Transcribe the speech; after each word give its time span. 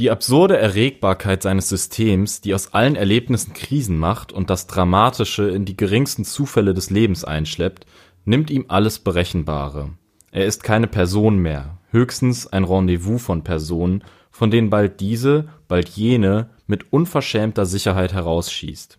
Die 0.00 0.10
absurde 0.10 0.56
Erregbarkeit 0.56 1.42
seines 1.42 1.68
Systems, 1.68 2.40
die 2.40 2.54
aus 2.54 2.72
allen 2.72 2.96
Erlebnissen 2.96 3.52
Krisen 3.52 3.98
macht 3.98 4.32
und 4.32 4.48
das 4.48 4.66
Dramatische 4.66 5.50
in 5.50 5.66
die 5.66 5.76
geringsten 5.76 6.24
Zufälle 6.24 6.72
des 6.72 6.88
Lebens 6.88 7.22
einschleppt, 7.22 7.84
nimmt 8.24 8.48
ihm 8.48 8.64
alles 8.68 9.00
Berechenbare. 9.00 9.90
Er 10.30 10.46
ist 10.46 10.62
keine 10.62 10.86
Person 10.86 11.36
mehr, 11.36 11.76
höchstens 11.90 12.46
ein 12.46 12.64
Rendezvous 12.64 13.22
von 13.22 13.44
Personen, 13.44 14.02
von 14.30 14.50
denen 14.50 14.70
bald 14.70 15.00
diese, 15.00 15.50
bald 15.68 15.90
jene 15.90 16.48
mit 16.66 16.94
unverschämter 16.94 17.66
Sicherheit 17.66 18.14
herausschießt. 18.14 18.98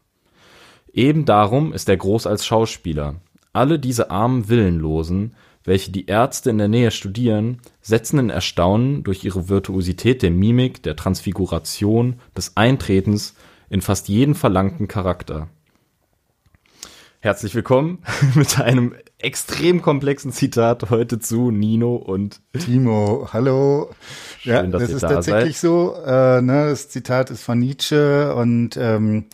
Eben 0.94 1.26
darum 1.26 1.74
ist 1.74 1.90
er 1.90 1.98
groß 1.98 2.28
als 2.28 2.46
Schauspieler. 2.46 3.16
Alle 3.54 3.80
diese 3.80 4.12
armen 4.12 4.50
Willenlosen, 4.50 5.34
welche 5.64 5.92
die 5.92 6.08
Ärzte 6.08 6.50
in 6.50 6.58
der 6.58 6.68
Nähe 6.68 6.92
studieren, 6.92 7.60
setzen 7.82 8.20
in 8.20 8.30
Erstaunen 8.30 9.04
durch 9.04 9.24
ihre 9.24 9.50
Virtuosität 9.50 10.22
der 10.24 10.32
Mimik, 10.32 10.84
der 10.84 10.96
Transfiguration, 10.96 12.20
des 12.36 12.58
Eintretens 12.58 13.36
in 13.70 13.82
fast 13.82 14.10
jeden 14.10 14.36
verlangten 14.36 14.88
Charakter. 14.88 15.48
Herzlich 17.20 17.54
willkommen 17.54 18.00
mit 18.36 18.60
einem 18.60 18.96
extrem 19.20 19.84
komplexen 19.84 20.32
Zitat 20.32 20.90
heute 20.90 21.20
zu 21.20 21.52
Nino 21.52 21.96
und 21.96 22.42
Timo. 22.58 23.30
Hallo. 23.32 23.92
Schön, 24.40 24.54
ja, 24.54 24.64
das 24.64 24.90
ist 24.90 25.04
da 25.04 25.10
tatsächlich 25.10 25.60
seid. 25.60 25.70
so. 25.70 25.96
Äh, 26.04 26.42
ne, 26.42 26.70
das 26.70 26.90
Zitat 26.90 27.30
ist 27.30 27.44
von 27.44 27.60
Nietzsche 27.60 28.34
und 28.34 28.76
ähm, 28.76 29.26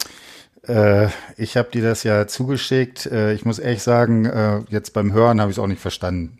äh, 0.68 1.10
ich 1.38 1.58
habe 1.58 1.70
dir 1.72 1.84
das 1.84 2.04
ja 2.04 2.28
zugeschickt. 2.28 3.06
Äh, 3.08 3.34
ich 3.34 3.46
muss 3.46 3.60
ehrlich 3.60 3.84
sagen, 3.84 4.26
äh, 4.26 4.60
jetzt 4.70 4.94
beim 4.94 5.14
Hören 5.14 5.40
habe 5.42 5.52
ich 5.52 5.58
es 5.58 5.64
auch 5.64 5.68
nicht 5.68 5.82
verstanden. 5.82 6.40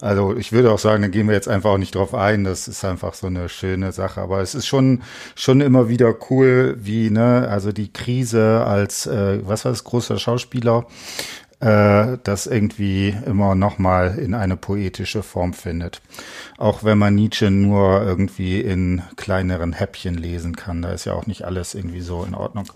Also 0.00 0.36
ich 0.36 0.52
würde 0.52 0.70
auch 0.70 0.78
sagen, 0.78 1.02
da 1.02 1.08
gehen 1.08 1.26
wir 1.26 1.34
jetzt 1.34 1.48
einfach 1.48 1.70
auch 1.70 1.78
nicht 1.78 1.96
drauf 1.96 2.14
ein. 2.14 2.44
Das 2.44 2.68
ist 2.68 2.84
einfach 2.84 3.14
so 3.14 3.26
eine 3.26 3.48
schöne 3.48 3.90
Sache. 3.90 4.20
Aber 4.20 4.40
es 4.40 4.54
ist 4.54 4.66
schon 4.66 5.02
schon 5.34 5.60
immer 5.60 5.88
wieder 5.88 6.14
cool, 6.30 6.76
wie 6.78 7.10
ne, 7.10 7.48
also 7.50 7.72
die 7.72 7.92
Krise 7.92 8.64
als 8.64 9.06
äh, 9.06 9.40
was 9.42 9.64
war 9.64 9.72
das 9.72 9.82
großer 9.82 10.18
Schauspieler 10.18 10.86
äh, 11.60 12.18
das 12.22 12.46
irgendwie 12.46 13.14
immer 13.26 13.54
nochmal 13.54 14.18
in 14.18 14.34
eine 14.34 14.56
poetische 14.56 15.22
Form 15.22 15.52
findet. 15.52 16.00
Auch 16.56 16.84
wenn 16.84 16.98
man 16.98 17.14
Nietzsche 17.14 17.50
nur 17.50 18.02
irgendwie 18.02 18.60
in 18.60 19.02
kleineren 19.16 19.72
Häppchen 19.72 20.14
lesen 20.14 20.56
kann, 20.56 20.82
da 20.82 20.92
ist 20.92 21.04
ja 21.04 21.14
auch 21.14 21.26
nicht 21.26 21.44
alles 21.44 21.74
irgendwie 21.74 22.00
so 22.00 22.24
in 22.24 22.34
Ordnung. 22.34 22.66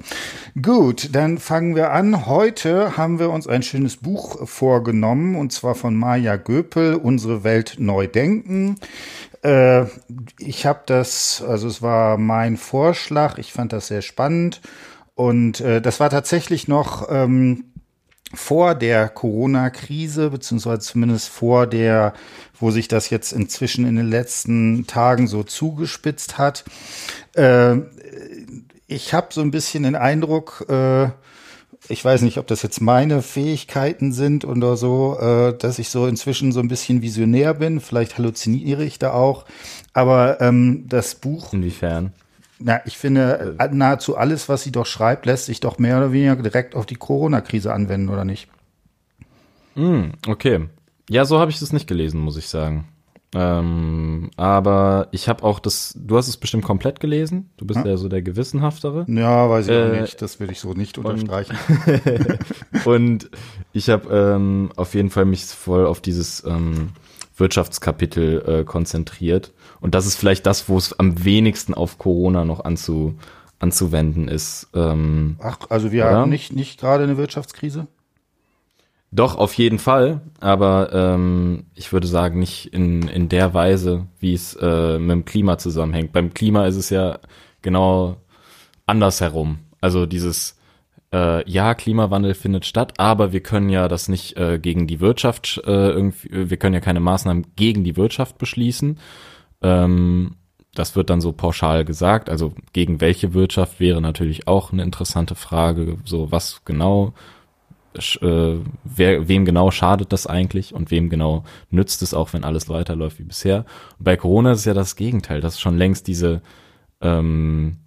Gut, 0.61 1.11
dann 1.15 1.39
fangen 1.39 1.77
wir 1.77 1.93
an. 1.93 2.27
Heute 2.27 2.97
haben 2.97 3.19
wir 3.19 3.31
uns 3.31 3.47
ein 3.47 3.63
schönes 3.63 3.97
Buch 3.97 4.49
vorgenommen 4.49 5.37
und 5.37 5.53
zwar 5.53 5.75
von 5.75 5.95
Maja 5.95 6.37
Göpel, 6.37 6.95
Unsere 6.95 7.45
Welt 7.45 7.77
neu 7.79 8.07
denken 8.07 8.77
äh, 9.43 9.87
ich 10.39 10.67
habe 10.67 10.83
das, 10.87 11.43
also 11.47 11.67
es 11.67 11.83
war 11.83 12.17
mein 12.17 12.57
Vorschlag, 12.57 13.39
ich 13.39 13.53
fand 13.53 13.73
das 13.73 13.89
sehr 13.89 14.03
spannend 14.03 14.61
und 15.15 15.61
äh, 15.61 15.83
das 15.83 16.01
war 16.01 16.11
tatsächlich 16.11 16.69
noch 16.69 17.09
ähm, 17.11 17.72
vor 18.35 18.75
der 18.75 19.09
Corona-Krise, 19.09 20.31
beziehungsweise 20.31 20.81
zumindest 20.81 21.29
vor 21.29 21.67
der, 21.67 22.15
wo 22.59 22.71
sich 22.71 22.89
das 22.89 23.11
jetzt 23.11 23.33
inzwischen 23.33 23.87
in 23.87 23.97
den 23.97 24.09
letzten 24.09 24.87
Tagen 24.87 25.27
so 25.27 25.43
zugespitzt 25.43 26.39
hat. 26.39 26.65
Äh, 27.35 27.77
ich 28.87 29.15
habe 29.15 29.29
so 29.31 29.41
ein 29.41 29.51
bisschen 29.51 29.85
den 29.85 29.97
Eindruck, 29.97 30.67
äh, 30.69 31.09
ich 31.89 32.05
weiß 32.05 32.23
nicht, 32.23 32.39
ob 32.39 32.47
das 32.47 32.63
jetzt 32.63 32.81
meine 32.81 33.23
Fähigkeiten 33.23 34.13
sind 34.13 34.45
oder 34.45 34.77
so, 34.77 35.19
äh, 35.19 35.57
dass 35.57 35.79
ich 35.79 35.89
so 35.89 36.07
inzwischen 36.07 36.53
so 36.53 36.61
ein 36.61 36.69
bisschen 36.69 37.03
visionär 37.03 37.55
bin. 37.55 37.81
Vielleicht 37.81 38.19
halluziniere 38.19 38.85
ich 38.85 38.99
da 38.99 39.13
auch. 39.13 39.45
Aber 39.93 40.41
ähm, 40.41 40.85
das 40.89 41.17
Buch. 41.17 41.53
Inwiefern? 41.53 42.13
Na, 42.65 42.81
ich 42.87 42.97
finde, 42.99 43.57
äh, 43.59 43.69
nahezu 43.73 44.17
alles, 44.17 44.49
was 44.49 44.63
sie 44.63 44.73
doch 44.73 44.87
schreibt, 44.87 45.27
lässt 45.27 45.47
sich 45.47 45.61
doch 45.61 45.79
mehr 45.79 45.99
oder 45.99 46.13
weniger 46.13 46.37
direkt 46.37 46.75
auf 46.75 46.87
die 46.87 46.95
Corona-Krise 46.95 47.73
anwenden, 47.73 48.09
oder 48.09 48.25
nicht? 48.25 48.49
Mm, 49.75 50.11
okay. 50.29 50.69
Ja, 51.09 51.25
so 51.25 51.41
habe 51.41 51.51
ich 51.51 51.59
das 51.59 51.73
nicht 51.73 51.89
gelesen, 51.89 52.21
muss 52.21 52.37
ich 52.37 52.49
sagen. 52.49 52.87
Ähm, 53.35 54.31
aber 54.37 55.09
ich 55.11 55.27
habe 55.29 55.43
auch 55.43 55.59
das, 55.59 55.95
du 55.97 56.19
hast 56.19 56.29
es 56.29 56.37
bestimmt 56.37 56.65
komplett 56.65 57.01
gelesen. 57.01 57.51
Du 57.57 57.65
bist 57.65 57.81
ja, 57.81 57.93
ja 57.93 57.97
so 57.97 58.09
der 58.09 58.21
Gewissenhaftere. 58.21 59.07
Ja, 59.09 59.49
weiß 59.49 59.69
ich 59.69 59.73
äh, 59.73 59.83
auch 59.83 60.01
nicht. 60.03 60.21
Das 60.21 60.39
will 60.39 60.51
ich 60.51 60.61
so 60.61 60.75
nicht 60.75 60.99
unterstreichen. 60.99 61.57
Und, 62.85 62.87
und 62.87 63.31
ich 63.73 63.89
habe 63.89 64.15
ähm, 64.15 64.71
auf 64.77 64.95
jeden 64.95 65.09
Fall 65.09 65.25
mich 65.25 65.47
voll 65.47 65.87
auf 65.87 66.03
dieses 66.03 66.45
ähm, 66.45 66.91
Wirtschaftskapitel 67.37 68.43
äh, 68.47 68.65
konzentriert. 68.65 69.53
Und 69.83 69.97
das 69.97 70.07
ist 70.07 70.15
vielleicht 70.15 70.47
das, 70.47 70.69
wo 70.69 70.79
es 70.79 70.99
am 70.99 71.25
wenigsten 71.25 71.75
auf 71.75 71.99
Corona 71.99 72.45
noch 72.45 72.65
anzu, 72.65 73.17
anzuwenden 73.59 74.29
ist. 74.29 74.69
Ähm, 74.75 75.37
Ach, 75.43 75.59
also 75.69 75.91
wir 75.91 76.05
oder? 76.05 76.19
haben 76.19 76.31
nicht, 76.31 76.53
nicht 76.53 76.79
gerade 76.81 77.03
eine 77.03 77.17
Wirtschaftskrise? 77.17 77.89
Doch, 79.11 79.37
auf 79.37 79.53
jeden 79.55 79.81
Fall, 79.81 80.21
aber 80.41 80.91
ähm, 80.93 81.65
ich 81.75 81.93
würde 81.93 82.07
sagen, 82.07 82.39
nicht 82.39 82.73
in, 82.73 83.09
in 83.09 83.29
der 83.29 83.55
Weise, 83.55 84.07
wie 84.21 84.33
es 84.33 84.55
äh, 84.55 84.99
mit 84.99 85.11
dem 85.11 85.25
Klima 85.25 85.59
zusammenhängt. 85.59 86.13
Beim 86.13 86.33
Klima 86.33 86.67
ist 86.67 86.77
es 86.77 86.89
ja 86.89 87.19
genau 87.61 88.17
andersherum. 88.87 89.59
Also 89.81 90.07
dieses 90.07 90.57
äh, 91.13 91.49
ja, 91.51 91.75
Klimawandel 91.75 92.35
findet 92.35 92.67
statt, 92.67 92.95
aber 92.99 93.33
wir 93.33 93.43
können 93.43 93.69
ja 93.69 93.89
das 93.89 94.09
nicht 94.09 94.37
äh, 94.37 94.61
gegen 94.61 94.87
die 94.87 95.01
Wirtschaft 95.01 95.61
äh, 95.67 95.91
irgendwie, 95.91 96.51
wir 96.51 96.57
können 96.57 96.75
ja 96.75 96.81
keine 96.81 97.01
Maßnahmen 97.01 97.49
gegen 97.57 97.83
die 97.83 97.97
Wirtschaft 97.97 98.39
beschließen. 98.39 98.99
Ähm, 99.63 100.37
das 100.75 100.97
wird 100.97 101.11
dann 101.11 101.21
so 101.21 101.33
pauschal 101.33 101.85
gesagt. 101.85 102.31
Also 102.31 102.55
gegen 102.73 103.01
welche 103.01 103.35
Wirtschaft 103.35 103.79
wäre 103.81 104.01
natürlich 104.01 104.49
auch 104.49 104.73
eine 104.73 104.83
interessante 104.83 105.35
Frage. 105.35 105.99
So 106.05 106.33
was 106.33 106.65
genau, 106.65 107.13
äh, 107.95 108.57
wer, 108.85 109.29
wem 109.29 109.45
genau 109.45 109.71
schadet 109.71 110.13
das 110.13 110.27
eigentlich 110.27 110.75
und 110.75 110.91
wem 110.91 111.11
genau 111.11 111.45
nützt 111.71 112.01
es 112.03 112.15
auch, 112.15 112.33
wenn 112.33 112.45
alles 112.45 112.69
weiterläuft 112.69 113.19
wie 113.19 113.25
bisher. 113.25 113.67
Und 113.99 114.05
bei 114.05 114.17
Corona 114.17 114.53
ist 114.53 114.61
es 114.61 114.65
ja 114.65 114.75
das 114.75 114.97
Gegenteil, 114.97 115.41
dass 115.41 115.61
schon 115.61 115.77
längst 115.77 116.07
diese 116.07 116.41
ähm, 117.03 117.79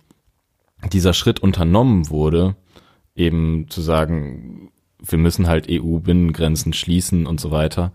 dieser 0.91 1.13
Schritt 1.13 1.39
unternommen 1.39 2.09
wurde, 2.09 2.55
eben 3.15 3.67
zu 3.69 3.81
sagen, 3.81 4.71
wir 4.99 5.17
müssen 5.17 5.47
halt 5.47 5.67
EU-Binnengrenzen 5.69 6.73
schließen 6.73 7.25
und 7.25 7.39
so 7.39 7.51
weiter, 7.51 7.91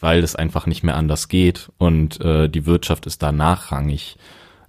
weil 0.00 0.22
es 0.24 0.36
einfach 0.36 0.66
nicht 0.66 0.82
mehr 0.82 0.96
anders 0.96 1.28
geht 1.28 1.70
und 1.78 2.20
äh, 2.20 2.48
die 2.48 2.66
Wirtschaft 2.66 3.06
ist 3.06 3.22
da 3.22 3.32
nachrangig 3.32 4.16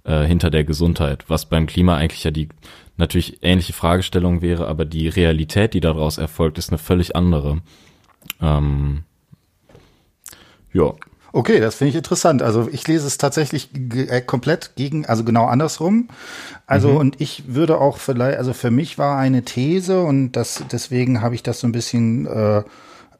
äh, 0.04 0.24
hinter 0.24 0.50
der 0.50 0.64
Gesundheit, 0.64 1.24
was 1.28 1.46
beim 1.46 1.66
Klima 1.66 1.96
eigentlich 1.96 2.24
ja 2.24 2.30
die 2.30 2.48
natürlich 2.96 3.42
ähnliche 3.42 3.72
Fragestellung 3.72 4.42
wäre, 4.42 4.68
aber 4.68 4.84
die 4.84 5.08
Realität, 5.08 5.74
die 5.74 5.80
daraus 5.80 6.18
erfolgt, 6.18 6.58
ist 6.58 6.70
eine 6.70 6.78
völlig 6.78 7.16
andere. 7.16 7.60
Ähm, 8.40 9.04
ja, 10.72 10.92
Okay, 11.34 11.60
das 11.60 11.76
finde 11.76 11.90
ich 11.90 11.96
interessant. 11.96 12.42
Also 12.42 12.68
ich 12.70 12.86
lese 12.86 13.06
es 13.06 13.16
tatsächlich 13.16 13.70
äh, 13.74 14.20
komplett 14.20 14.72
gegen, 14.76 15.06
also 15.06 15.24
genau 15.24 15.46
andersrum. 15.46 16.08
Also 16.66 16.90
mhm. 16.90 16.96
und 16.98 17.20
ich 17.22 17.44
würde 17.46 17.80
auch 17.80 17.96
vielleicht, 17.96 18.36
also 18.36 18.52
für 18.52 18.70
mich 18.70 18.98
war 18.98 19.16
eine 19.16 19.42
These 19.42 20.02
und 20.02 20.32
das 20.32 20.62
deswegen 20.70 21.22
habe 21.22 21.34
ich 21.34 21.42
das 21.42 21.60
so 21.60 21.66
ein 21.66 21.72
bisschen 21.72 22.26
äh, 22.26 22.62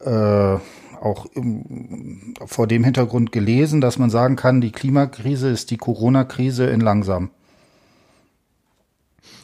äh, 0.04 0.58
auch 1.02 1.26
im, 1.34 2.34
vor 2.46 2.66
dem 2.66 2.84
Hintergrund 2.84 3.32
gelesen, 3.32 3.80
dass 3.80 3.98
man 3.98 4.10
sagen 4.10 4.36
kann, 4.36 4.60
die 4.60 4.72
Klimakrise 4.72 5.48
ist 5.48 5.70
die 5.70 5.76
Corona-Krise 5.76 6.66
in 6.66 6.80
langsam. 6.80 7.30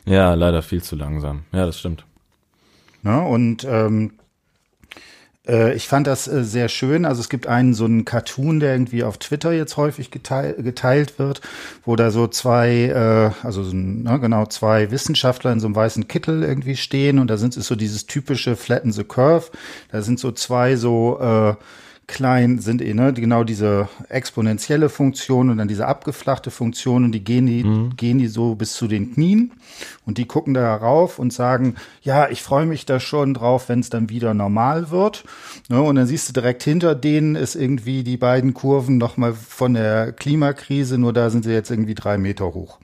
Ja, 0.04 0.34
leider 0.34 0.62
viel 0.62 0.82
zu 0.82 0.96
langsam. 0.96 1.42
Ja, 1.52 1.66
das 1.66 1.78
stimmt. 1.78 2.04
Ja, 3.02 3.20
und 3.20 3.64
ähm, 3.64 4.12
äh, 4.12 4.27
ich 5.74 5.88
fand 5.88 6.06
das 6.06 6.28
äh, 6.28 6.44
sehr 6.44 6.68
schön. 6.68 7.04
Also 7.04 7.20
es 7.20 7.28
gibt 7.28 7.46
einen 7.46 7.74
so 7.74 7.86
einen 7.86 8.04
Cartoon, 8.04 8.60
der 8.60 8.72
irgendwie 8.72 9.02
auf 9.02 9.18
Twitter 9.18 9.52
jetzt 9.52 9.76
häufig 9.76 10.10
geteilt, 10.10 10.62
geteilt 10.62 11.18
wird, 11.18 11.40
wo 11.84 11.96
da 11.96 12.10
so 12.10 12.26
zwei, 12.26 12.68
äh, 12.84 13.46
also 13.46 13.62
so, 13.62 13.74
ne, 13.74 14.20
genau 14.20 14.46
zwei 14.46 14.90
Wissenschaftler 14.90 15.52
in 15.52 15.60
so 15.60 15.66
einem 15.66 15.76
weißen 15.76 16.06
Kittel 16.08 16.42
irgendwie 16.42 16.76
stehen 16.76 17.18
und 17.18 17.28
da 17.28 17.36
sind 17.36 17.56
es 17.56 17.66
so 17.66 17.76
dieses 17.76 18.06
typische 18.06 18.56
Flatten 18.56 18.92
the 18.92 19.04
Curve. 19.04 19.50
Da 19.90 20.02
sind 20.02 20.20
so 20.20 20.32
zwei 20.32 20.76
so 20.76 21.18
äh, 21.20 21.54
klein 22.08 22.58
sind 22.58 22.82
eh, 22.82 22.94
ne, 22.94 23.12
genau 23.12 23.44
diese 23.44 23.88
exponentielle 24.08 24.88
Funktion 24.88 25.50
und 25.50 25.58
dann 25.58 25.68
diese 25.68 25.86
abgeflachte 25.86 26.50
Funktion 26.50 27.04
und 27.04 27.12
die 27.12 27.22
gehen 27.22 27.46
die, 27.46 27.62
mhm. 27.62 27.96
gehen 27.96 28.18
die 28.18 28.26
so 28.26 28.56
bis 28.56 28.72
zu 28.72 28.88
den 28.88 29.12
Knien 29.12 29.52
und 30.06 30.18
die 30.18 30.26
gucken 30.26 30.54
da 30.54 30.74
rauf 30.74 31.18
und 31.18 31.32
sagen, 31.32 31.76
ja, 32.02 32.28
ich 32.30 32.42
freue 32.42 32.66
mich 32.66 32.86
da 32.86 32.98
schon 32.98 33.34
drauf, 33.34 33.68
wenn 33.68 33.80
es 33.80 33.90
dann 33.90 34.08
wieder 34.08 34.34
normal 34.34 34.90
wird. 34.90 35.24
Ne, 35.68 35.80
und 35.80 35.96
dann 35.96 36.06
siehst 36.06 36.28
du 36.28 36.32
direkt 36.32 36.62
hinter 36.62 36.94
denen 36.94 37.36
ist 37.36 37.54
irgendwie 37.54 38.02
die 38.02 38.16
beiden 38.16 38.54
Kurven 38.54 38.96
nochmal 38.96 39.34
von 39.34 39.74
der 39.74 40.12
Klimakrise, 40.12 40.98
nur 40.98 41.12
da 41.12 41.28
sind 41.28 41.44
sie 41.44 41.52
jetzt 41.52 41.70
irgendwie 41.70 41.94
drei 41.94 42.16
Meter 42.16 42.54
hoch. 42.54 42.78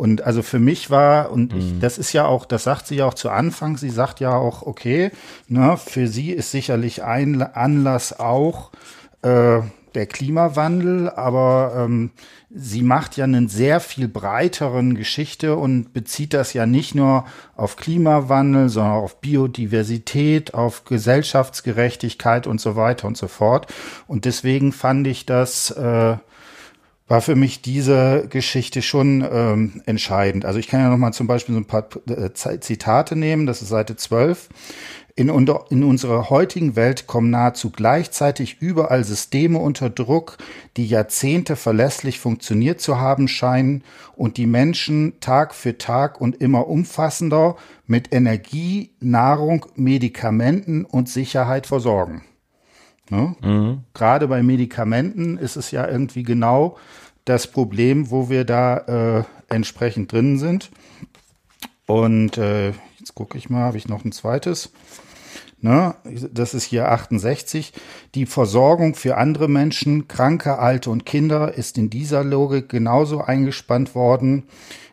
Und 0.00 0.22
also 0.22 0.40
für 0.42 0.58
mich 0.58 0.88
war, 0.88 1.30
und 1.30 1.52
ich, 1.52 1.74
mhm. 1.74 1.80
das 1.80 1.98
ist 1.98 2.14
ja 2.14 2.24
auch, 2.24 2.46
das 2.46 2.64
sagt 2.64 2.86
sie 2.86 2.96
ja 2.96 3.04
auch 3.04 3.12
zu 3.12 3.28
Anfang, 3.28 3.76
sie 3.76 3.90
sagt 3.90 4.18
ja 4.18 4.34
auch, 4.34 4.62
okay, 4.62 5.10
ne, 5.46 5.76
für 5.76 6.06
sie 6.08 6.30
ist 6.30 6.52
sicherlich 6.52 7.04
ein 7.04 7.42
Anlass 7.42 8.18
auch, 8.18 8.70
äh, 9.20 9.60
der 9.94 10.06
Klimawandel, 10.06 11.10
aber 11.10 11.74
ähm, 11.76 12.12
sie 12.48 12.80
macht 12.80 13.18
ja 13.18 13.24
einen 13.24 13.48
sehr 13.48 13.78
viel 13.78 14.08
breiteren 14.08 14.94
Geschichte 14.94 15.56
und 15.56 15.92
bezieht 15.92 16.32
das 16.32 16.54
ja 16.54 16.64
nicht 16.64 16.94
nur 16.94 17.26
auf 17.54 17.76
Klimawandel, 17.76 18.70
sondern 18.70 18.94
auf 18.94 19.20
Biodiversität, 19.20 20.54
auf 20.54 20.84
Gesellschaftsgerechtigkeit 20.86 22.46
und 22.46 22.58
so 22.58 22.74
weiter 22.74 23.06
und 23.06 23.18
so 23.18 23.28
fort. 23.28 23.66
Und 24.06 24.24
deswegen 24.24 24.72
fand 24.72 25.06
ich 25.06 25.26
das 25.26 25.70
äh, 25.72 26.16
war 27.10 27.20
für 27.20 27.34
mich 27.34 27.60
diese 27.60 28.28
Geschichte 28.30 28.82
schon 28.82 29.26
ähm, 29.28 29.82
entscheidend. 29.84 30.44
Also 30.44 30.60
ich 30.60 30.68
kann 30.68 30.78
ja 30.78 30.88
noch 30.88 30.96
mal 30.96 31.10
zum 31.10 31.26
Beispiel 31.26 31.56
so 31.56 31.60
ein 31.60 31.64
paar 31.64 31.88
äh, 32.08 32.30
Zitate 32.32 33.16
nehmen. 33.16 33.46
Das 33.46 33.62
ist 33.62 33.68
Seite 33.68 33.96
12. 33.96 34.48
In, 35.16 35.28
in 35.28 35.82
unserer 35.82 36.30
heutigen 36.30 36.76
Welt 36.76 37.08
kommen 37.08 37.30
nahezu 37.30 37.70
gleichzeitig 37.70 38.58
überall 38.60 39.02
Systeme 39.02 39.58
unter 39.58 39.90
Druck, 39.90 40.38
die 40.76 40.86
Jahrzehnte 40.86 41.56
verlässlich 41.56 42.20
funktioniert 42.20 42.80
zu 42.80 43.00
haben 43.00 43.26
scheinen 43.26 43.82
und 44.14 44.36
die 44.36 44.46
Menschen 44.46 45.18
Tag 45.18 45.52
für 45.52 45.78
Tag 45.78 46.20
und 46.20 46.36
immer 46.36 46.68
umfassender 46.68 47.56
mit 47.88 48.14
Energie, 48.14 48.92
Nahrung, 49.00 49.66
Medikamenten 49.74 50.84
und 50.84 51.08
Sicherheit 51.08 51.66
versorgen. 51.66 52.22
Ne? 53.10 53.34
Mhm. 53.42 53.80
Gerade 53.94 54.28
bei 54.28 54.42
Medikamenten 54.42 55.36
ist 55.36 55.56
es 55.56 55.72
ja 55.72 55.88
irgendwie 55.88 56.22
genau 56.22 56.76
das 57.24 57.46
Problem, 57.46 58.10
wo 58.10 58.28
wir 58.28 58.44
da 58.44 58.76
äh, 59.18 59.24
entsprechend 59.48 60.12
drin 60.12 60.38
sind. 60.38 60.70
Und 61.86 62.38
äh, 62.38 62.68
jetzt 62.98 63.14
gucke 63.14 63.36
ich 63.36 63.50
mal, 63.50 63.62
habe 63.62 63.78
ich 63.78 63.88
noch 63.88 64.04
ein 64.04 64.12
zweites. 64.12 64.72
Ne, 65.62 65.94
das 66.32 66.54
ist 66.54 66.64
hier 66.64 66.90
68. 66.90 67.74
Die 68.14 68.24
Versorgung 68.24 68.94
für 68.94 69.18
andere 69.18 69.46
Menschen, 69.46 70.08
Kranke, 70.08 70.58
Alte 70.58 70.88
und 70.88 71.04
Kinder 71.04 71.52
ist 71.52 71.76
in 71.76 71.90
dieser 71.90 72.24
Logik 72.24 72.70
genauso 72.70 73.20
eingespannt 73.20 73.94
worden 73.94 74.44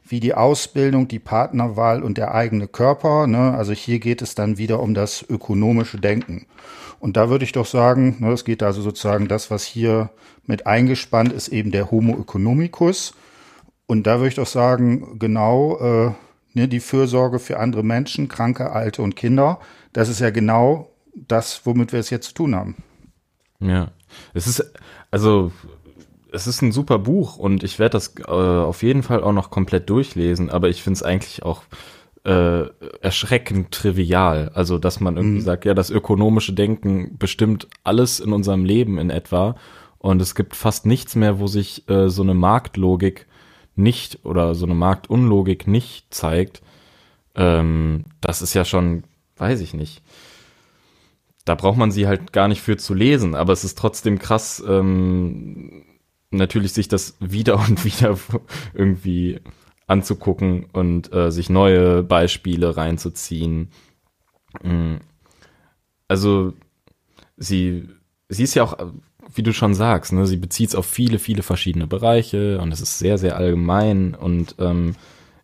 wie 0.09 0.19
die 0.19 0.33
Ausbildung, 0.33 1.07
die 1.07 1.19
Partnerwahl 1.19 2.03
und 2.03 2.17
der 2.17 2.33
eigene 2.33 2.67
Körper. 2.67 3.27
Ne? 3.27 3.53
Also 3.55 3.73
hier 3.73 3.99
geht 3.99 4.21
es 4.21 4.35
dann 4.35 4.57
wieder 4.57 4.79
um 4.79 4.93
das 4.93 5.25
ökonomische 5.27 5.99
Denken. 5.99 6.45
Und 6.99 7.17
da 7.17 7.29
würde 7.29 7.45
ich 7.45 7.51
doch 7.51 7.65
sagen, 7.65 8.17
ne, 8.19 8.31
es 8.31 8.43
geht 8.43 8.63
also 8.63 8.81
sozusagen 8.81 9.27
das, 9.27 9.51
was 9.51 9.63
hier 9.63 10.09
mit 10.45 10.65
eingespannt 10.65 11.31
ist, 11.31 11.49
eben 11.49 11.71
der 11.71 11.91
Homo 11.91 12.19
economicus. 12.19 13.13
Und 13.85 14.07
da 14.07 14.15
würde 14.17 14.29
ich 14.29 14.35
doch 14.35 14.47
sagen, 14.47 15.19
genau 15.19 15.77
äh, 15.79 16.11
ne, 16.53 16.67
die 16.67 16.79
Fürsorge 16.79 17.37
für 17.37 17.59
andere 17.59 17.83
Menschen, 17.83 18.27
Kranke, 18.27 18.71
Alte 18.71 19.03
und 19.03 19.15
Kinder 19.15 19.59
das 19.97 20.09
ist 20.09 20.19
ja 20.19 20.29
genau 20.29 20.91
das, 21.15 21.65
womit 21.65 21.91
wir 21.91 21.99
es 21.99 22.11
jetzt 22.11 22.27
zu 22.27 22.33
tun 22.35 22.55
haben. 22.55 22.75
Ja, 23.59 23.89
es 24.35 24.45
ist, 24.45 24.63
also, 25.09 25.51
es 26.31 26.47
ist 26.47 26.61
ein 26.61 26.71
super 26.71 26.99
Buch 26.99 27.37
und 27.37 27.63
ich 27.63 27.79
werde 27.79 27.93
das 27.93 28.15
äh, 28.17 28.31
auf 28.31 28.83
jeden 28.83 29.03
Fall 29.03 29.23
auch 29.23 29.33
noch 29.33 29.49
komplett 29.49 29.89
durchlesen, 29.89 30.49
aber 30.49 30.69
ich 30.69 30.83
finde 30.83 30.97
es 30.97 31.03
eigentlich 31.03 31.43
auch 31.43 31.63
äh, 32.23 32.65
erschreckend 33.01 33.71
trivial. 33.71 34.51
Also, 34.53 34.77
dass 34.77 34.99
man 34.99 35.17
irgendwie 35.17 35.39
mhm. 35.39 35.45
sagt, 35.45 35.65
ja, 35.65 35.73
das 35.73 35.89
ökonomische 35.89 36.53
Denken 36.53 37.17
bestimmt 37.17 37.67
alles 37.83 38.19
in 38.19 38.33
unserem 38.33 38.65
Leben 38.65 38.97
in 38.97 39.09
etwa 39.09 39.55
und 39.99 40.21
es 40.21 40.35
gibt 40.35 40.55
fast 40.55 40.85
nichts 40.85 41.15
mehr, 41.15 41.39
wo 41.39 41.47
sich 41.47 41.87
äh, 41.89 42.09
so 42.09 42.23
eine 42.23 42.33
Marktlogik 42.33 43.27
nicht 43.75 44.25
oder 44.25 44.55
so 44.55 44.65
eine 44.65 44.75
Marktunlogik 44.75 45.67
nicht 45.67 46.13
zeigt. 46.13 46.61
Ähm, 47.35 48.05
das 48.21 48.41
ist 48.41 48.53
ja 48.53 48.65
schon 48.65 49.03
weiß 49.37 49.61
ich 49.61 49.73
nicht. 49.73 50.01
Da 51.45 51.55
braucht 51.55 51.77
man 51.77 51.91
sie 51.91 52.07
halt 52.07 52.33
gar 52.33 52.47
nicht 52.47 52.61
für 52.61 52.77
zu 52.77 52.93
lesen, 52.93 53.35
aber 53.35 53.53
es 53.53 53.63
ist 53.63 53.77
trotzdem 53.77 54.19
krass, 54.19 54.61
ähm, 54.67 55.83
natürlich 56.31 56.73
sich 56.73 56.87
das 56.87 57.15
wieder 57.19 57.59
und 57.67 57.85
wieder 57.85 58.17
irgendwie 58.73 59.39
anzugucken 59.87 60.65
und 60.73 61.13
äh, 61.13 61.31
sich 61.31 61.49
neue 61.49 62.03
Beispiele 62.03 62.75
reinzuziehen. 62.75 63.69
Mm. 64.61 64.95
Also 66.09 66.53
sie, 67.37 67.87
sie 68.29 68.43
ist 68.43 68.55
ja 68.55 68.63
auch, 68.63 68.77
wie 69.33 69.43
du 69.43 69.53
schon 69.53 69.73
sagst, 69.73 70.13
ne, 70.13 70.25
sie 70.25 70.37
bezieht 70.37 70.69
es 70.69 70.75
auf 70.75 70.85
viele, 70.85 71.19
viele 71.19 71.43
verschiedene 71.43 71.87
Bereiche 71.87 72.59
und 72.61 72.71
es 72.71 72.81
ist 72.81 72.99
sehr, 72.99 73.17
sehr 73.17 73.37
allgemein 73.37 74.15
und 74.15 74.55
ähm, 74.59 74.95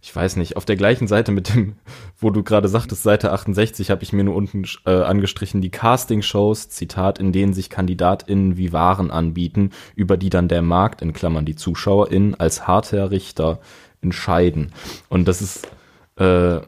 ich 0.04 0.14
weiß 0.14 0.36
nicht, 0.36 0.58
auf 0.58 0.66
der 0.66 0.76
gleichen 0.76 1.08
Seite 1.08 1.32
mit 1.32 1.56
dem, 1.56 1.78
wo 2.20 2.30
du 2.30 2.44
gerade 2.44 2.68
sagtest, 2.68 3.04
Seite 3.04 3.32
68, 3.32 3.90
habe 3.90 4.04
ich 4.04 4.12
mir 4.12 4.26
nur 4.26 4.36
unten 4.36 4.66
äh, 4.86 4.92
angestrichen, 4.92 5.62
die 5.62 5.70
Casting-Shows, 5.72 6.68
Zitat, 6.68 7.20
in 7.20 7.32
denen 7.32 7.54
sich 7.54 7.70
KandidatInnen 7.70 8.58
wie 8.58 8.74
Waren 8.74 9.12
anbieten, 9.12 9.70
über 9.96 10.18
die 10.18 10.30
dann 10.30 10.50
der 10.50 10.62
Markt, 10.62 11.02
in 11.02 11.14
Klammern 11.14 11.46
die 11.46 11.56
ZuschauerInnen, 11.56 12.36
als 12.36 12.68
harter 12.68 13.12
Richter 13.12 13.62
entscheiden. 14.02 14.74
Und 15.08 15.30
das 15.30 15.42
ist, 15.42 15.70
äh, 16.18 16.60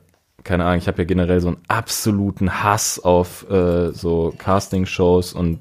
keine 0.46 0.64
Ahnung, 0.64 0.78
ich 0.78 0.88
habe 0.88 1.00
ja 1.00 1.06
generell 1.06 1.42
so 1.42 1.50
einen 1.50 1.58
absoluten 1.68 2.64
Hass 2.64 3.04
auf 3.04 3.50
äh, 3.50 3.92
so 3.92 4.34
Casting-Shows 4.38 5.34
und 5.34 5.60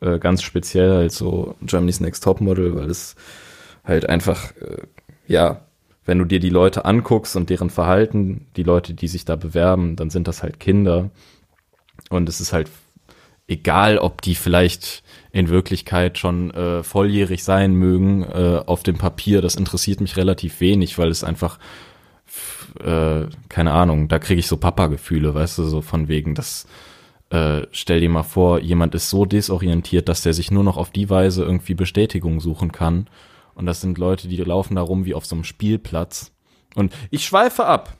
äh, 0.00 0.20
ganz 0.20 0.44
speziell 0.44 0.92
halt 0.92 1.10
so 1.10 1.56
Germany's 1.62 1.98
Next 1.98 2.22
Topmodel, 2.22 2.76
weil 2.76 2.90
es 2.90 3.16
halt 3.82 4.08
einfach, 4.08 4.54
äh, 4.60 4.82
ja, 5.26 5.62
wenn 6.04 6.18
du 6.18 6.24
dir 6.24 6.40
die 6.40 6.50
Leute 6.50 6.84
anguckst 6.84 7.36
und 7.36 7.50
deren 7.50 7.70
Verhalten, 7.70 8.46
die 8.56 8.64
Leute, 8.64 8.94
die 8.94 9.08
sich 9.08 9.24
da 9.24 9.36
bewerben, 9.36 9.96
dann 9.96 10.10
sind 10.10 10.28
das 10.28 10.42
halt 10.42 10.58
Kinder. 10.58 11.10
Und 12.10 12.28
es 12.28 12.40
ist 12.40 12.52
halt 12.52 12.70
egal, 13.46 13.98
ob 13.98 14.22
die 14.22 14.34
vielleicht 14.34 15.02
in 15.30 15.48
Wirklichkeit 15.48 16.18
schon 16.18 16.50
äh, 16.52 16.82
volljährig 16.82 17.44
sein 17.44 17.74
mögen 17.74 18.24
äh, 18.24 18.62
auf 18.66 18.82
dem 18.82 18.98
Papier. 18.98 19.42
Das 19.42 19.54
interessiert 19.54 20.00
mich 20.00 20.16
relativ 20.16 20.60
wenig, 20.60 20.98
weil 20.98 21.08
es 21.08 21.24
einfach 21.24 21.58
äh, 22.80 23.26
keine 23.48 23.72
Ahnung, 23.72 24.08
da 24.08 24.18
kriege 24.18 24.40
ich 24.40 24.46
so 24.46 24.56
Papa-Gefühle, 24.56 25.34
weißt 25.34 25.58
du, 25.58 25.64
so 25.64 25.82
von 25.82 26.08
wegen, 26.08 26.34
das 26.34 26.66
äh, 27.30 27.62
stell 27.70 28.00
dir 28.00 28.08
mal 28.08 28.22
vor, 28.22 28.60
jemand 28.60 28.94
ist 28.94 29.10
so 29.10 29.24
desorientiert, 29.24 30.08
dass 30.08 30.22
der 30.22 30.32
sich 30.32 30.50
nur 30.50 30.64
noch 30.64 30.76
auf 30.76 30.90
die 30.90 31.10
Weise 31.10 31.42
irgendwie 31.44 31.74
Bestätigung 31.74 32.40
suchen 32.40 32.72
kann 32.72 33.08
und 33.54 33.66
das 33.66 33.80
sind 33.80 33.98
Leute, 33.98 34.28
die 34.28 34.36
laufen 34.36 34.76
da 34.76 34.82
rum 34.82 35.04
wie 35.04 35.14
auf 35.14 35.26
so 35.26 35.34
einem 35.34 35.44
Spielplatz. 35.44 36.32
Und 36.74 36.92
ich 37.10 37.24
schweife 37.24 37.64
ab. 37.66 37.96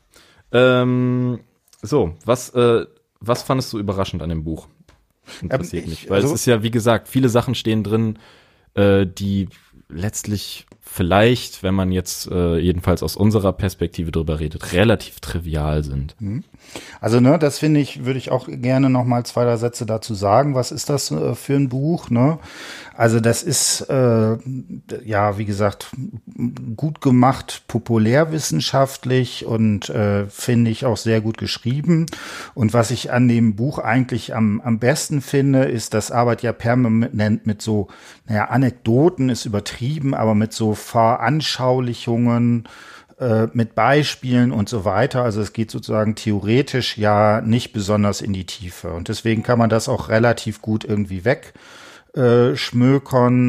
Ähm, 0.53 1.41
so, 1.83 2.15
was, 2.25 2.51
äh, 2.51 2.87
was 3.21 3.43
fandest 3.43 3.73
du 3.73 3.79
überraschend 3.79 4.23
an 4.23 4.29
dem 4.29 4.45
Buch? 4.45 4.69
Interessiert 5.41 5.85
ähm, 5.85 5.93
ich, 5.93 6.01
mich. 6.01 6.11
Weil 6.11 6.23
also, 6.23 6.29
es 6.29 6.41
ist 6.41 6.47
ja, 6.47 6.63
wie 6.63 6.71
gesagt, 6.71 7.09
viele 7.09 7.29
Sachen 7.29 7.55
stehen 7.55 7.85
drin, 7.85 8.19
äh, 8.75 9.07
die 9.07 9.49
letztlich 9.89 10.67
vielleicht, 10.81 11.63
wenn 11.63 11.75
man 11.75 11.91
jetzt 11.91 12.31
äh, 12.31 12.59
jedenfalls 12.59 13.03
aus 13.03 13.17
unserer 13.17 13.53
Perspektive 13.53 14.11
drüber 14.11 14.41
redet, 14.41 14.73
relativ 14.73 15.21
trivial 15.21 15.85
sind. 15.85 16.15
Mhm. 16.21 16.45
Also 17.01 17.21
ne, 17.21 17.39
das 17.39 17.59
finde 17.59 17.81
ich, 17.81 18.05
würde 18.05 18.19
ich 18.19 18.31
auch 18.31 18.47
gerne 18.47 18.91
noch 18.91 19.05
mal 19.05 19.25
zwei 19.25 19.45
drei 19.45 19.57
Sätze 19.57 19.87
dazu 19.87 20.15
sagen. 20.15 20.55
Was 20.55 20.71
ist 20.71 20.91
das 20.91 21.11
äh, 21.11 21.35
für 21.35 21.55
ein 21.55 21.69
Buch? 21.69 22.11
Ne? 22.11 22.39
Also 22.95 23.21
das 23.21 23.43
ist 23.43 23.83
äh, 23.89 24.37
ja 25.05 25.39
wie 25.39 25.45
gesagt 25.45 25.91
gut 26.77 27.01
gemacht, 27.01 27.63
populärwissenschaftlich 27.69 29.47
und 29.47 29.89
äh, 29.89 30.27
finde 30.27 30.71
ich 30.71 30.85
auch 30.85 30.97
sehr 30.97 31.21
gut 31.21 31.39
geschrieben. 31.39 32.07
Und 32.55 32.75
was 32.75 32.91
ich 32.91 33.13
an 33.13 33.29
dem 33.29 33.57
Buch 33.57 33.79
eigentlich 33.79 34.35
am 34.35 34.61
am 34.61 34.79
besten 34.79 35.21
finde, 35.21 35.65
ist, 35.65 35.95
dass 35.95 36.11
Arbeit 36.11 36.43
ja 36.43 36.53
permanent 36.53 37.47
mit 37.47 37.63
so 37.63 37.89
naja 38.27 38.47
Anekdoten 38.47 39.29
ist 39.29 39.47
übertrieben, 39.47 40.15
aber 40.15 40.35
mit 40.35 40.53
so 40.53 40.75
Veranschaulichungen, 40.75 42.69
äh, 43.19 43.49
mit 43.53 43.75
Beispielen 43.75 44.53
und 44.53 44.69
so 44.69 44.85
weiter. 44.85 45.23
Also 45.23 45.41
es 45.41 45.53
geht 45.53 45.71
sozusagen 45.71 46.15
theoretisch 46.15 46.99
ja 46.99 47.41
nicht 47.41 47.73
besonders 47.73 48.21
in 48.21 48.33
die 48.33 48.47
Tiefe. 48.47 48.93
Und 48.93 49.09
deswegen 49.09 49.43
kann 49.43 49.59
man 49.59 49.71
das 49.71 49.89
auch 49.89 50.09
relativ 50.09 50.61
gut 50.61 50.85
irgendwie 50.85 51.25
wegschmökern. 51.25 51.82
Äh, 52.15 52.55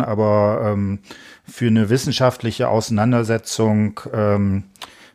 aber 0.02 0.62
ähm, 0.64 1.00
für 1.46 1.68
eine 1.68 1.90
wissenschaftliche 1.90 2.70
Auseinandersetzung 2.70 4.00
ähm, 4.14 4.64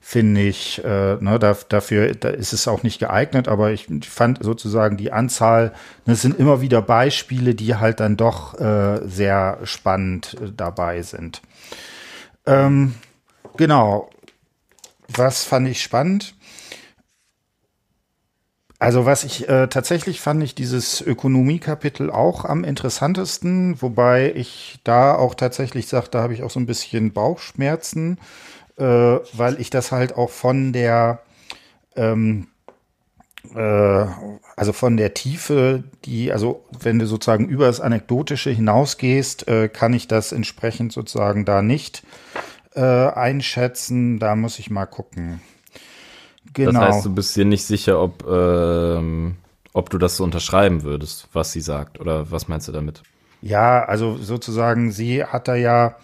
finde 0.09 0.40
ich, 0.40 0.83
äh, 0.85 1.17
ne, 1.17 1.38
da, 1.38 1.55
dafür 1.69 2.14
da 2.14 2.31
ist 2.31 2.55
es 2.55 2.67
auch 2.67 2.83
nicht 2.83 2.99
geeignet, 2.99 3.47
aber 3.47 3.73
ich 3.73 3.88
fand 4.09 4.43
sozusagen 4.43 4.97
die 4.97 5.12
Anzahl, 5.12 5.75
ne, 6.07 6.14
es 6.14 6.23
sind 6.23 6.38
immer 6.38 6.62
wieder 6.62 6.81
Beispiele, 6.81 7.55
die 7.55 7.75
halt 7.75 8.00
dann 8.00 8.17
doch 8.17 8.59
äh, 8.59 9.07
sehr 9.07 9.59
spannend 9.64 10.35
äh, 10.40 10.50
dabei 10.57 11.02
sind. 11.02 11.43
Ähm, 12.47 12.95
genau. 13.59 14.09
Was 15.09 15.45
fand 15.45 15.69
ich 15.69 15.83
spannend? 15.83 16.35
Also 18.80 19.06
was 19.06 19.25
ich 19.25 19.49
äh, 19.49 19.66
tatsächlich 19.66 20.20
fand 20.20 20.42
ich 20.42 20.54
dieses 20.54 21.00
Ökonomiekapitel 21.00 22.11
auch 22.11 22.44
am 22.44 22.62
interessantesten, 22.62 23.82
wobei 23.82 24.32
ich 24.35 24.78
da 24.85 25.16
auch 25.16 25.35
tatsächlich 25.35 25.88
sage, 25.88 26.08
da 26.11 26.23
habe 26.23 26.35
ich 26.35 26.44
auch 26.44 26.50
so 26.50 26.61
ein 26.61 26.66
bisschen 26.66 27.12
Bauchschmerzen, 27.12 28.18
äh, 28.76 28.85
weil 28.85 29.61
ich 29.61 29.70
das 29.70 29.90
halt 29.90 30.16
auch 30.16 30.30
von 30.30 30.73
der 30.73 31.23
ähm, 31.97 32.47
äh, 33.54 34.06
also 34.56 34.73
von 34.73 34.97
der 34.97 35.14
Tiefe, 35.14 35.85
die, 36.04 36.32
also 36.32 36.64
wenn 36.80 36.99
du 36.99 37.06
sozusagen 37.06 37.49
über 37.49 37.66
das 37.66 37.80
Anekdotische 37.80 38.50
hinausgehst, 38.50 39.49
äh, 39.49 39.68
kann 39.68 39.92
ich 39.92 40.08
das 40.08 40.32
entsprechend 40.32 40.92
sozusagen 40.92 41.44
da 41.44 41.62
nicht 41.62 42.04
äh, 42.75 42.80
einschätzen. 42.80 44.18
Da 44.18 44.37
muss 44.37 44.58
ich 44.58 44.70
mal 44.70 44.87
gucken. 44.87 45.40
Genau. 46.54 46.80
Das 46.80 46.97
heißt, 46.97 47.07
du 47.07 47.14
bist 47.14 47.37
dir 47.37 47.45
nicht 47.45 47.64
sicher, 47.64 48.00
ob, 48.00 48.26
ähm, 48.28 49.37
ob 49.73 49.90
du 49.90 49.99
das 49.99 50.16
so 50.16 50.25
unterschreiben 50.25 50.83
würdest, 50.83 51.28
was 51.33 51.52
sie 51.52 51.61
sagt, 51.61 52.00
oder 52.00 52.30
was 52.30 52.49
meinst 52.49 52.68
du 52.68 52.73
damit? 52.73 53.02
Ja, 53.42 53.85
also 53.85 54.16
sozusagen, 54.16 54.90
sie 54.90 55.25
hat 55.25 55.49
da 55.49 55.54
ja, 55.54 55.97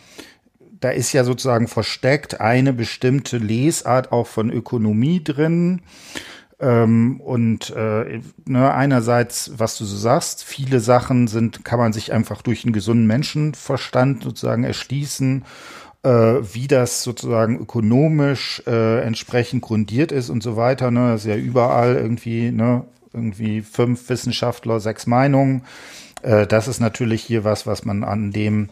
da 0.80 0.90
ist 0.90 1.12
ja 1.12 1.24
sozusagen 1.24 1.66
versteckt 1.66 2.40
eine 2.40 2.72
bestimmte 2.72 3.38
Lesart 3.38 4.12
auch 4.12 4.26
von 4.26 4.50
Ökonomie 4.50 5.22
drin. 5.24 5.82
Ähm, 6.60 7.20
und 7.20 7.70
äh, 7.70 8.20
ne, 8.44 8.72
einerseits, 8.72 9.52
was 9.56 9.76
du 9.76 9.84
so 9.84 9.96
sagst, 9.96 10.44
viele 10.44 10.78
Sachen 10.78 11.26
sind, 11.26 11.64
kann 11.64 11.78
man 11.78 11.92
sich 11.92 12.12
einfach 12.12 12.42
durch 12.42 12.64
einen 12.64 12.72
gesunden 12.72 13.06
Menschenverstand 13.06 14.22
sozusagen 14.22 14.62
erschließen, 14.62 15.44
wie 16.04 16.68
das 16.68 17.02
sozusagen 17.02 17.58
ökonomisch 17.58 18.62
äh, 18.66 19.00
entsprechend 19.00 19.62
grundiert 19.62 20.12
ist 20.12 20.28
und 20.30 20.42
so 20.42 20.56
weiter. 20.56 20.90
Ne, 20.90 21.12
das 21.12 21.22
ist 21.22 21.30
ja 21.30 21.36
überall 21.36 21.94
irgendwie, 21.94 22.50
ne, 22.50 22.84
irgendwie 23.14 23.62
fünf 23.62 24.08
Wissenschaftler, 24.08 24.80
sechs 24.80 25.06
Meinungen. 25.06 25.62
Äh, 26.22 26.46
das 26.46 26.68
ist 26.68 26.80
natürlich 26.80 27.22
hier 27.22 27.44
was, 27.44 27.66
was 27.66 27.84
man 27.84 28.04
an 28.04 28.32
dem 28.32 28.68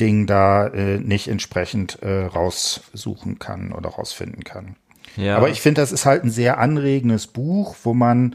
Ding 0.00 0.26
da 0.26 0.66
äh, 0.66 0.98
nicht 0.98 1.28
entsprechend 1.28 2.02
äh, 2.02 2.24
raussuchen 2.24 3.38
kann 3.38 3.72
oder 3.72 3.90
rausfinden 3.90 4.42
kann. 4.42 4.76
Ja. 5.16 5.36
Aber 5.36 5.48
ich 5.48 5.60
finde, 5.60 5.80
das 5.80 5.92
ist 5.92 6.06
halt 6.06 6.24
ein 6.24 6.30
sehr 6.30 6.58
anregendes 6.58 7.28
Buch, 7.28 7.76
wo 7.84 7.94
man 7.94 8.34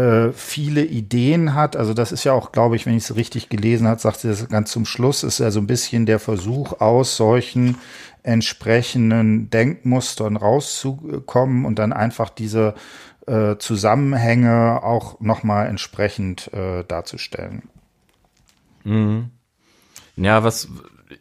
äh, 0.00 0.32
viele 0.32 0.82
Ideen 0.82 1.54
hat. 1.54 1.76
Also 1.76 1.92
das 1.92 2.10
ist 2.10 2.24
ja 2.24 2.32
auch, 2.32 2.52
glaube 2.52 2.76
ich, 2.76 2.86
wenn 2.86 2.96
ich 2.96 3.04
es 3.04 3.16
richtig 3.16 3.50
gelesen 3.50 3.86
habe, 3.86 4.00
sagt 4.00 4.20
sie 4.20 4.28
das 4.28 4.48
ganz 4.48 4.70
zum 4.70 4.86
Schluss, 4.86 5.22
ist 5.22 5.40
ja 5.40 5.50
so 5.50 5.60
ein 5.60 5.66
bisschen 5.66 6.06
der 6.06 6.18
Versuch 6.18 6.80
aus 6.80 7.16
solchen 7.16 7.76
entsprechenden 8.22 9.50
Denkmustern 9.50 10.36
rauszukommen 10.36 11.66
und 11.66 11.78
dann 11.78 11.92
einfach 11.92 12.30
diese 12.30 12.74
äh, 13.26 13.56
Zusammenhänge 13.58 14.82
auch 14.82 15.20
nochmal 15.20 15.66
entsprechend 15.66 16.50
äh, 16.54 16.82
darzustellen. 16.84 17.64
Mhm. 18.84 19.30
Ja, 20.16 20.44
was 20.44 20.68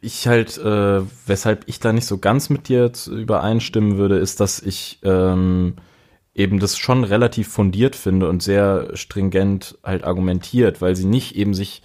ich 0.02 0.28
halt, 0.28 0.58
äh, 0.58 1.02
weshalb 1.26 1.64
ich 1.68 1.80
da 1.80 1.92
nicht 1.92 2.08
so 2.08 2.18
ganz 2.18 2.50
mit 2.50 2.70
dir 2.70 2.92
übereinstimmen 3.10 3.98
würde, 3.98 4.18
ist, 4.20 4.40
dass 4.40 4.62
ich 4.62 5.00
ähm, 5.04 5.76
eben 6.34 6.60
das 6.60 6.78
schon 6.78 7.04
relativ 7.04 7.50
fundiert 7.50 7.96
finde 7.96 8.30
und 8.30 8.44
sehr 8.44 8.96
stringent 8.96 9.78
halt 9.84 10.04
argumentiert, 10.04 10.82
weil 10.82 10.96
sie 10.96 11.06
nicht 11.06 11.36
eben 11.36 11.54
sich 11.54 11.82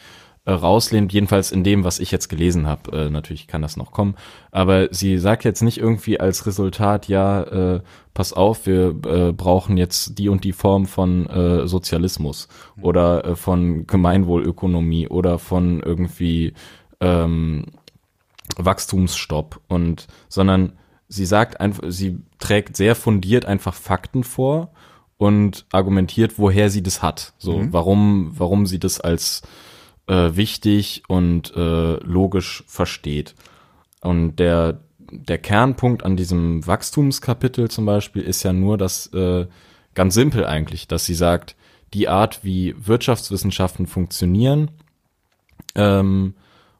äh, 0.46 0.52
rauslehnt, 0.52 1.12
jedenfalls 1.12 1.50
in 1.52 1.64
dem, 1.64 1.84
was 1.84 1.98
ich 1.98 2.10
jetzt 2.10 2.28
gelesen 2.28 2.66
habe. 2.66 2.92
Äh, 2.92 3.10
natürlich 3.10 3.46
kann 3.46 3.62
das 3.62 3.76
noch 3.76 3.92
kommen, 3.92 4.14
aber 4.50 4.92
sie 4.92 5.18
sagt 5.18 5.44
jetzt 5.44 5.62
nicht 5.62 5.78
irgendwie 5.78 6.20
als 6.20 6.46
Resultat, 6.46 7.08
ja, 7.08 7.42
äh, 7.42 7.80
pass 8.12 8.32
auf, 8.32 8.66
wir 8.66 8.94
äh, 9.06 9.32
brauchen 9.32 9.76
jetzt 9.78 10.18
die 10.18 10.28
und 10.28 10.44
die 10.44 10.52
Form 10.52 10.86
von 10.86 11.26
äh, 11.28 11.66
Sozialismus 11.66 12.48
oder 12.80 13.24
äh, 13.24 13.36
von 13.36 13.86
Gemeinwohlökonomie 13.86 15.08
oder 15.08 15.38
von 15.38 15.80
irgendwie 15.82 16.52
ähm, 17.00 17.64
Wachstumsstopp 18.56 19.60
und 19.68 20.06
sondern 20.28 20.74
sie 21.14 21.26
sagt 21.26 21.60
einfach, 21.60 21.84
sie 21.88 22.18
trägt 22.38 22.76
sehr 22.76 22.94
fundiert 22.94 23.46
einfach 23.46 23.74
Fakten 23.74 24.24
vor 24.24 24.72
und 25.16 25.66
argumentiert, 25.72 26.38
woher 26.38 26.70
sie 26.70 26.82
das 26.82 27.02
hat. 27.02 27.32
So, 27.38 27.58
mhm. 27.58 27.72
warum, 27.72 28.32
warum 28.36 28.66
sie 28.66 28.78
das 28.78 29.00
als 29.00 29.42
äh, 30.06 30.30
wichtig 30.34 31.02
und 31.08 31.54
äh, 31.56 31.94
logisch 32.04 32.64
versteht. 32.66 33.34
Und 34.00 34.36
der, 34.36 34.80
der 35.10 35.38
Kernpunkt 35.38 36.04
an 36.04 36.16
diesem 36.16 36.66
Wachstumskapitel 36.66 37.70
zum 37.70 37.86
Beispiel 37.86 38.22
ist 38.22 38.42
ja 38.42 38.52
nur, 38.52 38.76
dass 38.76 39.06
äh, 39.14 39.46
ganz 39.94 40.14
simpel 40.14 40.44
eigentlich, 40.44 40.88
dass 40.88 41.06
sie 41.06 41.14
sagt, 41.14 41.56
die 41.94 42.08
Art, 42.08 42.42
wie 42.42 42.74
Wirtschaftswissenschaften 42.76 43.86
funktionieren, 43.86 44.72
ähm, 45.76 46.34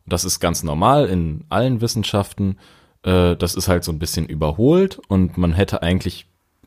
das 0.06 0.24
ist 0.24 0.40
ganz 0.40 0.62
normal 0.62 1.06
in 1.06 1.44
allen 1.48 1.80
Wissenschaften. 1.80 2.58
Äh, 3.04 3.36
das 3.36 3.54
ist 3.54 3.68
halt 3.68 3.84
so 3.84 3.92
ein 3.92 3.98
bisschen 3.98 4.26
überholt 4.26 5.00
und 5.08 5.38
man 5.38 5.52
hätte 5.52 5.82
eigentlich 5.82 6.26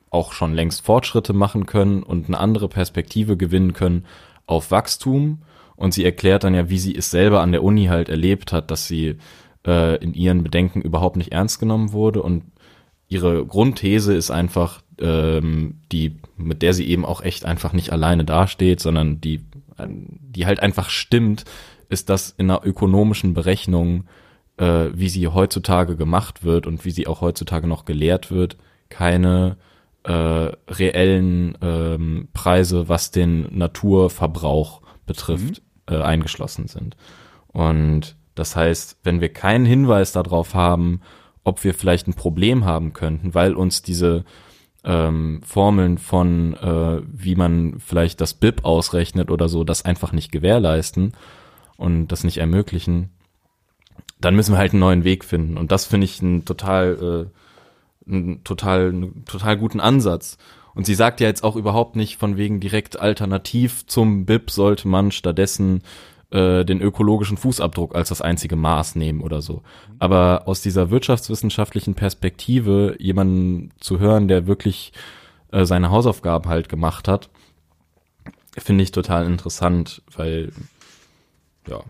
auch 0.09 0.31
schon 0.31 0.53
längst 0.53 0.85
Fortschritte 0.85 1.33
machen 1.33 1.65
können 1.65 2.03
und 2.03 2.27
eine 2.27 2.39
andere 2.39 2.69
Perspektive 2.69 3.35
gewinnen 3.35 3.73
können 3.73 4.05
auf 4.45 4.71
Wachstum. 4.71 5.39
Und 5.75 5.93
sie 5.93 6.05
erklärt 6.05 6.43
dann 6.43 6.55
ja, 6.55 6.69
wie 6.69 6.79
sie 6.79 6.95
es 6.95 7.11
selber 7.11 7.41
an 7.41 7.51
der 7.51 7.63
Uni 7.63 7.85
halt 7.85 8.09
erlebt 8.09 8.51
hat, 8.51 8.71
dass 8.71 8.87
sie 8.87 9.17
äh, 9.65 9.97
in 9.97 10.13
ihren 10.13 10.43
Bedenken 10.43 10.81
überhaupt 10.81 11.17
nicht 11.17 11.33
ernst 11.33 11.59
genommen 11.59 11.91
wurde. 11.91 12.23
Und 12.23 12.45
ihre 13.09 13.45
Grundthese 13.45 14.15
ist 14.15 14.31
einfach, 14.31 14.81
ähm, 14.99 15.81
die, 15.91 16.17
mit 16.35 16.61
der 16.61 16.73
sie 16.73 16.87
eben 16.87 17.05
auch 17.05 17.21
echt 17.21 17.45
einfach 17.45 17.73
nicht 17.73 17.91
alleine 17.91 18.25
dasteht, 18.25 18.79
sondern 18.79 19.21
die, 19.21 19.41
die 19.87 20.45
halt 20.47 20.61
einfach 20.61 20.89
stimmt, 20.89 21.45
ist 21.89 22.09
das 22.09 22.31
in 22.31 22.49
einer 22.49 22.65
ökonomischen 22.65 23.33
Berechnung, 23.33 24.05
äh, 24.57 24.89
wie 24.93 25.09
sie 25.09 25.27
heutzutage 25.27 25.95
gemacht 25.95 26.43
wird 26.43 26.67
und 26.67 26.85
wie 26.85 26.91
sie 26.91 27.07
auch 27.07 27.21
heutzutage 27.21 27.67
noch 27.67 27.85
gelehrt 27.85 28.31
wird, 28.31 28.57
keine 28.89 29.57
äh, 30.03 30.11
reellen 30.11 31.57
ähm, 31.61 32.29
Preise, 32.33 32.89
was 32.89 33.11
den 33.11 33.47
Naturverbrauch 33.57 34.81
betrifft, 35.05 35.61
mhm. 35.89 35.95
äh, 35.95 36.01
eingeschlossen 36.01 36.67
sind. 36.67 36.95
Und 37.47 38.15
das 38.35 38.55
heißt, 38.55 38.99
wenn 39.03 39.21
wir 39.21 39.29
keinen 39.29 39.65
Hinweis 39.65 40.11
darauf 40.11 40.53
haben, 40.53 41.01
ob 41.43 41.63
wir 41.63 41.73
vielleicht 41.73 42.07
ein 42.07 42.13
Problem 42.13 42.65
haben 42.65 42.93
könnten, 42.93 43.33
weil 43.33 43.55
uns 43.55 43.81
diese 43.81 44.25
ähm, 44.83 45.41
Formeln 45.43 45.97
von, 45.97 46.53
äh, 46.55 47.01
wie 47.07 47.35
man 47.35 47.79
vielleicht 47.79 48.21
das 48.21 48.33
BIP 48.33 48.63
ausrechnet 48.63 49.31
oder 49.31 49.49
so, 49.49 49.63
das 49.63 49.83
einfach 49.85 50.11
nicht 50.11 50.31
gewährleisten, 50.31 51.13
und 51.77 52.07
das 52.07 52.23
nicht 52.23 52.37
ermöglichen, 52.37 53.11
dann 54.19 54.35
müssen 54.35 54.53
wir 54.53 54.57
halt 54.57 54.73
einen 54.73 54.79
neuen 54.79 55.03
Weg 55.03 55.23
finden. 55.23 55.57
Und 55.57 55.71
das 55.71 55.85
finde 55.85 56.05
ich 56.05 56.21
ein 56.21 56.45
total, 56.45 57.29
äh, 58.07 58.11
einen 58.11 58.43
total, 58.43 58.89
einen 58.89 59.25
total 59.25 59.57
guten 59.57 59.79
Ansatz. 59.79 60.37
Und 60.73 60.85
sie 60.85 60.95
sagt 60.95 61.19
ja 61.21 61.27
jetzt 61.27 61.43
auch 61.43 61.55
überhaupt 61.55 61.95
nicht 61.95 62.17
von 62.17 62.37
wegen 62.37 62.59
direkt 62.59 62.99
alternativ 62.99 63.85
zum 63.87 64.25
BIP 64.25 64.51
sollte 64.51 64.87
man 64.87 65.11
stattdessen 65.11 65.81
äh, 66.29 66.65
den 66.65 66.81
ökologischen 66.81 67.37
Fußabdruck 67.37 67.95
als 67.95 68.09
das 68.09 68.21
einzige 68.21 68.55
Maß 68.55 68.95
nehmen 68.95 69.21
oder 69.21 69.41
so. 69.41 69.63
Aber 69.97 70.43
aus 70.45 70.61
dieser 70.61 70.91
wirtschaftswissenschaftlichen 70.91 71.95
Perspektive 71.95 72.95
jemanden 72.99 73.71
zu 73.79 73.99
hören, 73.99 74.27
der 74.27 74.45
wirklich 74.45 74.93
äh, 75.51 75.65
seine 75.65 75.89
Hausaufgaben 75.89 76.49
halt 76.49 76.69
gemacht 76.69 77.07
hat, 77.07 77.29
finde 78.57 78.83
ich 78.83 78.91
total 78.91 79.25
interessant, 79.25 80.01
weil 80.15 80.51
ja. 81.67 81.81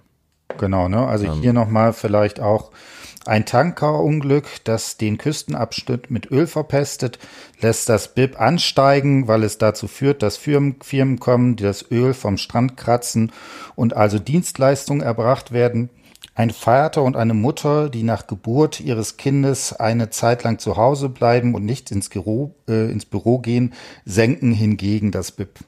Genau, 0.58 0.88
ne? 0.88 1.08
Also 1.08 1.26
ähm. 1.26 1.34
hier 1.42 1.54
nochmal 1.54 1.94
vielleicht 1.94 2.40
auch 2.40 2.72
ein 3.28 3.46
Tankerunglück, 3.46 4.46
das 4.64 4.96
den 4.96 5.18
Küstenabschnitt 5.18 6.10
mit 6.10 6.32
Öl 6.32 6.48
verpestet, 6.48 7.20
lässt 7.60 7.90
das 7.90 8.14
BIP 8.14 8.40
ansteigen, 8.40 9.28
weil 9.28 9.44
es 9.44 9.58
dazu 9.58 9.88
führt, 9.88 10.24
dass 10.24 10.38
Firmen, 10.38 10.78
Firmen 10.82 11.20
kommen, 11.20 11.58
die 11.58 11.64
das 11.64 11.92
Öl 11.92 12.14
vom 12.14 12.38
Strand 12.38 12.78
kratzen 12.78 13.34
und 13.76 13.96
also 13.98 14.18
Dienstleistungen 14.18 15.02
erbracht 15.02 15.52
werden. 15.52 15.90
Ein 16.36 16.52
Vater 16.52 17.04
und 17.04 17.18
eine 17.18 17.34
Mutter, 17.34 17.90
die 17.90 18.04
nach 18.04 18.28
Geburt 18.28 18.80
ihres 18.80 19.18
Kindes 19.18 19.74
eine 19.74 20.10
Zeit 20.10 20.44
lang 20.44 20.60
zu 20.60 20.78
Hause 20.78 21.10
bleiben 21.10 21.54
und 21.54 21.66
nicht 21.66 21.92
ins 21.92 22.10
Büro, 22.10 22.56
äh, 22.70 22.90
ins 22.92 23.06
Büro 23.06 23.40
gehen, 23.40 23.74
senken 24.06 24.52
hingegen 24.54 25.12
das 25.12 25.32
BIP. 25.32 25.60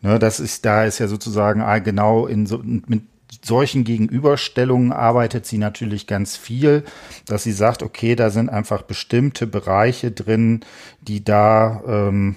Ne, 0.00 0.18
das 0.18 0.38
ist, 0.38 0.64
da 0.64 0.84
ist 0.84 0.98
ja 0.98 1.08
sozusagen 1.08 1.64
genau 1.82 2.26
in 2.26 2.46
so, 2.46 2.58
mit 2.58 3.02
solchen 3.44 3.84
Gegenüberstellungen 3.84 4.92
arbeitet 4.92 5.46
sie 5.46 5.58
natürlich 5.58 6.06
ganz 6.06 6.36
viel, 6.36 6.84
dass 7.26 7.44
sie 7.44 7.52
sagt, 7.52 7.82
okay, 7.82 8.16
da 8.16 8.30
sind 8.30 8.48
einfach 8.48 8.82
bestimmte 8.82 9.46
Bereiche 9.46 10.10
drin, 10.10 10.64
die 11.00 11.22
da 11.22 11.82
ähm, 11.86 12.36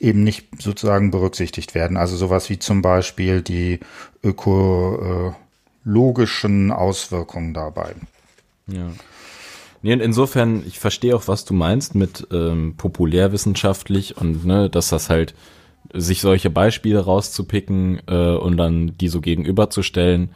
eben 0.00 0.24
nicht 0.24 0.60
sozusagen 0.60 1.10
berücksichtigt 1.10 1.74
werden. 1.74 1.96
Also 1.96 2.16
sowas 2.16 2.50
wie 2.50 2.58
zum 2.58 2.82
Beispiel 2.82 3.40
die 3.42 3.80
ökologischen 4.22 6.72
Auswirkungen 6.72 7.54
dabei. 7.54 7.94
Ja. 8.66 8.90
Nee, 9.82 9.92
insofern, 9.92 10.64
ich 10.66 10.80
verstehe 10.80 11.14
auch, 11.14 11.28
was 11.28 11.44
du 11.44 11.54
meinst 11.54 11.94
mit 11.94 12.26
ähm, 12.32 12.74
populärwissenschaftlich 12.76 14.16
und 14.16 14.44
ne, 14.44 14.68
dass 14.68 14.88
das 14.88 15.08
halt 15.08 15.36
sich 15.92 16.20
solche 16.20 16.50
Beispiele 16.50 17.00
rauszupicken 17.00 18.00
äh, 18.06 18.34
und 18.36 18.56
dann 18.56 18.96
die 18.98 19.08
so 19.08 19.20
gegenüberzustellen, 19.20 20.30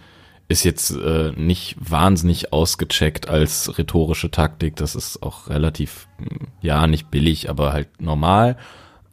ist 0.48 0.64
jetzt 0.64 0.90
äh, 0.90 1.32
nicht 1.36 1.76
wahnsinnig 1.78 2.52
ausgecheckt 2.52 3.28
als 3.28 3.78
rhetorische 3.78 4.30
Taktik. 4.30 4.76
Das 4.76 4.94
ist 4.94 5.22
auch 5.22 5.48
relativ, 5.48 6.08
hm, 6.18 6.48
ja, 6.60 6.86
nicht 6.86 7.10
billig, 7.10 7.48
aber 7.48 7.72
halt 7.72 8.00
normal. 8.00 8.56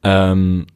Ähm, 0.03 0.67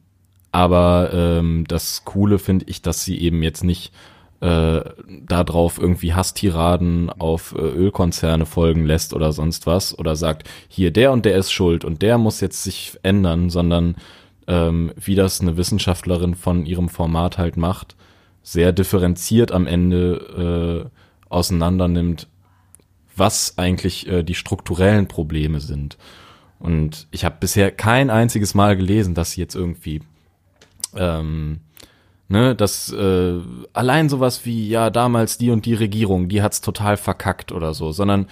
Aber 0.52 1.10
ähm, 1.12 1.64
das 1.66 2.04
Coole 2.04 2.38
finde 2.38 2.66
ich, 2.68 2.80
dass 2.80 3.02
sie 3.02 3.18
eben 3.18 3.42
jetzt 3.42 3.64
nicht 3.64 3.92
äh, 4.40 4.82
darauf 5.26 5.80
irgendwie 5.80 6.14
Hasstiraden 6.14 7.10
auf 7.10 7.56
äh, 7.58 7.60
Ölkonzerne 7.60 8.46
folgen 8.46 8.86
lässt 8.86 9.14
oder 9.14 9.32
sonst 9.32 9.66
was 9.66 9.98
oder 9.98 10.14
sagt, 10.14 10.48
hier 10.68 10.92
der 10.92 11.10
und 11.10 11.24
der 11.24 11.36
ist 11.36 11.50
schuld 11.50 11.84
und 11.84 12.02
der 12.02 12.18
muss 12.18 12.40
jetzt 12.40 12.62
sich 12.62 12.96
ändern, 13.02 13.50
sondern 13.50 13.96
ähm, 14.46 14.92
wie 14.96 15.14
das 15.14 15.40
eine 15.40 15.56
Wissenschaftlerin 15.56 16.34
von 16.34 16.66
ihrem 16.66 16.88
Format 16.88 17.38
halt 17.38 17.56
macht, 17.56 17.96
sehr 18.42 18.72
differenziert 18.72 19.52
am 19.52 19.66
Ende 19.66 20.90
äh, 20.90 21.30
auseinander 21.30 21.88
nimmt, 21.88 22.28
was 23.16 23.58
eigentlich 23.58 24.06
äh, 24.06 24.22
die 24.22 24.34
strukturellen 24.34 25.08
Probleme 25.08 25.60
sind. 25.60 25.96
Und 26.58 27.06
ich 27.10 27.24
habe 27.24 27.36
bisher 27.40 27.70
kein 27.70 28.10
einziges 28.10 28.54
Mal 28.54 28.76
gelesen, 28.76 29.14
dass 29.14 29.32
sie 29.32 29.40
jetzt 29.40 29.54
irgendwie 29.54 30.02
ähm, 30.96 31.60
ne, 32.28 32.54
dass 32.54 32.92
äh, 32.92 33.40
allein 33.72 34.08
sowas 34.08 34.44
wie 34.44 34.68
ja 34.68 34.90
damals 34.90 35.38
die 35.38 35.50
und 35.50 35.66
die 35.66 35.74
Regierung, 35.74 36.28
die 36.28 36.42
hat's 36.42 36.60
total 36.60 36.96
verkackt 36.96 37.52
oder 37.52 37.74
so, 37.74 37.92
sondern 37.92 38.26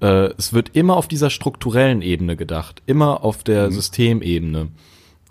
äh, 0.00 0.30
es 0.38 0.52
wird 0.52 0.70
immer 0.74 0.96
auf 0.96 1.08
dieser 1.08 1.30
strukturellen 1.30 2.02
Ebene 2.02 2.36
gedacht, 2.36 2.82
immer 2.86 3.24
auf 3.24 3.42
der 3.42 3.66
mhm. 3.66 3.72
Systemebene 3.72 4.68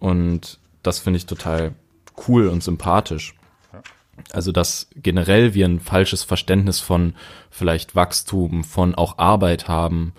und 0.04 0.60
das 0.82 1.00
finde 1.00 1.16
ich 1.16 1.28
total 1.28 1.76
cool 2.28 2.50
und 2.50 2.62
sympathisch. 2.62 3.36
Also, 4.34 4.52
dass 4.52 4.90
generell 4.98 5.54
wir 5.54 5.66
ein 5.66 5.80
falsches 5.80 6.24
Verständnis 6.24 6.82
von 6.82 7.14
vielleicht 7.50 7.96
Wachstum, 7.96 8.66
von 8.66 8.96
auch 8.96 9.18
Arbeit 9.18 9.70
haben, 9.70 10.12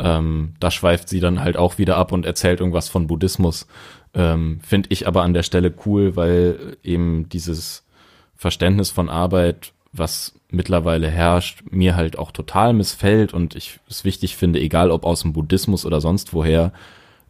ähm, 0.00 0.54
da 0.58 0.72
schweift 0.72 1.08
sie 1.08 1.20
dann 1.20 1.38
halt 1.38 1.56
auch 1.56 1.78
wieder 1.78 1.96
ab 1.98 2.10
und 2.10 2.26
erzählt 2.26 2.58
irgendwas 2.58 2.88
von 2.88 3.06
Buddhismus. 3.06 3.68
Ähm, 4.12 4.58
Finde 4.60 4.88
ich 4.90 5.06
aber 5.06 5.22
an 5.22 5.34
der 5.34 5.44
Stelle 5.44 5.72
cool, 5.86 6.16
weil 6.16 6.76
eben 6.82 7.28
dieses 7.28 7.86
Verständnis 8.34 8.90
von 8.90 9.08
Arbeit, 9.08 9.72
was 9.92 10.34
mittlerweile 10.50 11.08
herrscht, 11.08 11.62
mir 11.70 11.94
halt 11.94 12.18
auch 12.18 12.32
total 12.32 12.72
missfällt 12.72 13.32
und 13.32 13.54
ich 13.54 13.78
es 13.88 14.04
wichtig 14.04 14.36
finde, 14.36 14.58
egal 14.58 14.90
ob 14.90 15.04
aus 15.04 15.22
dem 15.22 15.32
Buddhismus 15.32 15.86
oder 15.86 16.00
sonst 16.00 16.32
woher, 16.32 16.72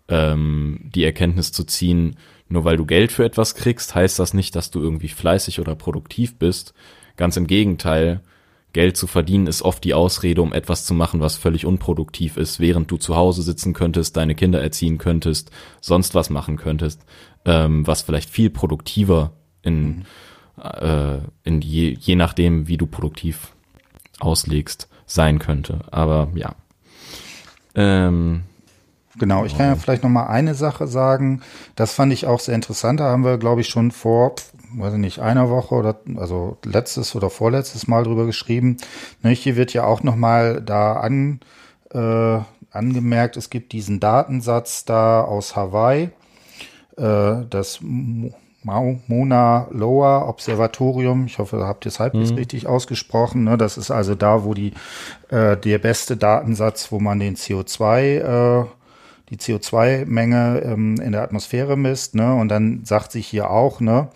ähm, 0.09 0.91
die 0.95 1.05
Erkenntnis 1.05 1.53
zu 1.53 1.65
ziehen, 1.65 2.17
nur 2.49 2.65
weil 2.65 2.77
du 2.77 2.87
Geld 2.87 3.13
für 3.13 3.25
etwas 3.25 3.55
kriegst, 3.55 3.95
heißt 3.95 4.19
das 4.19 4.35
nicht, 4.35 4.57
dass 4.57 4.71
du 4.71 4.81
irgendwie 4.81 5.09
fleißig 5.09 5.61
oder 5.61 5.75
produktiv 5.75 6.37
bist. 6.39 6.73
Ganz 7.17 7.37
im 7.37 7.47
Gegenteil, 7.47 8.23
Geld 8.73 8.97
zu 8.97 9.07
verdienen 9.07 9.47
ist 9.47 9.63
oft 9.63 9.83
die 9.85 9.95
Ausrede, 9.95 10.43
um 10.43 10.53
etwas 10.53 10.85
zu 10.85 10.95
machen, 10.95 11.21
was 11.21 11.37
völlig 11.37 11.65
unproduktiv 11.67 12.37
ist, 12.37 12.61
während 12.61 12.91
du 12.91 12.97
zu 12.97 13.17
Hause 13.17 13.43
sitzen 13.43 13.73
könntest, 13.73 14.17
deine 14.17 14.35
Kinder 14.35 14.61
erziehen 14.61 14.99
könntest, 14.99 15.51
sonst 15.81 16.15
was 16.15 16.31
machen 16.31 16.57
könntest, 16.57 17.05
ähm, 17.45 17.87
was 17.87 18.03
vielleicht 18.03 18.31
viel 18.31 18.51
produktiver 18.51 19.33
in, 19.63 19.89
mhm. 19.89 20.05
äh, 20.63 21.19
in 21.45 21.61
je, 21.61 21.97
je 21.99 22.15
nachdem, 22.15 22.69
wie 22.69 22.77
du 22.77 22.87
produktiv 22.87 23.55
auslegst, 24.21 24.89
sein 25.07 25.39
könnte. 25.39 25.81
Aber 25.91 26.29
ja. 26.35 26.55
Ähm, 27.75 28.43
Genau, 29.19 29.45
ich 29.45 29.57
kann 29.57 29.67
ja 29.67 29.77
vielleicht 29.77 30.03
noch 30.03 30.11
mal 30.11 30.27
eine 30.27 30.55
Sache 30.55 30.87
sagen. 30.87 31.43
Das 31.77 31.93
fand 31.93 32.13
ich 32.13 32.27
auch 32.27 32.41
sehr 32.41 32.55
interessant. 32.55 33.01
Da 33.01 33.11
haben 33.11 33.25
wir, 33.25 33.39
glaube 33.39 33.61
ich, 33.61 33.69
schon 33.69 33.91
vor, 33.91 34.35
weiß 34.75 34.95
ich 34.95 34.99
nicht, 34.99 35.19
einer 35.19 35.51
Woche 35.51 35.75
oder 35.75 36.01
also 36.17 36.57
letztes 36.65 37.15
oder 37.15 37.31
vorletztes 37.31 37.89
Mal 37.89 38.05
drüber 38.05 38.27
geschrieben. 38.27 38.77
Ne, 39.23 39.31
hier 39.31 39.57
wird 39.57 39.73
ja 39.73 39.85
auch 39.85 40.03
noch 40.03 40.17
mal 40.17 40.63
da 40.63 40.95
an, 40.95 41.41
äh, 41.93 42.41
angemerkt, 42.71 43.37
es 43.37 43.51
gibt 43.51 43.73
diesen 43.73 43.99
Datensatz 43.99 44.85
da 44.85 45.23
aus 45.23 45.57
Hawaii, 45.57 46.11
äh, 46.97 47.45
das 47.49 47.81
Mauna 48.63 49.69
Loa 49.71 50.29
Observatorium. 50.29 51.27
Ich 51.27 51.39
hoffe, 51.39 51.65
habt 51.67 51.87
ihr 51.87 51.91
es 51.91 52.01
halbwegs 52.01 52.33
mhm. 52.33 52.37
richtig 52.39 52.67
ausgesprochen. 52.67 53.45
Ne? 53.45 53.57
Das 53.57 53.79
ist 53.79 53.91
also 53.91 54.15
da, 54.15 54.45
wo 54.45 54.53
die 54.53 54.75
äh, 55.31 55.57
der 55.57 55.79
beste 55.79 56.17
Datensatz, 56.17 56.93
wo 56.93 56.99
man 56.99 57.19
den 57.19 57.37
CO2 57.37 58.63
äh, 58.63 58.67
die 59.31 59.37
CO2-Menge 59.37 60.63
ähm, 60.65 61.01
in 61.01 61.13
der 61.13 61.23
Atmosphäre 61.23 61.77
misst. 61.77 62.15
Ne? 62.15 62.35
Und 62.35 62.49
dann 62.49 62.85
sagt 62.85 63.13
sich 63.13 63.27
hier 63.27 63.51
auch, 63.51 63.81
ne, 63.81 64.09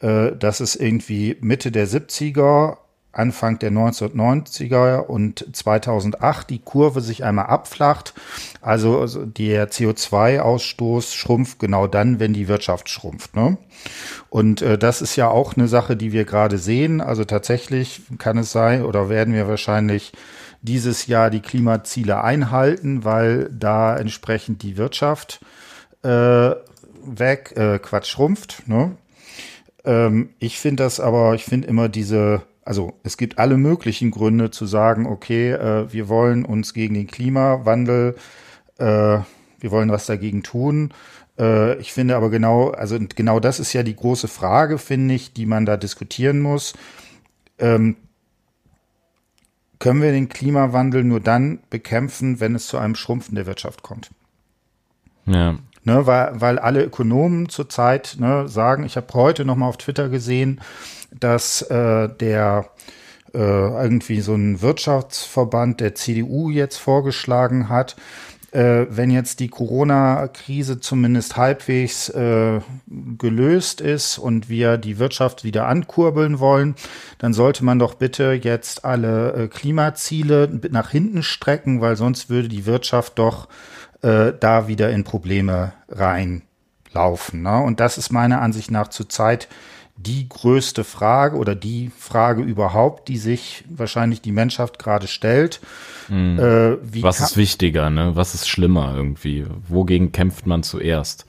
äh, 0.00 0.32
dass 0.36 0.60
es 0.60 0.76
irgendwie 0.76 1.36
Mitte 1.40 1.70
der 1.72 1.88
70er, 1.88 2.78
Anfang 3.14 3.58
der 3.60 3.70
1990er 3.70 4.98
und 4.98 5.46
2008 5.52 6.50
die 6.50 6.58
Kurve 6.58 7.00
sich 7.00 7.24
einmal 7.24 7.46
abflacht. 7.46 8.12
Also, 8.60 9.00
also 9.00 9.24
der 9.24 9.70
CO2-Ausstoß 9.70 11.14
schrumpft 11.14 11.58
genau 11.58 11.86
dann, 11.86 12.18
wenn 12.18 12.32
die 12.32 12.48
Wirtschaft 12.48 12.88
schrumpft. 12.88 13.36
Ne? 13.36 13.56
Und 14.30 14.62
äh, 14.62 14.78
das 14.78 15.00
ist 15.00 15.16
ja 15.16 15.28
auch 15.28 15.56
eine 15.56 15.68
Sache, 15.68 15.96
die 15.96 16.12
wir 16.12 16.24
gerade 16.24 16.58
sehen. 16.58 17.00
Also 17.00 17.24
tatsächlich 17.24 18.02
kann 18.18 18.38
es 18.38 18.52
sein 18.52 18.84
oder 18.84 19.08
werden 19.08 19.34
wir 19.34 19.48
wahrscheinlich 19.48 20.12
dieses 20.64 21.06
Jahr 21.06 21.28
die 21.28 21.40
Klimaziele 21.40 22.24
einhalten, 22.24 23.04
weil 23.04 23.50
da 23.52 23.96
entsprechend 23.96 24.62
die 24.62 24.78
Wirtschaft 24.78 25.40
äh, 26.02 26.52
weg, 27.04 27.52
äh, 27.56 27.78
Quatsch, 27.78 28.08
schrumpft. 28.08 28.66
Ne? 28.66 28.96
Ähm, 29.84 30.30
ich 30.38 30.58
finde 30.58 30.82
das 30.84 31.00
aber, 31.00 31.34
ich 31.34 31.44
finde 31.44 31.68
immer 31.68 31.90
diese, 31.90 32.42
also 32.64 32.94
es 33.02 33.18
gibt 33.18 33.38
alle 33.38 33.58
möglichen 33.58 34.10
Gründe 34.10 34.50
zu 34.50 34.64
sagen, 34.64 35.06
okay, 35.06 35.52
äh, 35.52 35.92
wir 35.92 36.08
wollen 36.08 36.46
uns 36.46 36.72
gegen 36.72 36.94
den 36.94 37.08
Klimawandel, 37.08 38.16
äh, 38.78 38.84
wir 38.84 39.70
wollen 39.70 39.90
was 39.90 40.06
dagegen 40.06 40.42
tun. 40.42 40.94
Äh, 41.38 41.76
ich 41.78 41.92
finde 41.92 42.16
aber 42.16 42.30
genau, 42.30 42.70
also 42.70 42.98
genau 43.14 43.38
das 43.38 43.60
ist 43.60 43.74
ja 43.74 43.82
die 43.82 43.96
große 43.96 44.28
Frage, 44.28 44.78
finde 44.78 45.14
ich, 45.14 45.34
die 45.34 45.44
man 45.44 45.66
da 45.66 45.76
diskutieren 45.76 46.40
muss. 46.40 46.72
Ähm, 47.58 47.96
können 49.84 50.00
wir 50.00 50.12
den 50.12 50.30
Klimawandel 50.30 51.04
nur 51.04 51.20
dann 51.20 51.58
bekämpfen, 51.68 52.40
wenn 52.40 52.54
es 52.54 52.68
zu 52.68 52.78
einem 52.78 52.94
Schrumpfen 52.94 53.34
der 53.34 53.44
Wirtschaft 53.44 53.82
kommt. 53.82 54.08
Ja. 55.26 55.58
Ne, 55.82 56.06
weil, 56.06 56.40
weil 56.40 56.58
alle 56.58 56.82
Ökonomen 56.82 57.50
zurzeit 57.50 58.16
ne, 58.18 58.48
sagen, 58.48 58.84
ich 58.84 58.96
habe 58.96 59.12
heute 59.12 59.44
noch 59.44 59.56
mal 59.56 59.68
auf 59.68 59.76
Twitter 59.76 60.08
gesehen, 60.08 60.62
dass 61.12 61.60
äh, 61.60 62.08
der 62.08 62.70
äh, 63.34 63.38
irgendwie 63.38 64.22
so 64.22 64.34
ein 64.34 64.62
Wirtschaftsverband 64.62 65.80
der 65.80 65.94
CDU 65.94 66.48
jetzt 66.48 66.78
vorgeschlagen 66.78 67.68
hat, 67.68 67.94
äh, 68.54 68.86
wenn 68.88 69.10
jetzt 69.10 69.40
die 69.40 69.48
Corona-Krise 69.48 70.78
zumindest 70.78 71.36
halbwegs 71.36 72.08
äh, 72.10 72.60
gelöst 73.18 73.80
ist 73.80 74.18
und 74.18 74.48
wir 74.48 74.78
die 74.78 74.98
Wirtschaft 74.98 75.42
wieder 75.42 75.66
ankurbeln 75.66 76.38
wollen, 76.38 76.76
dann 77.18 77.34
sollte 77.34 77.64
man 77.64 77.80
doch 77.80 77.94
bitte 77.94 78.32
jetzt 78.32 78.84
alle 78.84 79.32
äh, 79.32 79.48
Klimaziele 79.48 80.60
nach 80.70 80.90
hinten 80.90 81.24
strecken, 81.24 81.80
weil 81.80 81.96
sonst 81.96 82.30
würde 82.30 82.48
die 82.48 82.64
Wirtschaft 82.64 83.18
doch 83.18 83.48
äh, 84.02 84.32
da 84.38 84.68
wieder 84.68 84.90
in 84.90 85.02
Probleme 85.02 85.72
reinlaufen. 85.88 87.42
Ne? 87.42 87.60
Und 87.60 87.80
das 87.80 87.98
ist 87.98 88.10
meiner 88.12 88.40
Ansicht 88.40 88.70
nach 88.70 88.88
zurzeit 88.88 89.48
die 89.96 90.28
größte 90.28 90.82
Frage 90.82 91.36
oder 91.36 91.54
die 91.54 91.90
Frage 91.96 92.42
überhaupt, 92.42 93.08
die 93.08 93.16
sich 93.16 93.64
wahrscheinlich 93.68 94.20
die 94.20 94.32
Menschheit 94.32 94.78
gerade 94.78 95.06
stellt. 95.06 95.60
Mhm. 96.08 96.38
Äh, 96.38 97.02
Was 97.02 97.20
ist 97.20 97.36
wichtiger, 97.36 97.90
ne? 97.90 98.16
Was 98.16 98.34
ist 98.34 98.48
schlimmer 98.48 98.94
irgendwie? 98.96 99.46
Wogegen 99.68 100.12
kämpft 100.12 100.46
man 100.46 100.62
zuerst? 100.62 101.26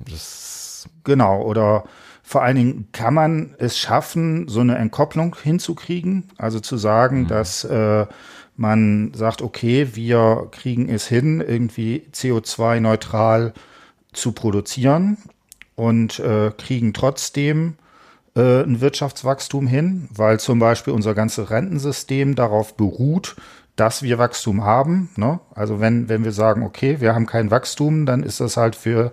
Das 0.00 0.88
genau, 1.04 1.42
oder 1.42 1.84
vor 2.22 2.42
allen 2.42 2.56
Dingen 2.56 2.88
kann 2.92 3.14
man 3.14 3.54
es 3.58 3.78
schaffen, 3.78 4.48
so 4.48 4.60
eine 4.60 4.76
Entkopplung 4.76 5.36
hinzukriegen, 5.40 6.24
also 6.38 6.60
zu 6.60 6.76
sagen, 6.76 7.22
mhm. 7.22 7.26
dass 7.28 7.64
äh, 7.64 8.06
man 8.56 9.12
sagt, 9.14 9.42
okay, 9.42 9.90
wir 9.94 10.48
kriegen 10.50 10.88
es 10.88 11.06
hin, 11.06 11.40
irgendwie 11.40 12.06
CO2-neutral 12.12 13.52
zu 14.12 14.32
produzieren 14.32 15.18
und 15.80 16.18
äh, 16.18 16.52
kriegen 16.58 16.92
trotzdem 16.92 17.76
äh, 18.36 18.62
ein 18.62 18.82
Wirtschaftswachstum 18.82 19.66
hin, 19.66 20.10
weil 20.14 20.38
zum 20.38 20.58
Beispiel 20.58 20.92
unser 20.92 21.14
ganzes 21.14 21.50
Rentensystem 21.50 22.34
darauf 22.34 22.76
beruht, 22.76 23.34
dass 23.76 24.02
wir 24.02 24.18
Wachstum 24.18 24.62
haben. 24.62 25.08
Ne? 25.16 25.40
Also 25.54 25.80
wenn, 25.80 26.10
wenn 26.10 26.22
wir 26.22 26.32
sagen, 26.32 26.64
okay, 26.64 27.00
wir 27.00 27.14
haben 27.14 27.24
kein 27.24 27.50
Wachstum, 27.50 28.04
dann 28.04 28.22
ist 28.22 28.40
das 28.40 28.58
halt 28.58 28.76
für, 28.76 29.10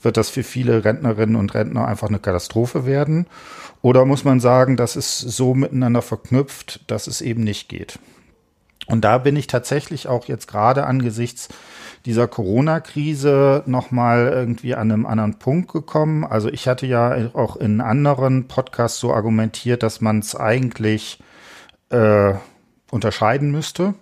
wird 0.00 0.16
das 0.16 0.30
für 0.30 0.42
viele 0.42 0.86
Rentnerinnen 0.86 1.36
und 1.36 1.52
Rentner 1.52 1.86
einfach 1.86 2.08
eine 2.08 2.18
Katastrophe 2.18 2.86
werden. 2.86 3.26
Oder 3.82 4.06
muss 4.06 4.24
man 4.24 4.40
sagen, 4.40 4.78
das 4.78 4.96
ist 4.96 5.18
so 5.18 5.52
miteinander 5.52 6.00
verknüpft, 6.00 6.80
dass 6.90 7.08
es 7.08 7.20
eben 7.20 7.44
nicht 7.44 7.68
geht. 7.68 7.98
Und 8.86 9.04
da 9.04 9.18
bin 9.18 9.36
ich 9.36 9.48
tatsächlich 9.48 10.08
auch 10.08 10.24
jetzt 10.28 10.48
gerade 10.48 10.86
angesichts 10.86 11.50
dieser 12.06 12.28
Corona-Krise 12.28 13.64
nochmal 13.66 14.28
irgendwie 14.28 14.74
an 14.74 14.90
einem 14.90 15.06
anderen 15.06 15.38
Punkt 15.38 15.72
gekommen. 15.72 16.24
Also 16.24 16.48
ich 16.48 16.68
hatte 16.68 16.86
ja 16.86 17.30
auch 17.34 17.56
in 17.56 17.80
anderen 17.80 18.48
Podcasts 18.48 19.00
so 19.00 19.12
argumentiert, 19.12 19.82
dass 19.82 20.00
man 20.00 20.20
es 20.20 20.34
eigentlich 20.36 21.18
äh, 21.90 22.34
unterscheiden 22.90 23.50
müsste. 23.50 23.94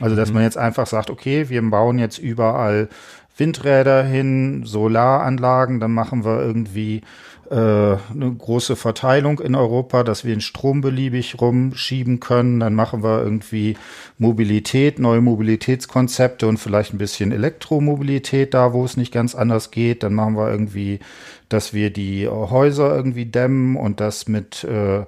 Also, 0.00 0.16
dass 0.16 0.30
mhm. 0.30 0.34
man 0.34 0.42
jetzt 0.42 0.58
einfach 0.58 0.86
sagt, 0.88 1.08
okay, 1.08 1.48
wir 1.48 1.62
bauen 1.70 1.98
jetzt 2.00 2.18
überall 2.18 2.88
Windräder 3.36 4.02
hin, 4.02 4.64
Solaranlagen, 4.64 5.80
dann 5.80 5.92
machen 5.92 6.24
wir 6.24 6.40
irgendwie 6.40 7.02
eine 7.50 8.34
große 8.36 8.76
Verteilung 8.76 9.40
in 9.40 9.54
Europa, 9.54 10.04
dass 10.04 10.24
wir 10.24 10.34
den 10.34 10.40
Strom 10.40 10.80
beliebig 10.80 11.40
rumschieben 11.40 12.20
können. 12.20 12.60
Dann 12.60 12.74
machen 12.74 13.02
wir 13.02 13.22
irgendwie 13.22 13.76
Mobilität, 14.18 14.98
neue 14.98 15.20
Mobilitätskonzepte 15.20 16.46
und 16.46 16.58
vielleicht 16.58 16.94
ein 16.94 16.98
bisschen 16.98 17.32
Elektromobilität 17.32 18.54
da, 18.54 18.72
wo 18.72 18.84
es 18.84 18.96
nicht 18.96 19.12
ganz 19.12 19.34
anders 19.34 19.70
geht. 19.70 20.02
Dann 20.02 20.14
machen 20.14 20.36
wir 20.36 20.50
irgendwie, 20.50 21.00
dass 21.48 21.74
wir 21.74 21.90
die 21.90 22.28
Häuser 22.28 22.94
irgendwie 22.94 23.26
dämmen 23.26 23.76
und 23.76 24.00
das 24.00 24.28
mit 24.28 24.64
äh, 24.64 25.04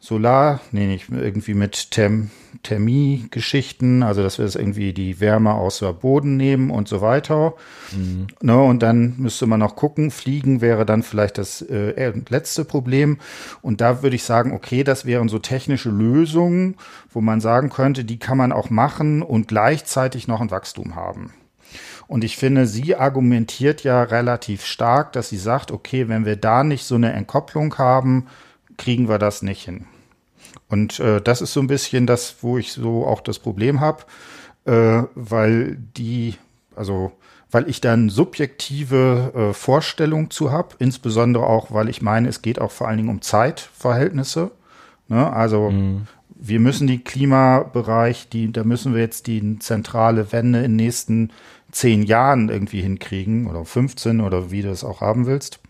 Solar, 0.00 0.60
nee, 0.70 0.86
nicht 0.86 1.08
irgendwie 1.10 1.54
mit 1.54 1.90
Therm 1.90 2.30
Thermie-Geschichten, 2.62 4.02
also 4.02 4.22
dass 4.22 4.38
wir 4.38 4.44
das 4.44 4.56
irgendwie 4.56 4.92
die 4.92 5.20
Wärme 5.20 5.54
aus 5.54 5.78
dem 5.80 5.94
Boden 5.96 6.36
nehmen 6.36 6.70
und 6.70 6.88
so 6.88 7.00
weiter. 7.00 7.54
Mhm. 7.92 8.26
Ne, 8.40 8.60
und 8.60 8.82
dann 8.82 9.14
müsste 9.18 9.46
man 9.46 9.60
noch 9.60 9.76
gucken, 9.76 10.10
Fliegen 10.10 10.60
wäre 10.60 10.86
dann 10.86 11.02
vielleicht 11.02 11.38
das 11.38 11.62
äh, 11.62 12.12
letzte 12.28 12.64
Problem. 12.64 13.18
Und 13.62 13.80
da 13.80 14.02
würde 14.02 14.16
ich 14.16 14.24
sagen, 14.24 14.52
okay, 14.52 14.82
das 14.82 15.04
wären 15.04 15.28
so 15.28 15.38
technische 15.38 15.90
Lösungen, 15.90 16.76
wo 17.10 17.20
man 17.20 17.40
sagen 17.40 17.70
könnte, 17.70 18.04
die 18.04 18.18
kann 18.18 18.38
man 18.38 18.52
auch 18.52 18.70
machen 18.70 19.22
und 19.22 19.48
gleichzeitig 19.48 20.26
noch 20.26 20.40
ein 20.40 20.50
Wachstum 20.50 20.96
haben. 20.96 21.32
Und 22.06 22.24
ich 22.24 22.38
finde, 22.38 22.66
sie 22.66 22.96
argumentiert 22.96 23.84
ja 23.84 24.02
relativ 24.02 24.64
stark, 24.64 25.12
dass 25.12 25.28
sie 25.28 25.36
sagt, 25.36 25.70
okay, 25.70 26.08
wenn 26.08 26.24
wir 26.24 26.36
da 26.36 26.64
nicht 26.64 26.84
so 26.84 26.94
eine 26.94 27.12
Entkopplung 27.12 27.76
haben, 27.76 28.26
kriegen 28.78 29.08
wir 29.08 29.18
das 29.18 29.42
nicht 29.42 29.64
hin. 29.64 29.86
Und 30.68 30.98
äh, 31.00 31.20
das 31.20 31.42
ist 31.42 31.52
so 31.52 31.60
ein 31.60 31.66
bisschen 31.66 32.06
das, 32.06 32.36
wo 32.40 32.56
ich 32.56 32.72
so 32.72 33.06
auch 33.06 33.20
das 33.20 33.38
Problem 33.38 33.80
habe, 33.80 34.04
äh, 34.64 35.02
weil 35.14 35.76
die, 35.96 36.36
also 36.74 37.12
weil 37.50 37.68
ich 37.68 37.80
dann 37.80 38.10
subjektive 38.10 39.32
äh, 39.34 39.54
Vorstellung 39.54 40.30
zu 40.30 40.50
habe, 40.52 40.76
insbesondere 40.78 41.46
auch, 41.46 41.72
weil 41.72 41.88
ich 41.88 42.02
meine, 42.02 42.28
es 42.28 42.42
geht 42.42 42.60
auch 42.60 42.70
vor 42.70 42.88
allen 42.88 42.98
Dingen 42.98 43.08
um 43.08 43.22
Zeitverhältnisse. 43.22 44.50
Ne? 45.08 45.32
Also 45.32 45.70
mhm. 45.70 46.06
wir 46.34 46.60
müssen 46.60 46.86
die 46.86 47.02
Klimabereich, 47.02 48.28
die, 48.28 48.52
da 48.52 48.64
müssen 48.64 48.94
wir 48.94 49.00
jetzt 49.00 49.26
die 49.26 49.58
zentrale 49.58 50.30
Wende 50.32 50.58
in 50.58 50.72
den 50.72 50.76
nächsten 50.76 51.30
zehn 51.72 52.02
Jahren 52.02 52.50
irgendwie 52.50 52.82
hinkriegen 52.82 53.46
oder 53.46 53.64
15 53.64 54.20
oder 54.20 54.50
wie 54.50 54.62
du 54.62 54.70
es 54.70 54.84
auch 54.84 55.00
haben 55.00 55.26
willst. 55.26 55.60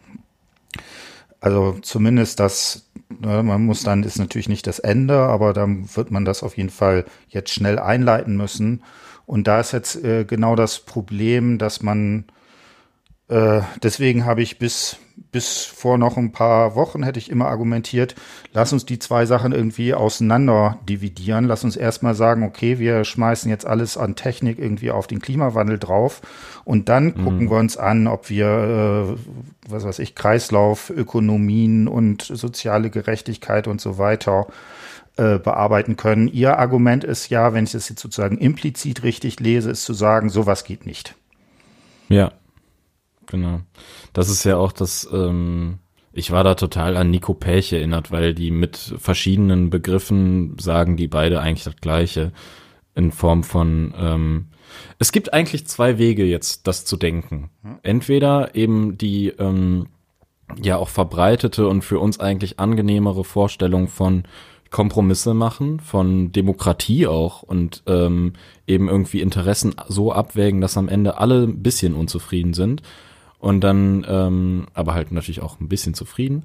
Also 1.41 1.79
zumindest 1.83 2.41
das, 2.41 2.88
man 3.21 3.65
muss 3.65 3.83
dann, 3.83 4.03
ist 4.03 4.19
natürlich 4.19 4.49
nicht 4.49 4.67
das 4.67 4.79
Ende, 4.79 5.19
aber 5.19 5.53
dann 5.53 5.89
wird 5.97 6.11
man 6.11 6.25
das 6.25 6.43
auf 6.43 6.57
jeden 6.57 6.71
Fall 6.71 7.05
jetzt 7.29 7.51
schnell 7.51 7.79
einleiten 7.79 8.37
müssen. 8.37 8.83
Und 9.27 9.47
da 9.47 9.61
ist 9.61 9.73
jetzt 9.73 10.03
äh, 10.03 10.25
genau 10.25 10.57
das 10.57 10.81
Problem, 10.81 11.59
dass 11.59 11.83
man, 11.83 12.25
äh, 13.29 13.61
deswegen 13.83 14.25
habe 14.25 14.43
ich 14.43 14.59
bis 14.59 14.99
bis 15.33 15.65
vor 15.65 15.99
noch 15.99 16.17
ein 16.17 16.33
paar 16.33 16.75
Wochen 16.75 17.03
hätte 17.03 17.19
ich 17.19 17.31
immer 17.31 17.49
argumentiert, 17.49 18.15
lass 18.53 18.73
uns 18.73 18.87
die 18.87 18.99
zwei 18.99 19.27
Sachen 19.27 19.53
irgendwie 19.53 19.95
auseinander 19.95 20.79
dividieren. 20.89 21.45
Lass 21.45 21.65
uns 21.65 21.77
erstmal 21.77 22.15
sagen, 22.15 22.45
okay, 22.45 22.79
wir 22.79 23.05
schmeißen 23.05 23.51
jetzt 23.51 23.67
alles 23.67 23.97
an 23.97 24.17
Technik 24.17 24.59
irgendwie 24.59 24.91
auf 24.91 25.07
den 25.07 25.21
Klimawandel 25.21 25.79
drauf 25.79 26.23
und 26.65 26.89
dann 26.89 27.07
mhm. 27.07 27.25
gucken 27.25 27.51
wir 27.51 27.59
uns 27.59 27.77
an, 27.77 28.07
ob 28.07 28.31
wir, 28.31 28.47
äh, 28.47 29.71
was 29.71 29.85
weiß 29.85 29.99
ich, 29.99 30.15
Kreislaufökonomien 30.15 31.89
und 31.89 32.23
soziale 32.23 32.91
Gerechtigkeit 32.91 33.67
und 33.67 33.81
so 33.81 33.99
weiter 33.99 34.47
äh, 35.17 35.39
bearbeiten 35.39 35.97
können. 35.97 36.29
Ihr 36.29 36.59
Argument 36.59 37.05
ist 37.05 37.29
ja, 37.29 37.53
wenn 37.53 37.65
ich 37.65 37.73
das 37.73 37.89
jetzt 37.89 38.01
sozusagen 38.01 38.39
implizit 38.39 39.03
richtig 39.03 39.41
lese, 39.41 39.71
ist 39.71 39.85
zu 39.85 39.93
sagen, 39.93 40.31
sowas 40.31 40.65
geht 40.65 40.87
nicht. 40.87 41.15
Ja, 42.09 42.33
genau. 43.29 43.61
Das 44.13 44.29
ist 44.29 44.45
ja 44.45 44.57
auch 44.57 44.73
das, 44.73 45.09
ähm, 45.13 45.79
ich 46.13 46.31
war 46.33 46.43
da 46.43 46.55
total 46.55 46.97
an 46.97 47.11
Nico 47.11 47.35
Pech 47.35 47.73
erinnert, 47.73 48.11
weil 48.11 48.35
die 48.35 48.51
mit 48.51 48.77
verschiedenen 48.99 49.71
Begriffen 49.71 50.59
sagen 50.59 50.97
die 50.97 51.07
beide 51.07 51.41
eigentlich 51.41 51.65
das 51.65 51.77
Gleiche 51.77 52.33
in 52.95 53.13
Form 53.13 53.45
von, 53.45 53.95
ähm, 53.97 54.47
es 54.99 55.13
gibt 55.13 55.33
eigentlich 55.33 55.67
zwei 55.67 55.99
Wege 55.99 56.25
jetzt, 56.25 56.67
das 56.67 56.85
zu 56.85 56.97
denken. 56.97 57.51
Entweder 57.83 58.55
eben 58.57 58.99
die, 58.99 59.29
ähm, 59.29 59.87
ja 60.61 60.77
auch 60.77 60.89
verbreitete 60.89 61.69
und 61.69 61.83
für 61.83 61.99
uns 61.99 62.21
eigentlich 62.21 62.59
angenehmere 62.59 63.25
Vorstellung 63.25 63.89
von 63.89 64.25
Kompromisse 64.71 65.35
machen, 65.35 65.81
von 65.81 66.33
Demokratie 66.33 67.07
auch 67.07 67.43
und 67.43 67.83
ähm, 67.87 68.35
eben 68.67 68.89
irgendwie 68.89 69.21
Interessen 69.21 69.75
so 69.89 70.13
abwägen, 70.13 70.61
dass 70.61 70.77
am 70.77 70.89
Ende 70.89 71.19
alle 71.19 71.45
ein 71.45 71.63
bisschen 71.63 71.95
unzufrieden 71.95 72.55
sind 72.55 72.83
und 73.39 73.63
dann 73.63 74.05
ähm, 74.09 74.67
aber 74.75 74.95
halt 74.95 75.13
natürlich 75.13 75.41
auch 75.43 75.61
ein 75.61 75.69
bisschen 75.69 75.95
zufrieden 75.95 76.45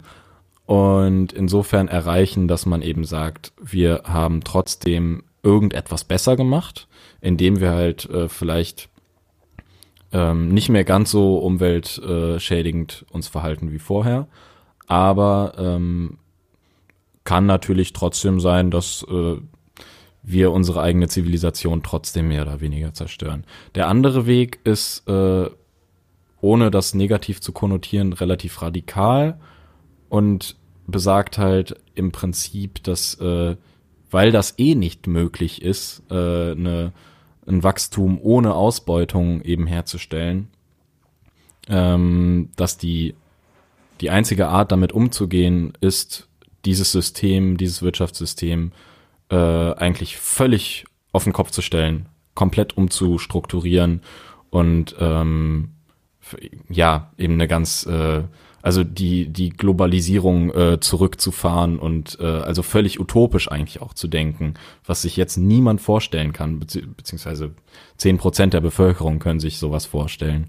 und 0.66 1.34
insofern 1.34 1.88
erreichen, 1.88 2.48
dass 2.48 2.66
man 2.66 2.82
eben 2.82 3.04
sagt, 3.04 3.52
wir 3.62 4.04
haben 4.06 4.44
trotzdem 4.44 5.24
irgendetwas 5.42 6.04
besser 6.06 6.36
gemacht, 6.36 6.88
indem 7.20 7.60
wir 7.60 7.72
halt 7.72 8.10
äh, 8.10 8.30
vielleicht 8.30 8.90
ähm, 10.14 10.50
nicht 10.50 10.70
mehr 10.70 10.86
ganz 10.86 11.12
so 11.12 11.38
umweltschädigend 11.38 13.06
uns 13.12 13.28
verhalten 13.28 13.72
wie 13.72 13.80
vorher, 13.80 14.28
aber 14.88 15.54
ähm, 15.58 16.20
kann 17.24 17.46
natürlich 17.46 17.94
trotzdem 17.94 18.40
sein, 18.40 18.72
dass 18.72 19.06
äh, 19.10 19.38
wir 20.24 20.52
unsere 20.52 20.82
eigene 20.82 21.10
Zivilisation 21.10 21.84
trotzdem 21.84 22.30
mehr 22.30 22.44
oder 22.44 22.62
weniger 22.62 22.94
zerstören. 22.94 23.44
Der 23.76 23.88
andere 23.90 24.26
Weg 24.26 24.60
ist 24.64 25.08
äh, 25.10 25.50
ohne 26.44 26.72
das 26.72 26.94
negativ 26.94 27.40
zu 27.40 27.54
konnotieren, 27.54 28.12
relativ 28.12 28.62
radikal 28.62 29.40
und 30.10 30.58
besagt 30.86 31.38
halt 31.38 31.78
im 31.96 32.12
Prinzip, 32.12 32.84
dass 32.84 33.16
äh, 33.16 33.56
weil 34.12 34.32
das 34.32 34.60
eh 34.60 34.76
nicht 34.76 35.08
möglich 35.08 35.62
ist, 35.62 36.04
äh, 36.12 36.54
ne, 36.54 36.92
ein 37.48 37.64
Wachstum 37.64 38.20
ohne 38.22 38.56
Ausbeutung 38.56 39.42
eben 39.42 39.68
herzustellen, 39.68 40.50
ähm, 41.70 42.50
dass 42.58 42.78
die 42.78 43.16
die 44.02 44.10
einzige 44.10 44.50
Art 44.50 44.74
damit 44.74 44.92
umzugehen 44.92 45.72
ist, 45.80 46.28
dieses 46.66 46.92
System, 46.92 47.56
dieses 47.56 47.82
Wirtschaftssystem 47.82 48.74
äh, 49.30 49.36
eigentlich 49.36 50.18
völlig 50.18 50.84
auf 51.14 51.24
den 51.24 51.32
Kopf 51.32 51.52
zu 51.52 51.62
stellen, 51.62 52.10
komplett 52.36 52.76
umzustrukturieren 52.76 54.02
und 54.50 54.96
ähm, 55.00 55.73
ja, 56.70 57.12
eben 57.18 57.34
eine 57.34 57.48
ganz, 57.48 57.86
äh, 57.86 58.24
also 58.62 58.84
die, 58.84 59.28
die 59.28 59.50
Globalisierung 59.50 60.54
äh, 60.54 60.80
zurückzufahren 60.80 61.80
und 61.80 62.18
äh, 62.20 62.26
also 62.26 62.64
völlig 62.64 63.00
utopisch 63.00 63.52
eigentlich 63.52 63.82
auch 63.82 63.94
zu 63.94 64.08
denken, 64.08 64.54
was 64.86 65.02
sich 65.02 65.18
jetzt 65.18 65.38
niemand 65.38 65.82
vorstellen 65.82 66.34
kann, 66.34 66.60
bezieh 66.60 66.82
beziehungsweise 66.82 67.52
zehn 67.98 68.18
Prozent 68.18 68.54
der 68.54 68.62
Bevölkerung 68.62 69.20
können 69.20 69.40
sich 69.40 69.58
sowas 69.58 69.86
vorstellen 69.86 70.48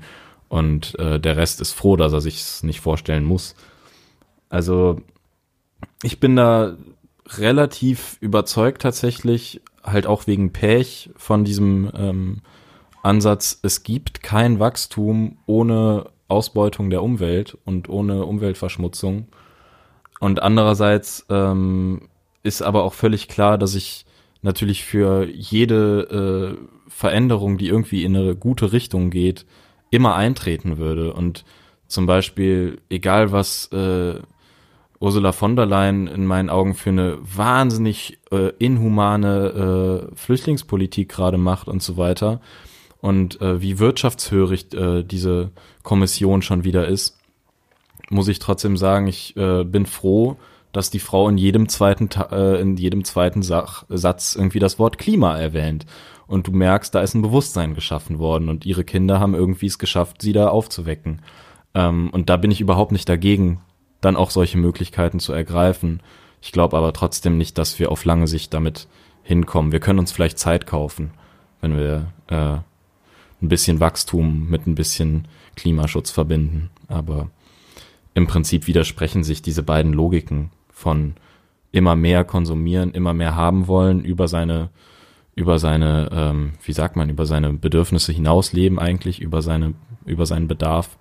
und 0.49 0.99
äh, 0.99 1.19
der 1.19 1.37
Rest 1.37 1.61
ist 1.61 1.73
froh, 1.73 1.97
dass 1.97 2.13
er 2.13 2.21
sich 2.21 2.37
es 2.37 2.63
nicht 2.63 2.81
vorstellen 2.81 3.25
muss. 3.25 3.57
Also 4.49 5.01
ich 6.03 6.21
bin 6.21 6.37
da 6.37 6.77
relativ 7.27 8.19
überzeugt 8.21 8.83
tatsächlich, 8.83 9.61
halt 9.83 10.07
auch 10.07 10.27
wegen 10.27 10.53
Pech 10.53 11.11
von 11.17 11.45
diesem 11.45 11.91
ähm, 11.95 12.43
Ansatz, 13.05 13.61
es 13.63 13.83
gibt 13.83 14.23
kein 14.23 14.59
Wachstum 14.61 15.39
ohne 15.47 16.07
Ausbeutung 16.29 16.91
der 16.91 17.03
Umwelt 17.03 17.57
und 17.65 17.89
ohne 17.89 18.25
Umweltverschmutzung. 18.25 19.29
Und 20.21 20.43
andererseits 20.43 21.27
ähm, 21.29 22.09
ist 22.43 22.63
aber 22.63 22.83
auch 22.85 22.95
völlig 22.95 23.29
klar, 23.29 23.59
dass 23.59 23.75
ich 23.75 24.07
natürlich 24.41 24.85
für 24.85 25.27
jede 25.27 26.57
äh, 26.59 26.91
Veränderung, 26.91 27.59
die 27.59 27.69
irgendwie 27.69 28.05
in 28.05 28.17
eine 28.17 28.37
gute 28.37 28.73
Richtung 28.73 29.11
geht, 29.11 29.45
immer 29.91 30.15
eintreten 30.15 30.79
würde. 30.79 31.13
Und 31.13 31.45
zum 31.87 32.07
Beispiel, 32.07 32.81
egal 32.89 33.33
was 33.33 33.67
äh, 33.73 34.15
Ursula 34.99 35.33
von 35.33 35.57
der 35.57 35.67
Leyen 35.67 36.07
in 36.07 36.25
meinen 36.25 36.49
Augen 36.49 36.75
für 36.75 36.91
eine 36.91 37.19
wahnsinnig 37.21 38.19
äh, 38.31 38.51
inhumane 38.59 40.09
äh, 40.11 40.17
Flüchtlingspolitik 40.17 41.11
gerade 41.11 41.37
macht 41.37 41.69
und 41.69 41.83
so 41.83 41.99
weiter, 41.99 42.41
und 43.05 43.39
äh, 43.43 43.61
wie 43.61 43.81
wirtschaftshörig 43.81 44.73
äh, 44.73 45.03
diese 45.03 45.51
Kommission 45.83 46.41
schon 46.41 46.65
wieder 46.65 46.89
ist, 46.89 47.19
muss 48.09 48.29
ich 48.29 48.39
trotzdem 48.39 48.79
sagen, 48.79 49.09
ich 49.09 49.37
äh, 49.37 49.63
bin 49.63 49.85
froh, 49.85 50.39
dass 50.73 50.89
die 50.89 51.01
Frau 51.01 51.29
in 51.29 51.37
jedem 51.37 51.69
zweiten 51.69 52.09
äh, 52.33 52.59
in 52.59 52.79
jedem 52.79 53.05
zweiten 53.05 53.43
Sach 53.43 53.85
Satz 53.91 54.35
irgendwie 54.35 54.59
das 54.59 54.79
Wort 54.79 54.97
Klima 54.97 55.39
erwähnt 55.39 55.85
und 56.27 56.47
du 56.47 56.53
merkst, 56.53 56.95
da 56.95 57.03
ist 57.03 57.13
ein 57.13 57.21
Bewusstsein 57.21 57.75
geschaffen 57.75 58.19
worden 58.19 58.49
und 58.49 58.65
ihre 58.65 58.85
Kinder 58.85 59.21
haben 59.21 59.35
irgendwie 59.35 59.67
es 59.67 59.79
geschafft, 59.79 60.23
sie 60.23 60.33
da 60.33 60.49
aufzuwecken. 60.49 61.21
Ähm, 61.75 62.09
und 62.09 62.31
da 62.31 62.39
bin 62.39 62.51
ich 62.51 62.63
überhaupt 62.63 62.93
nicht 62.93 63.11
dagegen, 63.11 63.61
dann 64.01 64.17
auch 64.17 64.31
solche 64.31 64.57
Möglichkeiten 64.57 65.21
zu 65.21 65.35
ergreifen. 65.35 66.01
Ich 66.41 66.53
glaube 66.53 66.75
aber 66.75 66.95
trotzdem 66.95 67.37
nicht, 67.37 67.59
dass 67.59 67.79
wir 67.79 67.93
auf 67.93 68.07
lange 68.07 68.29
Sicht 68.29 68.55
damit 68.55 68.89
hinkommen. 69.23 69.73
Wir 69.73 69.81
können 69.81 69.99
uns 69.99 70.11
vielleicht 70.11 70.39
Zeit 70.39 70.67
kaufen 70.67 71.11
wenn 71.65 71.79
wir 71.79 72.13
äh, 72.29 72.59
ein 73.45 73.49
bisschen 73.49 73.81
Wachstum 73.81 74.49
mit 74.49 74.67
ein 74.67 74.75
bisschen 74.75 75.29
Klimaschutz 75.57 76.11
verbinden. 76.11 76.71
Aber 76.89 77.31
im 78.15 78.27
Prinzip 78.27 78.67
widersprechen 78.67 79.25
sich 79.25 79.43
diese 79.43 79.63
beiden 79.63 79.93
Logiken 79.93 80.51
von 80.71 81.15
immer 81.73 81.97
mehr 81.97 82.25
konsumieren, 82.25 82.93
immer 82.93 83.15
mehr 83.15 83.35
haben 83.35 83.67
wollen, 83.67 84.05
über 84.05 84.29
seine, 84.29 84.71
über 85.35 85.59
seine, 85.59 86.09
ähm, 86.13 86.53
wie 86.63 86.73
sagt 86.73 86.97
man, 86.97 87.11
über 87.11 87.27
seine 87.27 87.53
Bedürfnisse 87.53 88.13
hinausleben 88.13 88.79
eigentlich, 88.79 89.21
über 89.21 89.43
seine, 89.43 89.75
über 90.05 90.27
seinen 90.27 90.47
Bedarf. 90.47 90.97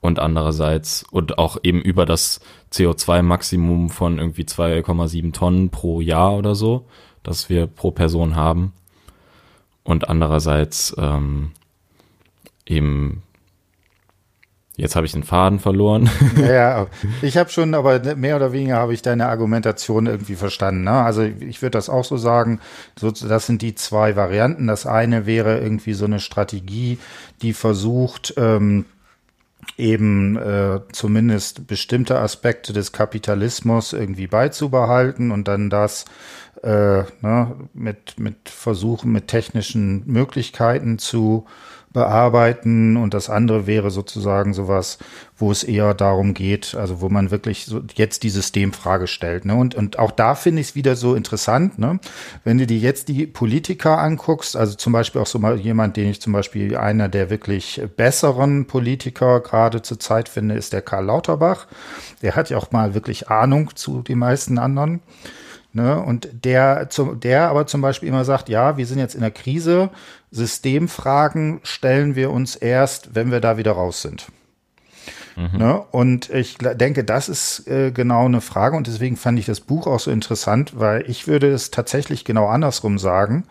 Und 0.00 0.18
andererseits, 0.18 1.04
und 1.10 1.38
auch 1.38 1.56
eben 1.62 1.80
über 1.80 2.04
das 2.04 2.40
CO2-Maximum 2.72 3.88
von 3.88 4.18
irgendwie 4.18 4.42
2,7 4.44 5.32
Tonnen 5.32 5.70
pro 5.70 6.00
Jahr 6.00 6.36
oder 6.36 6.54
so, 6.54 6.86
das 7.22 7.48
wir 7.48 7.66
pro 7.66 7.90
Person 7.90 8.36
haben. 8.36 8.72
Und 9.84 10.08
andererseits 10.08 10.94
ähm, 10.98 11.52
eben 12.66 13.22
Jetzt 14.76 14.96
habe 14.96 15.06
ich 15.06 15.12
den 15.12 15.22
Faden 15.22 15.60
verloren. 15.60 16.10
Ja, 16.36 16.88
ich 17.22 17.36
habe 17.36 17.48
schon, 17.50 17.74
aber 17.74 18.16
mehr 18.16 18.36
oder 18.36 18.52
weniger 18.52 18.76
habe 18.76 18.92
ich 18.92 19.02
deine 19.02 19.28
Argumentation 19.28 20.06
irgendwie 20.06 20.34
verstanden. 20.34 20.82
Ne? 20.82 20.90
Also 20.90 21.22
ich 21.22 21.62
würde 21.62 21.78
das 21.78 21.88
auch 21.88 22.04
so 22.04 22.16
sagen, 22.16 22.60
so, 22.98 23.10
das 23.10 23.46
sind 23.46 23.62
die 23.62 23.76
zwei 23.76 24.16
Varianten. 24.16 24.66
Das 24.66 24.84
eine 24.84 25.26
wäre 25.26 25.60
irgendwie 25.60 25.92
so 25.94 26.06
eine 26.06 26.18
Strategie, 26.18 26.98
die 27.40 27.52
versucht, 27.52 28.34
ähm, 28.36 28.86
eben 29.78 30.36
äh, 30.36 30.80
zumindest 30.92 31.66
bestimmte 31.66 32.18
Aspekte 32.18 32.72
des 32.72 32.92
Kapitalismus 32.92 33.92
irgendwie 33.92 34.26
beizubehalten 34.26 35.30
und 35.30 35.48
dann 35.48 35.70
das 35.70 36.04
äh, 36.64 37.04
ne, 37.20 37.54
mit, 37.74 38.18
mit 38.18 38.48
Versuchen, 38.48 39.12
mit 39.12 39.28
technischen 39.28 40.02
Möglichkeiten 40.06 40.98
zu 40.98 41.44
bearbeiten 41.94 42.96
und 42.96 43.14
das 43.14 43.30
andere 43.30 43.68
wäre 43.68 43.90
sozusagen 43.90 44.52
sowas, 44.52 44.98
wo 45.36 45.52
es 45.52 45.62
eher 45.62 45.94
darum 45.94 46.34
geht, 46.34 46.74
also 46.74 47.00
wo 47.00 47.08
man 47.08 47.30
wirklich 47.30 47.66
so 47.66 47.82
jetzt 47.94 48.24
die 48.24 48.30
Systemfrage 48.30 49.06
stellt. 49.06 49.44
Ne? 49.44 49.54
Und, 49.54 49.76
und 49.76 49.98
auch 50.00 50.10
da 50.10 50.34
finde 50.34 50.60
ich 50.60 50.70
es 50.70 50.74
wieder 50.74 50.96
so 50.96 51.14
interessant, 51.14 51.78
ne? 51.78 52.00
wenn 52.42 52.58
du 52.58 52.66
dir 52.66 52.78
jetzt 52.78 53.08
die 53.08 53.28
Politiker 53.28 53.98
anguckst, 53.98 54.56
also 54.56 54.74
zum 54.74 54.92
Beispiel 54.92 55.20
auch 55.20 55.26
so 55.26 55.38
mal 55.38 55.58
jemand, 55.58 55.96
den 55.96 56.10
ich 56.10 56.20
zum 56.20 56.32
Beispiel 56.32 56.76
einer 56.76 57.08
der 57.08 57.30
wirklich 57.30 57.80
besseren 57.96 58.66
Politiker 58.66 59.38
gerade 59.40 59.80
zur 59.80 60.00
Zeit 60.00 60.28
finde, 60.28 60.56
ist 60.56 60.72
der 60.72 60.82
Karl 60.82 61.04
Lauterbach. 61.04 61.68
Der 62.22 62.34
hat 62.34 62.50
ja 62.50 62.56
auch 62.56 62.72
mal 62.72 62.94
wirklich 62.94 63.28
Ahnung 63.28 63.70
zu 63.76 64.02
den 64.02 64.18
meisten 64.18 64.58
anderen. 64.58 65.00
Ne? 65.74 66.00
Und 66.00 66.28
der, 66.44 66.88
zum, 66.88 67.18
der 67.18 67.48
aber 67.48 67.66
zum 67.66 67.80
Beispiel 67.80 68.08
immer 68.08 68.24
sagt, 68.24 68.48
ja, 68.48 68.76
wir 68.76 68.86
sind 68.86 69.00
jetzt 69.00 69.16
in 69.16 69.22
der 69.22 69.32
Krise, 69.32 69.90
Systemfragen 70.30 71.58
stellen 71.64 72.14
wir 72.14 72.30
uns 72.30 72.54
erst, 72.54 73.16
wenn 73.16 73.32
wir 73.32 73.40
da 73.40 73.56
wieder 73.56 73.72
raus 73.72 74.00
sind. 74.00 74.28
Mhm. 75.36 75.58
Ne? 75.58 75.82
Und 75.90 76.30
ich 76.30 76.58
denke, 76.58 77.02
das 77.02 77.28
ist 77.28 77.66
äh, 77.66 77.90
genau 77.90 78.26
eine 78.26 78.40
Frage 78.40 78.76
und 78.76 78.86
deswegen 78.86 79.16
fand 79.16 79.36
ich 79.40 79.46
das 79.46 79.60
Buch 79.60 79.88
auch 79.88 79.98
so 79.98 80.12
interessant, 80.12 80.78
weil 80.78 81.10
ich 81.10 81.26
würde 81.26 81.50
es 81.50 81.72
tatsächlich 81.72 82.24
genau 82.24 82.46
andersrum 82.46 82.98
sagen. 82.98 83.44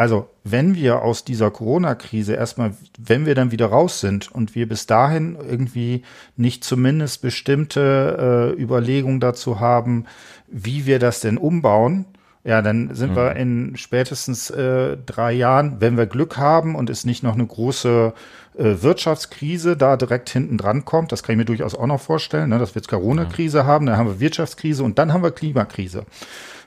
Also, 0.00 0.30
wenn 0.44 0.76
wir 0.76 1.02
aus 1.02 1.24
dieser 1.26 1.50
Corona-Krise 1.50 2.32
erstmal, 2.32 2.72
wenn 2.98 3.26
wir 3.26 3.34
dann 3.34 3.52
wieder 3.52 3.66
raus 3.66 4.00
sind 4.00 4.32
und 4.32 4.54
wir 4.54 4.66
bis 4.66 4.86
dahin 4.86 5.36
irgendwie 5.36 6.04
nicht 6.38 6.64
zumindest 6.64 7.20
bestimmte 7.20 8.54
äh, 8.56 8.62
Überlegungen 8.62 9.20
dazu 9.20 9.60
haben, 9.60 10.06
wie 10.48 10.86
wir 10.86 11.00
das 11.00 11.20
denn 11.20 11.36
umbauen, 11.36 12.06
ja, 12.44 12.62
dann 12.62 12.94
sind 12.94 13.10
mhm. 13.10 13.16
wir 13.16 13.36
in 13.36 13.76
spätestens 13.76 14.48
äh, 14.48 14.96
drei 15.04 15.32
Jahren, 15.32 15.82
wenn 15.82 15.98
wir 15.98 16.06
Glück 16.06 16.38
haben 16.38 16.76
und 16.76 16.88
es 16.88 17.04
nicht 17.04 17.22
noch 17.22 17.34
eine 17.34 17.46
große 17.46 18.14
äh, 18.56 18.76
Wirtschaftskrise 18.80 19.76
da 19.76 19.98
direkt 19.98 20.30
hinten 20.30 20.56
dran 20.56 20.86
kommt, 20.86 21.12
das 21.12 21.22
kann 21.22 21.34
ich 21.34 21.36
mir 21.40 21.44
durchaus 21.44 21.74
auch 21.74 21.86
noch 21.86 22.00
vorstellen, 22.00 22.48
ne, 22.48 22.58
dass 22.58 22.74
wir 22.74 22.80
jetzt 22.80 22.88
Corona-Krise 22.88 23.58
ja. 23.58 23.64
haben, 23.66 23.84
dann 23.84 23.98
haben 23.98 24.08
wir 24.08 24.18
Wirtschaftskrise 24.18 24.82
und 24.82 24.98
dann 24.98 25.12
haben 25.12 25.22
wir 25.22 25.30
Klimakrise. 25.30 26.06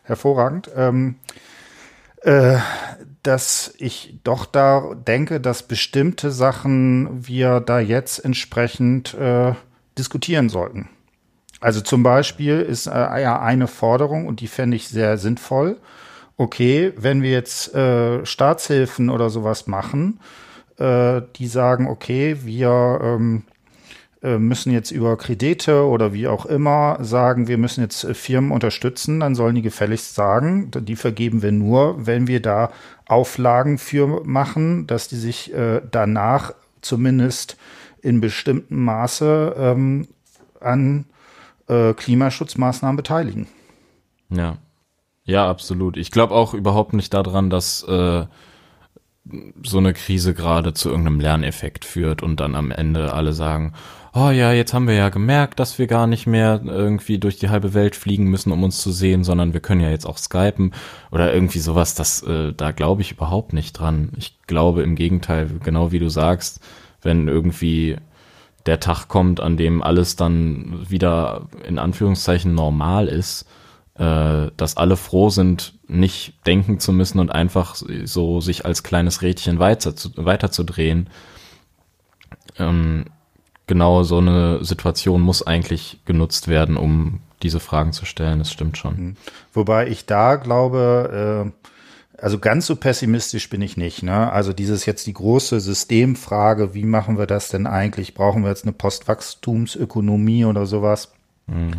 Hervorragend. 0.03 0.69
Ähm, 0.75 1.15
äh, 2.21 2.57
dass 3.23 3.73
ich 3.77 4.19
doch 4.23 4.45
da 4.45 4.93
denke, 4.95 5.39
dass 5.39 5.63
bestimmte 5.63 6.29
Sachen 6.31 7.25
wir 7.27 7.61
da 7.61 7.79
jetzt 7.79 8.23
entsprechend 8.23 9.13
äh, 9.13 9.53
diskutieren 9.97 10.49
sollten. 10.49 10.89
Also 11.61 11.79
zum 11.79 12.03
Beispiel 12.03 12.59
ist 12.59 12.87
äh, 12.87 12.91
ja 12.91 13.41
eine 13.41 13.67
Forderung, 13.67 14.27
und 14.27 14.41
die 14.41 14.47
fände 14.47 14.75
ich 14.75 14.89
sehr 14.89 15.17
sinnvoll. 15.17 15.77
Okay, 16.35 16.91
wenn 16.97 17.21
wir 17.21 17.31
jetzt 17.31 17.73
äh, 17.73 18.25
Staatshilfen 18.25 19.09
oder 19.09 19.29
sowas 19.29 19.67
machen, 19.67 20.19
äh, 20.77 21.21
die 21.37 21.47
sagen, 21.47 21.87
okay, 21.87 22.37
wir 22.43 22.99
ähm, 23.01 23.43
äh, 23.47 23.52
müssen 24.37 24.71
jetzt 24.71 24.91
über 24.91 25.17
Kredite 25.17 25.85
oder 25.85 26.13
wie 26.13 26.27
auch 26.27 26.45
immer 26.45 26.97
sagen, 27.01 27.47
wir 27.47 27.57
müssen 27.57 27.81
jetzt 27.81 28.03
äh, 28.05 28.13
Firmen 28.13 28.51
unterstützen, 28.51 29.19
dann 29.19 29.35
sollen 29.35 29.55
die 29.55 29.61
gefälligst 29.61 30.15
sagen, 30.15 30.71
die 30.71 30.95
vergeben 30.95 31.41
wir 31.41 31.51
nur, 31.51 32.05
wenn 32.05 32.27
wir 32.27 32.41
da 32.41 32.71
Auflagen 33.05 33.77
für 33.77 34.23
machen, 34.25 34.87
dass 34.87 35.09
die 35.09 35.17
sich 35.17 35.53
äh, 35.53 35.81
danach 35.91 36.53
zumindest 36.81 37.57
in 38.01 38.21
bestimmtem 38.21 38.83
Maße 38.83 39.55
ähm, 39.57 40.07
an 40.59 41.05
äh, 41.67 41.93
Klimaschutzmaßnahmen 41.93 42.95
beteiligen. 42.95 43.47
Ja. 44.29 44.57
Ja, 45.25 45.49
absolut. 45.49 45.95
Ich 45.95 46.11
glaube 46.11 46.33
auch 46.33 46.53
überhaupt 46.53 46.93
nicht 46.93 47.13
daran, 47.13 47.49
dass 47.49 47.83
äh, 47.83 48.25
so 49.63 49.77
eine 49.77 49.93
Krise 49.93 50.33
gerade 50.33 50.73
zu 50.73 50.89
irgendeinem 50.89 51.19
Lerneffekt 51.19 51.85
führt 51.85 52.23
und 52.23 52.39
dann 52.39 52.55
am 52.55 52.71
Ende 52.71 53.13
alle 53.13 53.33
sagen, 53.33 53.73
oh 54.13 54.29
ja, 54.29 54.51
jetzt 54.51 54.73
haben 54.73 54.87
wir 54.87 54.95
ja 54.95 55.09
gemerkt, 55.09 55.59
dass 55.59 55.79
wir 55.79 55.87
gar 55.87 56.07
nicht 56.07 56.27
mehr 56.27 56.61
irgendwie 56.63 57.17
durch 57.17 57.37
die 57.37 57.49
halbe 57.49 57.73
Welt 57.73 57.95
fliegen 57.95 58.25
müssen, 58.25 58.51
um 58.51 58.63
uns 58.63 58.81
zu 58.81 58.91
sehen, 58.91 59.23
sondern 59.23 59.53
wir 59.53 59.61
können 59.61 59.81
ja 59.81 59.89
jetzt 59.89 60.05
auch 60.05 60.17
skypen 60.17 60.73
oder 61.11 61.33
irgendwie 61.33 61.59
sowas, 61.59 61.95
das, 61.95 62.21
äh, 62.23 62.53
da 62.53 62.71
glaube 62.71 63.01
ich 63.01 63.13
überhaupt 63.13 63.53
nicht 63.53 63.73
dran. 63.73 64.11
Ich 64.17 64.37
glaube 64.45 64.83
im 64.83 64.95
Gegenteil, 64.95 65.49
genau 65.63 65.91
wie 65.91 65.99
du 65.99 66.09
sagst, 66.09 66.59
wenn 67.01 67.27
irgendwie 67.27 67.97
der 68.65 68.79
Tag 68.79 69.07
kommt, 69.07 69.39
an 69.39 69.57
dem 69.57 69.81
alles 69.81 70.15
dann 70.15 70.85
wieder 70.89 71.47
in 71.67 71.79
Anführungszeichen 71.79 72.53
normal 72.53 73.07
ist, 73.07 73.45
äh, 73.95 74.51
dass 74.57 74.77
alle 74.77 74.97
froh 74.97 75.29
sind, 75.29 75.75
nicht 75.87 76.45
denken 76.45 76.79
zu 76.79 76.91
müssen 76.91 77.19
und 77.19 77.31
einfach 77.31 77.75
so 77.75 78.41
sich 78.41 78.65
als 78.65 78.83
kleines 78.83 79.21
Rädchen 79.21 79.59
weiter 79.59 79.95
zu, 79.95 80.11
weiterzudrehen. 80.15 81.09
Ähm, 82.57 83.05
genau 83.67 84.03
so 84.03 84.17
eine 84.17 84.63
Situation 84.63 85.21
muss 85.21 85.45
eigentlich 85.45 85.99
genutzt 86.05 86.47
werden, 86.47 86.77
um 86.77 87.19
diese 87.43 87.59
Fragen 87.59 87.93
zu 87.93 88.05
stellen. 88.05 88.39
Das 88.39 88.51
stimmt 88.51 88.77
schon. 88.77 88.95
Mhm. 88.95 89.15
Wobei 89.53 89.87
ich 89.87 90.05
da 90.05 90.35
glaube, 90.35 91.51
äh 91.53 91.63
also 92.23 92.39
ganz 92.39 92.67
so 92.67 92.77
pessimistisch 92.77 93.49
bin 93.49 93.61
ich 93.61 93.75
nicht. 93.75 94.01
Ne? 94.01 94.31
Also 94.31 94.53
dieses 94.53 94.85
jetzt 94.85 95.07
die 95.07 95.13
große 95.13 95.59
Systemfrage, 95.59 96.73
wie 96.73 96.85
machen 96.85 97.17
wir 97.17 97.25
das 97.25 97.49
denn 97.49 97.67
eigentlich? 97.67 98.13
Brauchen 98.13 98.43
wir 98.43 98.49
jetzt 98.49 98.63
eine 98.63 98.71
Postwachstumsökonomie 98.71 100.45
oder 100.45 100.65
sowas? 100.65 101.11
Mhm. 101.47 101.71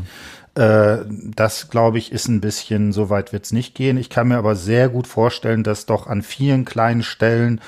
Äh, 0.55 0.99
das, 1.09 1.69
glaube 1.71 1.99
ich, 1.99 2.13
ist 2.13 2.29
ein 2.29 2.41
bisschen, 2.41 2.93
so 2.93 3.11
weit 3.11 3.33
wird 3.33 3.45
es 3.45 3.53
nicht 3.53 3.75
gehen. 3.75 3.97
Ich 3.97 4.11
kann 4.11 4.29
mir 4.29 4.37
aber 4.37 4.55
sehr 4.55 4.89
gut 4.89 5.07
vorstellen, 5.07 5.65
dass 5.65 5.87
doch 5.87 6.07
an 6.07 6.23
vielen 6.23 6.65
kleinen 6.65 7.03
Stellen 7.03 7.61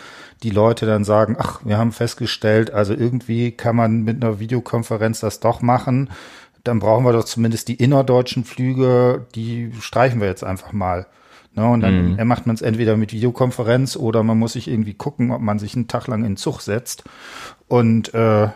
die 0.42 0.50
Leute 0.50 0.86
dann 0.86 1.04
sagen, 1.04 1.36
ach, 1.38 1.60
wir 1.64 1.78
haben 1.78 1.92
festgestellt, 1.92 2.70
also 2.70 2.92
irgendwie 2.94 3.52
kann 3.52 3.74
man 3.74 4.02
mit 4.02 4.22
einer 4.22 4.38
Videokonferenz 4.38 5.20
das 5.20 5.40
doch 5.40 5.62
machen. 5.62 6.10
Dann 6.62 6.78
brauchen 6.78 7.04
wir 7.04 7.12
doch 7.12 7.24
zumindest 7.24 7.68
die 7.68 7.76
innerdeutschen 7.76 8.44
Flüge, 8.44 9.26
die 9.34 9.72
streichen 9.80 10.20
wir 10.20 10.28
jetzt 10.28 10.44
einfach 10.44 10.72
mal. 10.72 11.06
Ne, 11.54 11.66
und 11.66 11.80
dann 11.80 12.16
mhm. 12.16 12.26
macht 12.26 12.46
man 12.46 12.54
es 12.54 12.60
entweder 12.60 12.98
mit 12.98 13.14
Videokonferenz 13.14 13.96
oder 13.96 14.22
man 14.22 14.38
muss 14.38 14.52
sich 14.52 14.68
irgendwie 14.68 14.92
gucken, 14.92 15.30
ob 15.30 15.40
man 15.40 15.58
sich 15.58 15.74
einen 15.74 15.88
Tag 15.88 16.06
lang 16.06 16.20
in 16.20 16.32
den 16.32 16.36
Zug 16.36 16.60
setzt. 16.60 17.04
Und 17.66 18.12
äh, 18.12 18.48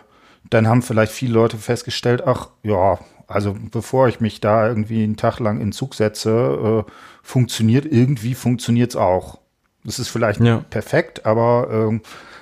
dann 0.49 0.67
haben 0.67 0.83
vielleicht 0.83 1.11
viele 1.11 1.33
Leute 1.33 1.57
festgestellt, 1.57 2.21
ach 2.25 2.49
ja, 2.61 2.99
also 3.31 3.55
bevor 3.71 4.07
ich 4.07 4.19
mich 4.19 4.41
da 4.41 4.67
irgendwie 4.67 5.03
einen 5.03 5.17
Tag 5.17 5.39
lang 5.39 5.59
in 5.59 5.71
Zug 5.71 5.95
setze, 5.95 6.85
äh, 6.87 6.91
funktioniert 7.23 7.85
irgendwie 7.85 8.35
funktioniert's 8.35 8.95
auch. 8.95 9.39
Das 9.83 9.99
ist 9.99 10.09
vielleicht 10.09 10.39
ja. 10.41 10.57
nicht 10.57 10.69
perfekt, 10.69 11.25
aber 11.25 11.89
äh, 11.91 11.99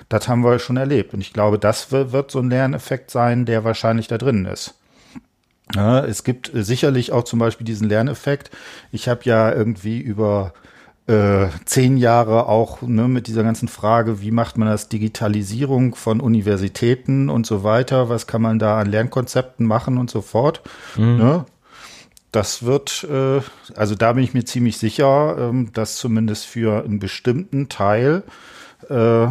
das 0.09 0.27
haben 0.27 0.43
wir 0.43 0.59
schon 0.59 0.77
erlebt. 0.77 1.13
Und 1.13 1.21
ich 1.21 1.33
glaube, 1.33 1.59
das 1.59 1.91
wird, 1.91 2.31
so 2.31 2.39
ein 2.39 2.49
Lerneffekt 2.49 3.11
sein, 3.11 3.45
der 3.45 3.63
wahrscheinlich 3.63 4.07
da 4.07 4.17
drin 4.17 4.45
ist. 4.45 4.75
Ja, 5.75 6.03
es 6.03 6.23
gibt 6.23 6.49
sicherlich 6.53 7.11
auch 7.11 7.23
zum 7.23 7.37
Beispiel 7.37 7.65
diesen 7.65 7.87
Lerneffekt. 7.87 8.49
Ich 8.91 9.07
habe 9.07 9.21
ja 9.23 9.53
irgendwie 9.53 9.99
über 9.99 10.53
äh, 11.09 11.49
zehn 11.65 11.97
Jahre 11.97 12.47
auch 12.47 12.81
ne, 12.81 13.07
mit 13.07 13.27
dieser 13.27 13.43
ganzen 13.43 13.67
Frage, 13.67 14.21
wie 14.21 14.31
macht 14.31 14.57
man 14.57 14.67
das 14.67 14.89
Digitalisierung 14.89 15.95
von 15.95 16.21
Universitäten 16.21 17.29
und 17.29 17.45
so 17.45 17.63
weiter, 17.63 18.09
was 18.09 18.27
kann 18.27 18.41
man 18.41 18.59
da 18.59 18.79
an 18.79 18.89
Lernkonzepten 18.89 19.65
machen 19.65 19.97
und 19.97 20.09
so 20.09 20.21
fort. 20.21 20.61
Mhm. 20.95 21.17
Ne? 21.17 21.45
das 22.31 22.63
wird, 22.63 23.07
äh, 23.09 23.41
also 23.75 23.95
da 23.95 24.13
bin 24.13 24.23
ich 24.23 24.33
mir 24.33 24.45
ziemlich 24.45 24.77
sicher, 24.77 25.35
ähm, 25.39 25.71
dass 25.73 25.95
zumindest 25.95 26.45
für 26.45 26.83
einen 26.83 26.99
bestimmten 26.99 27.69
Teil, 27.69 28.23
äh, 28.89 29.27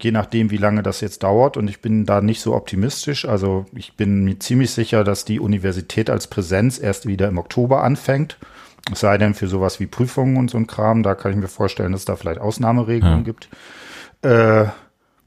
je 0.00 0.10
nachdem, 0.10 0.50
wie 0.50 0.56
lange 0.56 0.82
das 0.82 1.00
jetzt 1.00 1.22
dauert, 1.22 1.56
und 1.56 1.68
ich 1.68 1.80
bin 1.80 2.06
da 2.06 2.20
nicht 2.20 2.40
so 2.40 2.54
optimistisch, 2.54 3.24
also 3.24 3.66
ich 3.74 3.94
bin 3.94 4.24
mir 4.24 4.38
ziemlich 4.40 4.72
sicher, 4.72 5.04
dass 5.04 5.24
die 5.24 5.38
Universität 5.38 6.10
als 6.10 6.26
Präsenz 6.26 6.78
erst 6.78 7.06
wieder 7.06 7.28
im 7.28 7.38
Oktober 7.38 7.84
anfängt. 7.84 8.36
Es 8.92 9.00
sei 9.00 9.16
denn 9.18 9.34
für 9.34 9.48
sowas 9.48 9.80
wie 9.80 9.86
Prüfungen 9.86 10.36
und 10.36 10.50
so 10.50 10.58
ein 10.58 10.66
Kram, 10.66 11.02
da 11.02 11.14
kann 11.14 11.32
ich 11.32 11.38
mir 11.38 11.48
vorstellen, 11.48 11.92
dass 11.92 12.04
da 12.04 12.16
vielleicht 12.16 12.40
Ausnahmeregelungen 12.40 13.20
ja. 13.20 13.24
gibt. 13.24 13.48
Äh, 14.22 14.66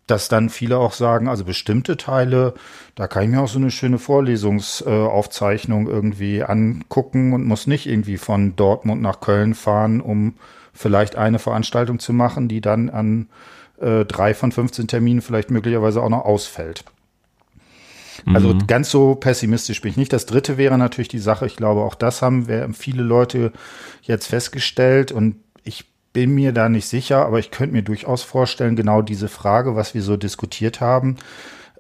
dass 0.07 0.29
dann 0.29 0.49
viele 0.49 0.77
auch 0.77 0.93
sagen, 0.93 1.27
also 1.27 1.43
bestimmte 1.43 1.97
Teile, 1.97 2.53
da 2.95 3.07
kann 3.07 3.23
ich 3.23 3.29
mir 3.29 3.41
auch 3.41 3.49
so 3.49 3.59
eine 3.59 3.71
schöne 3.71 3.99
Vorlesungsaufzeichnung 3.99 5.87
äh, 5.87 5.91
irgendwie 5.91 6.43
angucken 6.43 7.33
und 7.33 7.45
muss 7.45 7.67
nicht 7.67 7.87
irgendwie 7.87 8.17
von 8.17 8.55
Dortmund 8.55 9.01
nach 9.01 9.19
Köln 9.19 9.53
fahren, 9.53 9.99
um 9.99 10.35
vielleicht 10.73 11.17
eine 11.17 11.39
Veranstaltung 11.39 11.99
zu 11.99 12.13
machen, 12.13 12.47
die 12.47 12.61
dann 12.61 12.89
an 12.89 13.27
äh, 13.81 14.05
drei 14.05 14.33
von 14.33 14.53
15 14.53 14.87
Terminen 14.87 15.21
vielleicht 15.21 15.51
möglicherweise 15.51 16.01
auch 16.01 16.09
noch 16.09 16.23
ausfällt. 16.23 16.85
Also 18.33 18.53
mhm. 18.53 18.67
ganz 18.67 18.89
so 18.89 19.15
pessimistisch 19.15 19.81
bin 19.81 19.91
ich 19.91 19.97
nicht. 19.97 20.13
Das 20.13 20.25
dritte 20.25 20.57
wäre 20.57 20.77
natürlich 20.77 21.07
die 21.07 21.19
Sache, 21.19 21.45
ich 21.45 21.55
glaube, 21.55 21.81
auch 21.81 21.95
das 21.95 22.21
haben 22.21 22.47
wir 22.47 22.69
viele 22.73 23.03
Leute 23.03 23.51
jetzt 24.01 24.27
festgestellt 24.27 25.11
und 25.11 25.37
ich 25.63 25.85
bin 26.13 26.33
mir 26.33 26.51
da 26.51 26.67
nicht 26.67 26.87
sicher, 26.87 27.25
aber 27.25 27.39
ich 27.39 27.51
könnte 27.51 27.73
mir 27.75 27.83
durchaus 27.83 28.23
vorstellen, 28.23 28.75
genau 28.75 29.01
diese 29.01 29.27
Frage, 29.27 29.75
was 29.75 29.93
wir 29.93 30.01
so 30.01 30.17
diskutiert 30.17 30.81
haben, 30.81 31.17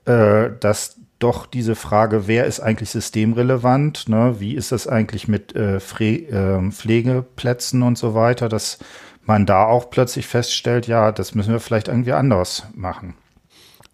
äh, 0.05 0.49
dass 0.59 0.99
doch 1.19 1.47
diese 1.47 1.75
Frage, 1.75 2.27
wer 2.27 2.45
ist 2.45 2.59
eigentlich 2.59 2.91
systemrelevant, 2.91 4.07
ne? 4.07 4.35
wie 4.39 4.53
ist 4.53 4.71
das 4.71 4.87
eigentlich 4.87 5.27
mit 5.27 5.55
äh, 5.55 5.77
äh, 5.77 6.71
Pflegeplätzen 6.71 7.81
und 7.81 7.97
so 7.97 8.13
weiter, 8.13 8.49
dass 8.49 8.77
man 9.25 9.45
da 9.45 9.65
auch 9.65 9.89
plötzlich 9.89 10.27
feststellt, 10.27 10.87
ja, 10.87 11.11
das 11.11 11.35
müssen 11.35 11.51
wir 11.51 11.59
vielleicht 11.59 11.87
irgendwie 11.87 12.13
anders 12.13 12.67
machen. 12.75 13.15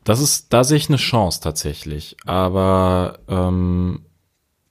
Das 0.03 0.19
ist, 0.19 0.51
da 0.51 0.63
sehe 0.63 0.77
ich 0.77 0.89
eine 0.89 0.97
Chance 0.97 1.39
tatsächlich, 1.41 2.17
aber 2.25 3.19
ähm, 3.27 4.01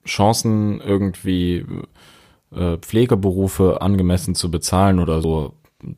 Chancen 0.05 0.79
irgendwie 0.81 1.65
äh, 2.51 2.77
Pflegeberufe 2.77 3.81
angemessen 3.81 4.35
zu 4.35 4.51
bezahlen 4.51 4.99
oder 4.99 5.21
so, 5.21 5.53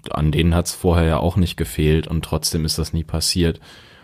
an 0.10 0.32
denen 0.32 0.56
hat 0.56 0.68
es 0.68 0.74
vorher 0.74 1.06
ja 1.06 1.18
auch 1.18 1.36
nicht 1.36 1.58
gefehlt 1.58 2.08
und 2.08 2.24
trotzdem 2.24 2.66
ist 2.66 2.78
das 2.78 2.94
nie 2.94 3.04
passiert. 3.04 3.60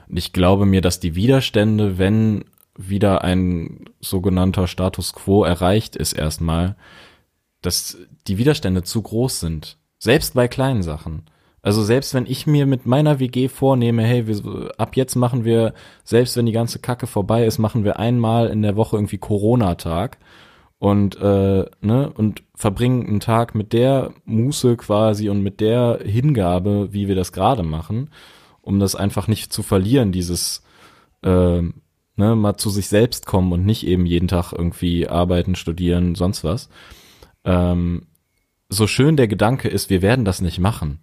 Und 0.10 0.18
ich 0.18 0.34
glaube 0.34 0.66
mir, 0.66 0.82
dass 0.82 1.00
die 1.00 1.16
Widerstände, 1.16 1.98
wenn 1.98 2.46
wieder 2.76 3.24
ein 3.24 3.86
sogenannter 4.00 4.68
Status 4.68 5.14
quo 5.14 5.44
erreicht 5.44 5.96
ist 5.96 6.14
erstmal, 6.14 6.76
dass 7.62 7.98
die 8.28 8.38
Widerstände 8.38 8.84
zu 8.84 9.02
groß 9.02 9.40
sind. 9.40 9.78
Selbst 10.00 10.34
bei 10.34 10.48
kleinen 10.48 10.84
Sachen. 10.84 11.24
Also 11.62 11.84
selbst 11.84 12.14
wenn 12.14 12.26
ich 12.26 12.48
mir 12.48 12.66
mit 12.66 12.86
meiner 12.86 13.20
WG 13.20 13.48
vornehme, 13.48 14.04
hey, 14.04 14.28
wir, 14.28 14.72
ab 14.78 14.96
jetzt 14.96 15.16
machen 15.16 15.46
wir, 15.46 15.74
selbst 16.04 16.36
wenn 16.36 16.48
die 16.48 16.52
ganze 16.52 16.80
Kacke 16.80 17.06
vorbei 17.06 17.46
ist, 17.46 17.60
machen 17.60 17.84
wir 17.84 18.00
einmal 18.00 18.48
in 18.48 18.64
der 18.64 18.76
Woche 18.76 18.98
irgendwie 18.98 19.20
Corona-Tag 19.20 20.18
und 20.80 21.16
äh, 21.22 21.66
ne 21.82 22.12
und 22.16 22.42
verbringen 22.56 23.06
einen 23.06 23.20
Tag 23.20 23.54
mit 23.54 23.74
der 23.74 24.12
Muße 24.26 24.76
quasi 24.78 25.30
und 25.30 25.44
mit 25.44 25.60
der 25.60 26.00
Hingabe, 26.04 26.90
wie 26.92 27.08
wir 27.08 27.16
das 27.16 27.32
gerade 27.32 27.62
machen, 27.62 28.10
um 28.62 28.80
das 28.80 28.96
einfach 28.96 29.28
nicht 29.28 29.54
zu 29.54 29.62
verlieren, 29.62 30.12
dieses 30.12 30.64
äh, 31.22 31.62
ne, 31.62 32.36
mal 32.36 32.58
zu 32.58 32.72
sich 32.72 32.88
selbst 32.88 33.28
kommen 33.28 33.52
und 33.52 33.66
nicht 33.66 33.86
eben 33.86 34.08
jeden 34.08 34.28
Tag 34.28 34.54
irgendwie 34.54 35.08
arbeiten, 35.08 35.54
studieren, 35.54 36.16
sonst 36.16 36.44
was. 36.44 36.70
Ähm, 37.44 38.08
so 38.70 38.88
schön 38.88 39.18
der 39.18 39.28
Gedanke 39.28 39.68
ist, 39.68 39.90
wir 39.90 40.02
werden 40.02 40.26
das 40.26 40.42
nicht 40.42 40.60
machen. 40.60 41.00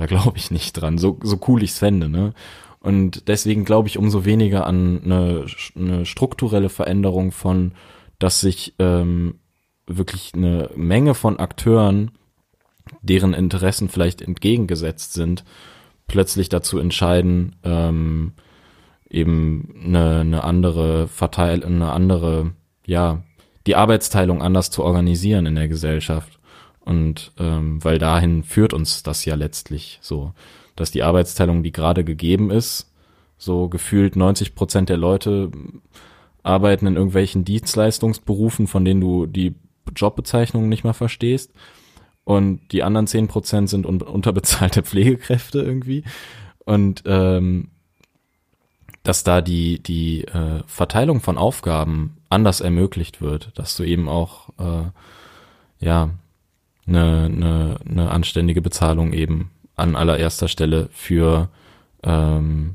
Da 0.00 0.06
glaube 0.06 0.38
ich 0.38 0.50
nicht 0.50 0.72
dran, 0.72 0.96
so, 0.96 1.18
so 1.22 1.38
cool 1.46 1.62
ich's 1.62 1.78
fände, 1.78 2.08
ne? 2.08 2.32
Und 2.80 3.28
deswegen 3.28 3.66
glaube 3.66 3.88
ich 3.88 3.98
umso 3.98 4.24
weniger 4.24 4.66
an 4.66 5.02
eine, 5.04 5.44
eine 5.76 6.06
strukturelle 6.06 6.70
Veränderung 6.70 7.32
von 7.32 7.72
dass 8.20 8.40
sich 8.40 8.74
ähm, 8.78 9.40
wirklich 9.86 10.32
eine 10.34 10.70
Menge 10.76 11.14
von 11.14 11.40
Akteuren, 11.40 12.12
deren 13.02 13.34
Interessen 13.34 13.88
vielleicht 13.88 14.22
entgegengesetzt 14.22 15.14
sind, 15.14 15.44
plötzlich 16.06 16.48
dazu 16.48 16.78
entscheiden, 16.78 17.56
ähm, 17.64 18.32
eben 19.08 19.74
eine, 19.84 20.20
eine 20.20 20.44
andere 20.44 21.08
Verteil, 21.08 21.64
eine 21.64 21.92
andere, 21.92 22.52
ja, 22.86 23.22
die 23.66 23.76
Arbeitsteilung 23.76 24.42
anders 24.42 24.70
zu 24.70 24.84
organisieren 24.84 25.46
in 25.46 25.56
der 25.56 25.68
Gesellschaft. 25.68 26.39
Und 26.80 27.32
ähm, 27.38 27.82
weil 27.84 27.98
dahin 27.98 28.42
führt 28.42 28.72
uns 28.72 29.02
das 29.02 29.24
ja 29.24 29.34
letztlich 29.34 29.98
so, 30.02 30.32
dass 30.76 30.90
die 30.90 31.02
Arbeitsteilung, 31.02 31.62
die 31.62 31.72
gerade 31.72 32.04
gegeben 32.04 32.50
ist, 32.50 32.90
so 33.36 33.68
gefühlt 33.68 34.16
90 34.16 34.54
Prozent 34.54 34.88
der 34.88 34.96
Leute 34.96 35.50
arbeiten 36.42 36.86
in 36.86 36.96
irgendwelchen 36.96 37.44
Dienstleistungsberufen, 37.44 38.66
von 38.66 38.84
denen 38.84 39.00
du 39.00 39.26
die 39.26 39.54
Jobbezeichnungen 39.94 40.68
nicht 40.68 40.84
mal 40.84 40.92
verstehst. 40.92 41.52
Und 42.24 42.60
die 42.72 42.82
anderen 42.82 43.06
zehn 43.06 43.28
Prozent 43.28 43.68
sind 43.68 43.86
un 43.86 44.02
unterbezahlte 44.02 44.82
Pflegekräfte 44.84 45.60
irgendwie. 45.60 46.04
Und 46.64 47.02
ähm, 47.06 47.68
dass 49.02 49.24
da 49.24 49.40
die, 49.40 49.82
die 49.82 50.24
äh, 50.24 50.62
Verteilung 50.66 51.20
von 51.20 51.38
Aufgaben 51.38 52.18
anders 52.28 52.60
ermöglicht 52.60 53.22
wird, 53.22 53.50
dass 53.54 53.76
du 53.76 53.82
eben 53.82 54.08
auch 54.08 54.50
äh, 54.58 54.90
ja 55.84 56.10
eine, 56.90 57.24
eine, 57.24 57.76
eine 57.88 58.10
anständige 58.10 58.60
Bezahlung 58.60 59.12
eben 59.12 59.50
an 59.76 59.96
allererster 59.96 60.48
Stelle 60.48 60.88
für 60.92 61.48
ähm, 62.02 62.74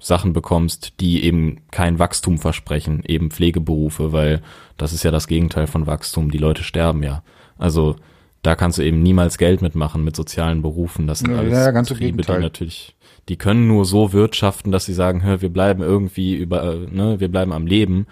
Sachen 0.00 0.32
bekommst, 0.32 1.00
die 1.00 1.24
eben 1.24 1.60
kein 1.70 1.98
Wachstum 1.98 2.38
versprechen, 2.38 3.02
eben 3.04 3.30
Pflegeberufe, 3.30 4.12
weil 4.12 4.42
das 4.76 4.92
ist 4.92 5.02
ja 5.02 5.10
das 5.10 5.26
Gegenteil 5.26 5.66
von 5.66 5.86
Wachstum. 5.86 6.30
Die 6.30 6.38
Leute 6.38 6.62
sterben 6.62 7.02
ja. 7.02 7.22
Also 7.58 7.96
da 8.42 8.54
kannst 8.54 8.78
du 8.78 8.82
eben 8.82 9.02
niemals 9.02 9.38
Geld 9.38 9.60
mitmachen 9.60 10.04
mit 10.04 10.14
sozialen 10.14 10.62
Berufen. 10.62 11.06
Das 11.06 11.18
sind 11.18 11.34
alles 11.34 11.52
ja, 11.52 11.70
ganz 11.72 11.88
Betriebe, 11.88 12.22
die 12.22 12.32
natürlich, 12.32 12.94
die 13.28 13.36
können 13.36 13.66
nur 13.66 13.84
so 13.84 14.12
wirtschaften, 14.12 14.70
dass 14.70 14.84
sie 14.84 14.94
sagen, 14.94 15.22
hör, 15.24 15.42
wir 15.42 15.52
bleiben 15.52 15.82
irgendwie 15.82 16.36
über, 16.36 16.74
ne, 16.88 17.18
wir 17.18 17.28
bleiben 17.28 17.52
am 17.52 17.66
Leben. 17.66 18.06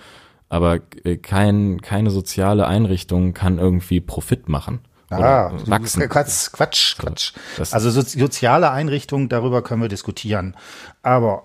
Aber 0.49 0.81
äh, 1.05 1.17
kein, 1.17 1.81
keine 1.81 2.11
soziale 2.11 2.67
Einrichtung 2.67 3.33
kann 3.35 3.59
irgendwie 3.59 4.01
Profit 4.01 4.49
machen. 4.49 4.81
Ah, 5.11 5.53
wachsen. 5.67 6.09
Quatsch, 6.09 6.51
Quatsch, 6.53 6.97
Quatsch. 6.99 7.33
also 7.73 7.91
soziale 7.91 8.71
Einrichtungen, 8.71 9.29
darüber 9.29 9.63
können 9.63 9.83
wir 9.83 9.89
diskutieren. 9.89 10.57
Aber 11.03 11.45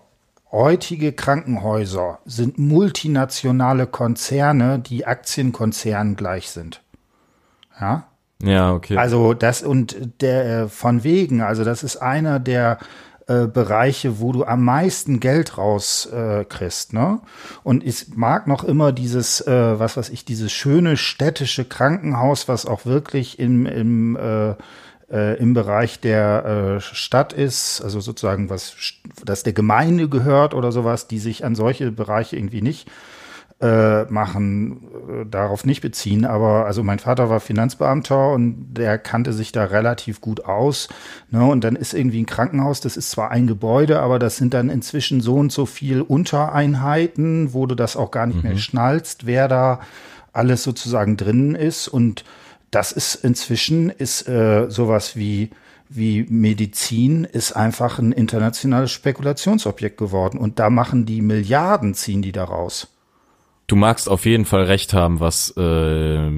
heutige 0.51 1.13
Krankenhäuser 1.13 2.19
sind 2.25 2.57
multinationale 2.57 3.87
Konzerne, 3.87 4.79
die 4.79 5.05
Aktienkonzernen 5.05 6.15
gleich 6.15 6.49
sind. 6.49 6.81
Ja. 7.79 8.07
Ja, 8.43 8.73
okay. 8.73 8.97
Also 8.97 9.35
das 9.35 9.61
und 9.61 9.95
der 10.21 10.45
äh, 10.63 10.67
von 10.67 11.03
wegen, 11.03 11.41
also 11.41 11.63
das 11.63 11.83
ist 11.83 11.97
einer 11.97 12.39
der 12.39 12.79
äh, 13.27 13.47
Bereiche, 13.47 14.19
wo 14.19 14.31
du 14.31 14.45
am 14.45 14.63
meisten 14.63 15.19
Geld 15.19 15.57
rauskriegst, 15.57 16.93
äh, 16.93 16.95
ne? 16.95 17.19
Und 17.63 17.85
ich 17.85 18.15
mag 18.15 18.47
noch 18.47 18.63
immer 18.63 18.91
dieses, 18.91 19.41
äh, 19.41 19.79
was 19.79 19.97
weiß 19.97 20.09
ich, 20.09 20.25
dieses 20.25 20.51
schöne 20.51 20.97
städtische 20.97 21.65
Krankenhaus, 21.65 22.47
was 22.47 22.65
auch 22.65 22.85
wirklich 22.85 23.39
im, 23.39 23.65
im 23.65 24.15
äh, 24.15 24.55
äh, 25.11 25.37
im 25.39 25.53
Bereich 25.53 25.99
der 25.99 26.77
äh, 26.77 26.81
Stadt 26.81 27.33
ist, 27.33 27.81
also 27.81 27.99
sozusagen 27.99 28.49
was, 28.49 28.75
das 29.25 29.43
der 29.43 29.53
Gemeinde 29.53 30.07
gehört 30.07 30.53
oder 30.53 30.71
sowas, 30.71 31.07
die 31.07 31.19
sich 31.19 31.43
an 31.43 31.53
solche 31.53 31.91
Bereiche 31.91 32.37
irgendwie 32.37 32.61
nicht 32.61 32.89
äh, 33.61 34.05
machen, 34.05 34.87
äh, 35.07 35.25
darauf 35.29 35.65
nicht 35.65 35.81
beziehen. 35.81 36.25
Aber 36.25 36.65
also 36.65 36.83
mein 36.83 36.99
Vater 36.99 37.29
war 37.29 37.39
Finanzbeamter 37.39 38.31
und 38.31 38.73
der 38.73 38.97
kannte 38.97 39.33
sich 39.33 39.51
da 39.51 39.65
relativ 39.65 40.19
gut 40.19 40.45
aus. 40.45 40.89
Ne? 41.29 41.45
Und 41.45 41.63
dann 41.63 41.75
ist 41.75 41.93
irgendwie 41.93 42.21
ein 42.21 42.25
Krankenhaus, 42.25 42.81
das 42.81 42.97
ist 42.97 43.11
zwar 43.11 43.31
ein 43.31 43.47
Gebäude, 43.47 43.99
aber 44.01 44.19
das 44.19 44.37
sind 44.37 44.53
dann 44.53 44.69
inzwischen 44.69 45.21
so 45.21 45.35
und 45.35 45.51
so 45.51 45.65
viel 45.65 46.01
Untereinheiten, 46.01 47.53
wo 47.53 47.65
du 47.65 47.75
das 47.75 47.95
auch 47.95 48.11
gar 48.11 48.25
nicht 48.25 48.43
mhm. 48.43 48.49
mehr 48.49 48.57
schnallst, 48.57 49.25
wer 49.25 49.47
da 49.47 49.79
alles 50.33 50.63
sozusagen 50.63 51.17
drin 51.17 51.55
ist 51.55 51.87
und 51.87 52.23
das 52.71 52.93
ist 52.93 53.15
inzwischen 53.15 53.89
ist 53.89 54.27
äh, 54.29 54.69
sowas 54.69 55.15
wie 55.17 55.49
wie 55.89 56.25
Medizin 56.29 57.25
ist 57.25 57.51
einfach 57.51 57.99
ein 57.99 58.13
internationales 58.13 58.91
Spekulationsobjekt 58.91 59.97
geworden 59.97 60.37
und 60.37 60.57
da 60.57 60.69
machen 60.69 61.05
die 61.05 61.21
Milliarden 61.21 61.93
ziehen 61.93 62.21
die 62.21 62.31
daraus. 62.31 62.87
Du 63.71 63.77
magst 63.77 64.09
auf 64.09 64.25
jeden 64.25 64.43
Fall 64.43 64.63
recht 64.63 64.93
haben, 64.93 65.21
was 65.21 65.55
äh, 65.55 66.29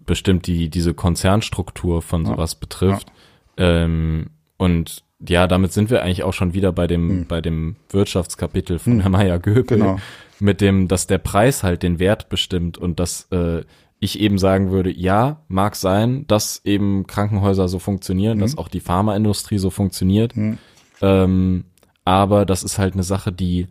bestimmt 0.00 0.48
die 0.48 0.68
diese 0.70 0.92
Konzernstruktur 0.92 2.02
von 2.02 2.26
sowas 2.26 2.54
ja. 2.54 2.58
betrifft. 2.58 3.12
Ja. 3.56 3.84
Ähm, 3.84 4.30
und 4.56 5.04
ja, 5.20 5.46
damit 5.46 5.72
sind 5.72 5.88
wir 5.90 6.02
eigentlich 6.02 6.24
auch 6.24 6.32
schon 6.32 6.52
wieder 6.52 6.72
bei 6.72 6.88
dem 6.88 7.08
hm. 7.08 7.26
bei 7.28 7.40
dem 7.40 7.76
Wirtschaftskapitel 7.90 8.80
von 8.80 8.94
hm. 8.94 9.00
Herr 9.02 9.10
Meyer 9.10 9.38
Göpel 9.38 9.78
genau. 9.78 10.00
mit 10.40 10.60
dem, 10.60 10.88
dass 10.88 11.06
der 11.06 11.18
Preis 11.18 11.62
halt 11.62 11.84
den 11.84 12.00
Wert 12.00 12.28
bestimmt 12.28 12.76
und 12.76 12.98
dass 12.98 13.28
äh, 13.30 13.62
ich 14.00 14.18
eben 14.18 14.38
sagen 14.38 14.72
würde, 14.72 14.90
ja, 14.90 15.42
mag 15.46 15.76
sein, 15.76 16.26
dass 16.26 16.60
eben 16.64 17.06
Krankenhäuser 17.06 17.68
so 17.68 17.78
funktionieren, 17.78 18.38
mhm. 18.38 18.42
dass 18.42 18.58
auch 18.58 18.66
die 18.66 18.80
Pharmaindustrie 18.80 19.58
so 19.58 19.70
funktioniert. 19.70 20.36
Mhm. 20.36 20.58
Ähm, 21.00 21.66
aber 22.04 22.44
das 22.44 22.64
ist 22.64 22.78
halt 22.78 22.94
eine 22.94 23.04
Sache, 23.04 23.30
die, 23.30 23.68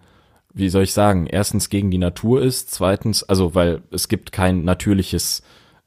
wie 0.53 0.69
soll 0.69 0.83
ich 0.83 0.93
sagen, 0.93 1.25
erstens 1.25 1.69
gegen 1.69 1.89
die 1.89 1.97
Natur 1.97 2.41
ist, 2.41 2.71
zweitens, 2.71 3.23
also 3.23 3.55
weil 3.55 3.81
es 3.91 4.07
gibt 4.07 4.31
kein 4.31 4.63
natürliches, 4.63 5.41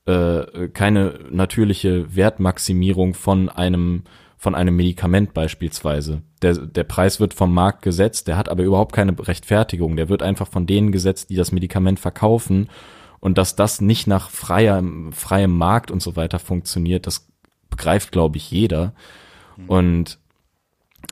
äh, 0.07 0.69
keine 0.69 1.21
natürliche 1.31 2.15
Wertmaximierung 2.15 3.15
von 3.15 3.49
einem 3.49 4.03
von 4.39 4.55
einem 4.55 4.77
Medikament 4.77 5.33
beispielsweise. 5.33 6.23
Der, 6.43 6.55
der 6.55 6.85
Preis 6.85 7.21
wird 7.21 7.33
vom 7.33 7.55
Markt 7.55 7.83
gesetzt, 7.83 8.29
der 8.29 8.37
hat 8.37 8.51
aber 8.51 8.65
überhaupt 8.65 8.95
keine 8.95 9.17
Rechtfertigung. 9.19 9.97
Der 9.97 10.11
wird 10.11 10.23
einfach 10.23 10.47
von 10.47 10.67
denen 10.67 10.93
gesetzt, 10.93 11.31
die 11.31 11.37
das 11.37 11.53
Medikament 11.53 11.99
verkaufen. 11.99 12.69
Und 13.19 13.39
dass 13.39 13.57
das 13.57 13.81
nicht 13.81 14.07
nach 14.07 14.29
freier, 14.29 14.85
freiem 15.11 15.57
Markt 15.57 15.91
und 15.91 16.03
so 16.03 16.17
weiter 16.17 16.39
funktioniert, 16.39 17.07
das 17.07 17.29
begreift, 17.71 18.13
glaube 18.13 18.37
ich, 18.37 18.51
jeder. 18.51 18.93
Mhm. 19.57 19.69
Und 19.69 20.19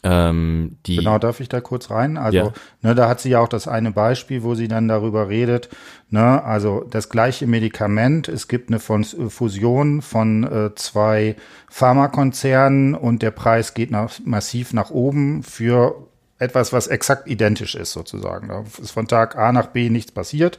ähm, 0.05 0.77
genau, 0.83 1.19
darf 1.19 1.41
ich 1.41 1.49
da 1.49 1.63
kurz 1.63 1.91
rein? 1.91 2.19
Also, 2.19 2.37
ja. 2.37 2.53
ne, 2.83 2.95
da 2.95 3.09
hat 3.09 3.21
sie 3.21 3.31
ja 3.31 3.41
auch 3.41 3.49
das 3.49 3.67
eine 3.67 3.91
Beispiel, 3.91 4.43
wo 4.43 4.55
sie 4.55 4.69
dann 4.69 4.87
darüber 4.87 5.31
redet, 5.31 5.71
ne, 6.11 6.45
also 6.45 6.85
das 6.89 7.09
gleiche 7.09 7.47
Medikament, 7.47 8.29
es 8.29 8.47
gibt 8.47 8.69
eine 8.69 8.81
Fusion 8.81 10.03
von 10.03 10.45
äh, 10.45 10.75
zwei 10.75 11.37
Pharmakonzernen 11.71 12.95
und 12.95 13.23
der 13.23 13.31
Preis 13.31 13.73
geht 13.73 13.91
nach, 13.91 14.13
massiv 14.25 14.75
nach 14.75 14.91
oben 14.91 15.43
für 15.43 15.97
etwas, 16.39 16.73
was 16.73 16.87
exakt 16.87 17.29
identisch 17.29 17.75
ist, 17.75 17.93
sozusagen. 17.93 18.49
Da 18.49 18.65
ist 18.81 18.91
von 18.91 19.09
Tag 19.09 19.37
A 19.37 19.53
nach 19.53 19.69
B 19.69 19.89
nichts 19.89 20.13
passiert. 20.13 20.59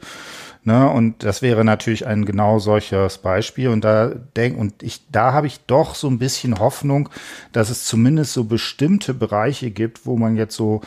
Ne, 0.66 0.90
und 0.90 1.22
das 1.22 1.42
wäre 1.42 1.64
natürlich 1.64 2.08
ein 2.08 2.24
genau 2.24 2.58
solches 2.58 3.18
Beispiel. 3.18 3.68
Und 3.68 3.84
da 3.84 4.10
denk, 4.34 4.58
und 4.58 4.82
ich, 4.82 5.00
da 5.12 5.32
habe 5.32 5.46
ich 5.46 5.60
doch 5.68 5.94
so 5.94 6.08
ein 6.08 6.18
bisschen 6.18 6.58
Hoffnung, 6.58 7.08
dass 7.52 7.70
es 7.70 7.84
zumindest 7.84 8.32
so 8.32 8.42
bestimmte 8.42 9.14
Bereiche 9.14 9.70
gibt, 9.70 10.06
wo 10.06 10.16
man 10.16 10.34
jetzt 10.34 10.56
so 10.56 10.80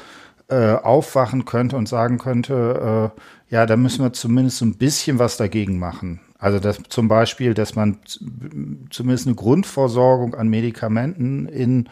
äh, 0.50 0.74
aufwachen 0.74 1.46
könnte 1.46 1.78
und 1.78 1.88
sagen 1.88 2.18
könnte, 2.18 3.14
äh, 3.16 3.54
ja, 3.56 3.66
da 3.66 3.78
müssen 3.78 4.04
wir 4.04 4.12
zumindest 4.12 4.58
so 4.58 4.66
ein 4.66 4.76
bisschen 4.76 5.18
was 5.18 5.38
dagegen 5.38 5.80
machen. 5.80 6.20
Also 6.40 6.60
dass 6.60 6.82
zum 6.90 7.08
Beispiel, 7.08 7.54
dass 7.54 7.76
man 7.76 8.00
zumindest 8.90 9.28
eine 9.28 9.36
Grundversorgung 9.38 10.36
an 10.36 10.50
Medikamenten 10.50 11.46
in 11.48 11.88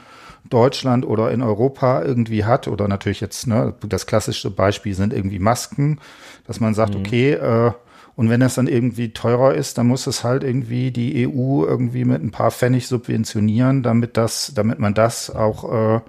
Deutschland 0.50 1.06
oder 1.06 1.32
in 1.32 1.42
Europa 1.42 2.04
irgendwie 2.04 2.46
hat, 2.46 2.68
oder 2.68 2.88
natürlich 2.88 3.22
jetzt, 3.22 3.48
ne, 3.48 3.74
das 3.88 4.06
klassische 4.06 4.52
Beispiel 4.52 4.94
sind 4.94 5.14
irgendwie 5.14 5.40
Masken, 5.40 6.00
dass 6.46 6.60
man 6.60 6.74
sagt, 6.74 6.96
mhm. 6.96 7.02
okay, 7.02 7.32
äh, 7.34 7.72
und 8.16 8.32
wenn 8.32 8.40
das 8.40 8.56
dann 8.56 8.68
irgendwie 8.68 9.14
teurer 9.14 9.54
ist, 9.54 9.78
dann 9.78 9.86
muss 9.86 10.08
es 10.08 10.24
halt 10.24 10.44
irgendwie 10.44 10.90
die 10.90 11.28
EU 11.28 11.64
irgendwie 11.64 12.04
mit 12.04 12.24
ein 12.24 12.32
paar 12.32 12.50
Pfennig 12.50 12.88
subventionieren, 12.88 13.84
damit 13.84 14.18
das, 14.18 14.54
damit 14.56 14.80
man 14.80 14.96
das 14.96 15.30
auch 15.30 15.98
äh, 15.98 16.02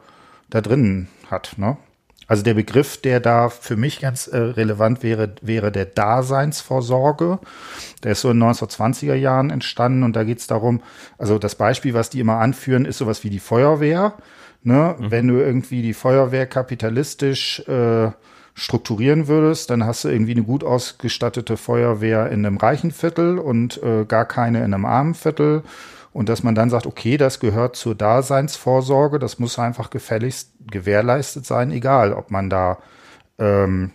da 0.48 0.60
drin 0.62 1.08
hat. 1.30 1.54
Ne? 1.58 1.76
Also 2.28 2.42
der 2.42 2.54
Begriff, 2.54 3.00
der 3.00 3.20
da 3.20 3.48
für 3.48 3.76
mich 3.76 4.00
ganz 4.00 4.26
äh, 4.26 4.36
relevant 4.36 5.02
wäre, 5.02 5.34
wäre 5.40 5.72
der 5.72 5.86
Daseinsvorsorge. 5.86 7.38
Der 8.04 8.12
ist 8.12 8.20
so 8.20 8.30
in 8.30 8.38
den 8.38 8.50
1920er 8.50 9.14
Jahren 9.14 9.48
entstanden 9.48 10.02
und 10.02 10.14
da 10.14 10.24
geht 10.24 10.38
es 10.38 10.46
darum, 10.46 10.82
also 11.16 11.38
das 11.38 11.54
Beispiel, 11.54 11.94
was 11.94 12.10
die 12.10 12.20
immer 12.20 12.36
anführen, 12.36 12.84
ist 12.84 12.98
sowas 12.98 13.24
wie 13.24 13.30
die 13.30 13.40
Feuerwehr. 13.40 14.12
Ne? 14.62 14.94
Mhm. 14.98 15.10
Wenn 15.10 15.28
du 15.28 15.34
irgendwie 15.36 15.80
die 15.80 15.94
Feuerwehr 15.94 16.46
kapitalistisch 16.46 17.60
äh, 17.66 18.10
strukturieren 18.52 19.26
würdest, 19.26 19.70
dann 19.70 19.86
hast 19.86 20.04
du 20.04 20.08
irgendwie 20.08 20.32
eine 20.32 20.42
gut 20.42 20.64
ausgestattete 20.64 21.56
Feuerwehr 21.56 22.28
in 22.30 22.44
einem 22.44 22.58
reichen 22.58 22.90
Viertel 22.90 23.38
und 23.38 23.82
äh, 23.82 24.04
gar 24.04 24.26
keine 24.26 24.58
in 24.58 24.74
einem 24.74 24.84
armen 24.84 25.14
Viertel. 25.14 25.62
Und 26.18 26.28
dass 26.28 26.42
man 26.42 26.56
dann 26.56 26.68
sagt, 26.68 26.84
okay, 26.84 27.16
das 27.16 27.38
gehört 27.38 27.76
zur 27.76 27.94
Daseinsvorsorge, 27.94 29.20
das 29.20 29.38
muss 29.38 29.56
einfach 29.56 29.88
gefälligst 29.88 30.50
gewährleistet 30.68 31.46
sein, 31.46 31.70
egal 31.70 32.12
ob 32.12 32.32
man 32.32 32.50
da 32.50 32.78
ähm, 33.38 33.92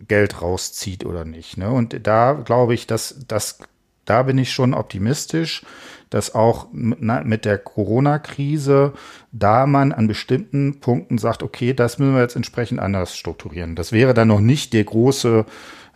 Geld 0.00 0.42
rauszieht 0.42 1.06
oder 1.06 1.24
nicht. 1.24 1.56
Ne? 1.56 1.70
Und 1.70 2.04
da 2.04 2.32
glaube 2.32 2.74
ich, 2.74 2.88
dass 2.88 3.20
das, 3.28 3.60
da 4.04 4.24
bin 4.24 4.38
ich 4.38 4.52
schon 4.52 4.74
optimistisch, 4.74 5.64
dass 6.10 6.34
auch 6.34 6.66
mit 6.72 7.44
der 7.44 7.58
Corona-Krise 7.58 8.94
da 9.30 9.66
man 9.66 9.92
an 9.92 10.08
bestimmten 10.08 10.80
Punkten 10.80 11.16
sagt, 11.16 11.44
okay, 11.44 11.74
das 11.74 12.00
müssen 12.00 12.14
wir 12.14 12.22
jetzt 12.22 12.34
entsprechend 12.34 12.80
anders 12.80 13.16
strukturieren. 13.16 13.76
Das 13.76 13.92
wäre 13.92 14.14
dann 14.14 14.26
noch 14.26 14.40
nicht 14.40 14.72
der 14.72 14.82
große, 14.82 15.46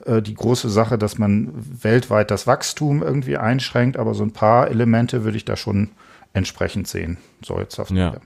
äh, 0.05 0.23
die 0.23 0.35
große 0.35 0.69
Sache, 0.69 0.99
dass 0.99 1.19
man 1.19 1.53
weltweit 1.55 2.31
das 2.31 2.47
Wachstum 2.47 3.03
irgendwie 3.03 3.37
einschränkt, 3.37 3.97
aber 3.97 4.15
so 4.15 4.25
ein 4.25 4.33
paar 4.33 4.69
Elemente 4.69 5.25
würde 5.25 5.37
ich 5.37 5.45
da 5.45 5.57
schon 5.57 5.91
entsprechend 6.33 6.89
sehen. 6.89 7.19
So, 7.43 7.59
jetzt 7.59 7.79
auf 7.79 7.91
ja. 7.91 8.17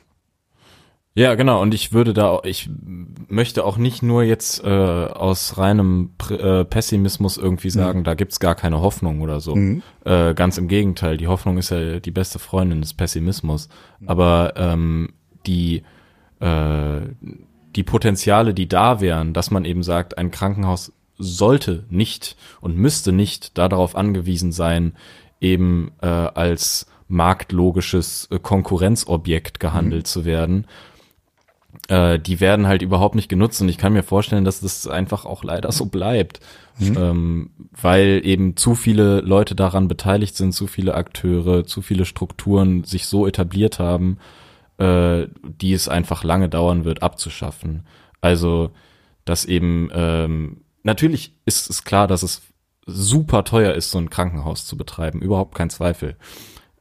Ja, 1.16 1.36
genau. 1.36 1.62
Und 1.62 1.74
ich 1.74 1.92
würde 1.92 2.12
da, 2.12 2.40
ich 2.42 2.68
möchte 3.28 3.64
auch 3.64 3.76
nicht 3.76 4.02
nur 4.02 4.24
jetzt 4.24 4.64
äh, 4.64 4.68
aus 4.68 5.56
reinem 5.58 6.10
äh, 6.28 6.64
Pessimismus 6.64 7.36
irgendwie 7.36 7.68
mhm. 7.68 7.72
sagen, 7.72 7.98
mhm. 8.00 8.04
da 8.04 8.14
gibt's 8.14 8.40
gar 8.40 8.56
keine 8.56 8.80
Hoffnung 8.80 9.20
oder 9.20 9.38
so. 9.38 9.54
Mhm. 9.54 9.82
Äh, 10.04 10.34
ganz 10.34 10.58
im 10.58 10.66
Gegenteil, 10.66 11.16
die 11.16 11.28
Hoffnung 11.28 11.56
ist 11.56 11.70
ja 11.70 12.00
die 12.00 12.10
beste 12.10 12.40
Freundin 12.40 12.80
des 12.80 12.94
Pessimismus. 12.94 13.68
Mhm. 14.00 14.08
Aber 14.08 14.54
ähm, 14.56 15.12
die 15.46 15.84
äh, 16.40 17.00
die 17.76 17.82
Potenziale, 17.82 18.54
die 18.54 18.68
da 18.68 19.00
wären, 19.00 19.32
dass 19.32 19.50
man 19.50 19.64
eben 19.64 19.82
sagt, 19.82 20.18
ein 20.18 20.30
Krankenhaus 20.30 20.92
sollte 21.18 21.84
nicht 21.90 22.36
und 22.60 22.76
müsste 22.76 23.12
nicht 23.12 23.56
darauf 23.58 23.96
angewiesen 23.96 24.52
sein, 24.52 24.94
eben 25.40 25.92
äh, 26.00 26.06
als 26.06 26.86
marktlogisches 27.08 28.28
äh, 28.30 28.38
Konkurrenzobjekt 28.38 29.60
gehandelt 29.60 30.04
mhm. 30.04 30.08
zu 30.08 30.24
werden, 30.24 30.66
äh, 31.88 32.18
die 32.18 32.40
werden 32.40 32.66
halt 32.66 32.82
überhaupt 32.82 33.14
nicht 33.14 33.28
genutzt 33.28 33.60
und 33.60 33.68
ich 33.68 33.78
kann 33.78 33.92
mir 33.92 34.02
vorstellen, 34.02 34.44
dass 34.44 34.60
das 34.60 34.86
einfach 34.86 35.24
auch 35.24 35.44
leider 35.44 35.70
so 35.72 35.86
bleibt, 35.86 36.40
mhm. 36.78 36.96
ähm, 36.96 37.50
weil 37.80 38.20
eben 38.24 38.56
zu 38.56 38.74
viele 38.74 39.20
Leute 39.20 39.54
daran 39.54 39.88
beteiligt 39.88 40.36
sind, 40.36 40.52
zu 40.52 40.66
viele 40.66 40.94
Akteure, 40.94 41.64
zu 41.64 41.82
viele 41.82 42.04
Strukturen 42.04 42.84
sich 42.84 43.06
so 43.06 43.26
etabliert 43.26 43.78
haben, 43.78 44.18
äh, 44.78 45.26
die 45.42 45.72
es 45.72 45.88
einfach 45.88 46.24
lange 46.24 46.48
dauern 46.48 46.84
wird 46.84 47.02
abzuschaffen. 47.02 47.86
Also, 48.20 48.70
dass 49.24 49.44
eben 49.44 49.90
ähm, 49.92 50.63
natürlich 50.84 51.34
ist 51.44 51.68
es 51.68 51.84
klar, 51.84 52.06
dass 52.06 52.22
es 52.22 52.42
super 52.86 53.44
teuer 53.44 53.74
ist, 53.74 53.90
so 53.90 53.98
ein 53.98 54.10
Krankenhaus 54.10 54.66
zu 54.66 54.76
betreiben, 54.76 55.20
überhaupt 55.20 55.54
kein 55.54 55.70
Zweifel. 55.70 56.16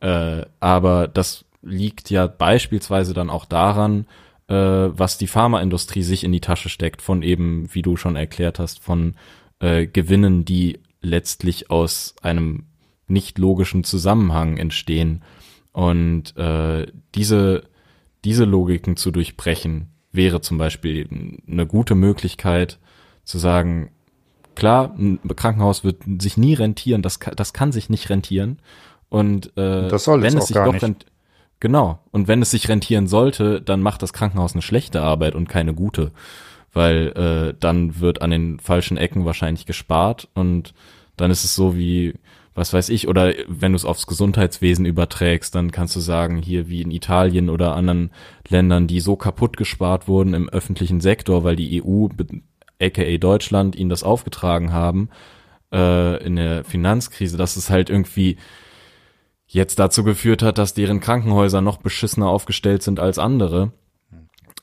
Äh, 0.01 0.45
aber 0.59 1.07
das 1.07 1.45
liegt 1.61 2.09
ja 2.09 2.27
beispielsweise 2.27 3.13
dann 3.13 3.29
auch 3.29 3.45
daran, 3.45 4.05
äh, 4.47 4.55
was 4.55 5.17
die 5.17 5.27
Pharmaindustrie 5.27 6.03
sich 6.03 6.23
in 6.23 6.31
die 6.31 6.41
Tasche 6.41 6.69
steckt, 6.69 7.01
von 7.01 7.23
eben, 7.23 7.73
wie 7.73 7.81
du 7.81 7.95
schon 7.95 8.15
erklärt 8.15 8.59
hast, 8.59 8.79
von 8.79 9.15
äh, 9.59 9.87
Gewinnen, 9.87 10.45
die 10.45 10.79
letztlich 11.01 11.71
aus 11.71 12.15
einem 12.21 12.65
nicht 13.07 13.37
logischen 13.37 13.83
Zusammenhang 13.83 14.57
entstehen. 14.57 15.23
Und 15.71 16.35
äh, 16.37 16.87
diese, 17.15 17.63
diese 18.25 18.45
Logiken 18.45 18.97
zu 18.97 19.11
durchbrechen, 19.11 19.89
wäre 20.11 20.41
zum 20.41 20.57
Beispiel 20.57 21.09
eine 21.47 21.65
gute 21.65 21.95
Möglichkeit 21.95 22.79
zu 23.23 23.37
sagen, 23.37 23.91
klar, 24.55 24.93
ein 24.97 25.19
Krankenhaus 25.35 25.83
wird 25.83 26.03
sich 26.19 26.37
nie 26.37 26.53
rentieren, 26.53 27.01
das, 27.01 27.19
das 27.35 27.53
kann 27.53 27.71
sich 27.71 27.89
nicht 27.89 28.09
rentieren. 28.09 28.59
Und 29.09 29.55
äh, 29.57 29.87
das 29.89 30.05
soll 30.05 30.21
wenn 30.21 30.37
es, 30.37 30.43
es 30.43 30.47
sich 30.47 30.55
doch 30.55 30.73
rentiert, 30.73 31.05
Genau. 31.63 31.99
Und 32.11 32.27
wenn 32.27 32.41
es 32.41 32.51
sich 32.51 32.67
rentieren 32.67 33.07
sollte, 33.07 33.61
dann 33.61 33.81
macht 33.81 34.01
das 34.01 34.11
Krankenhaus 34.11 34.51
eine 34.51 34.61
schlechte 34.61 35.01
Arbeit 35.01 35.33
und 35.33 35.47
keine 35.47 35.73
gute. 35.73 36.11
Weil 36.73 37.13
äh, 37.15 37.57
dann 37.57 38.01
wird 38.01 38.21
an 38.21 38.31
den 38.31 38.59
falschen 38.59 38.97
Ecken 38.97 39.23
wahrscheinlich 39.23 39.65
gespart 39.65 40.27
und 40.33 40.73
dann 41.15 41.31
ist 41.31 41.45
es 41.45 41.55
so 41.55 41.77
wie, 41.77 42.15
was 42.53 42.73
weiß 42.73 42.89
ich, 42.89 43.07
oder 43.07 43.33
wenn 43.47 43.71
du 43.71 43.77
es 43.77 43.85
aufs 43.85 44.07
Gesundheitswesen 44.07 44.85
überträgst, 44.85 45.55
dann 45.55 45.71
kannst 45.71 45.95
du 45.95 46.01
sagen, 46.01 46.41
hier 46.41 46.67
wie 46.67 46.81
in 46.81 46.91
Italien 46.91 47.49
oder 47.49 47.77
anderen 47.77 48.11
Ländern, 48.49 48.87
die 48.87 48.99
so 48.99 49.15
kaputt 49.15 49.55
gespart 49.55 50.09
wurden 50.09 50.33
im 50.33 50.49
öffentlichen 50.49 50.99
Sektor, 50.99 51.45
weil 51.45 51.55
die 51.55 51.81
EU, 51.81 52.09
aka 52.83 53.17
Deutschland, 53.17 53.75
ihnen 53.75 53.89
das 53.89 54.03
aufgetragen 54.03 54.73
haben, 54.73 55.09
äh, 55.71 56.23
in 56.23 56.35
der 56.35 56.63
Finanzkrise, 56.63 57.37
dass 57.37 57.55
es 57.55 57.69
halt 57.69 57.89
irgendwie 57.89 58.37
jetzt 59.47 59.79
dazu 59.79 60.03
geführt 60.03 60.41
hat, 60.41 60.57
dass 60.57 60.73
deren 60.73 60.99
Krankenhäuser 60.99 61.61
noch 61.61 61.77
beschissener 61.77 62.27
aufgestellt 62.27 62.83
sind 62.83 62.99
als 62.99 63.19
andere. 63.19 63.71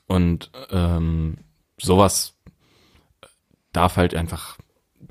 Und 0.07 0.51
ähm, 0.71 1.37
sowas 1.79 2.35
darf 3.71 3.95
halt 3.95 4.13
einfach 4.15 4.57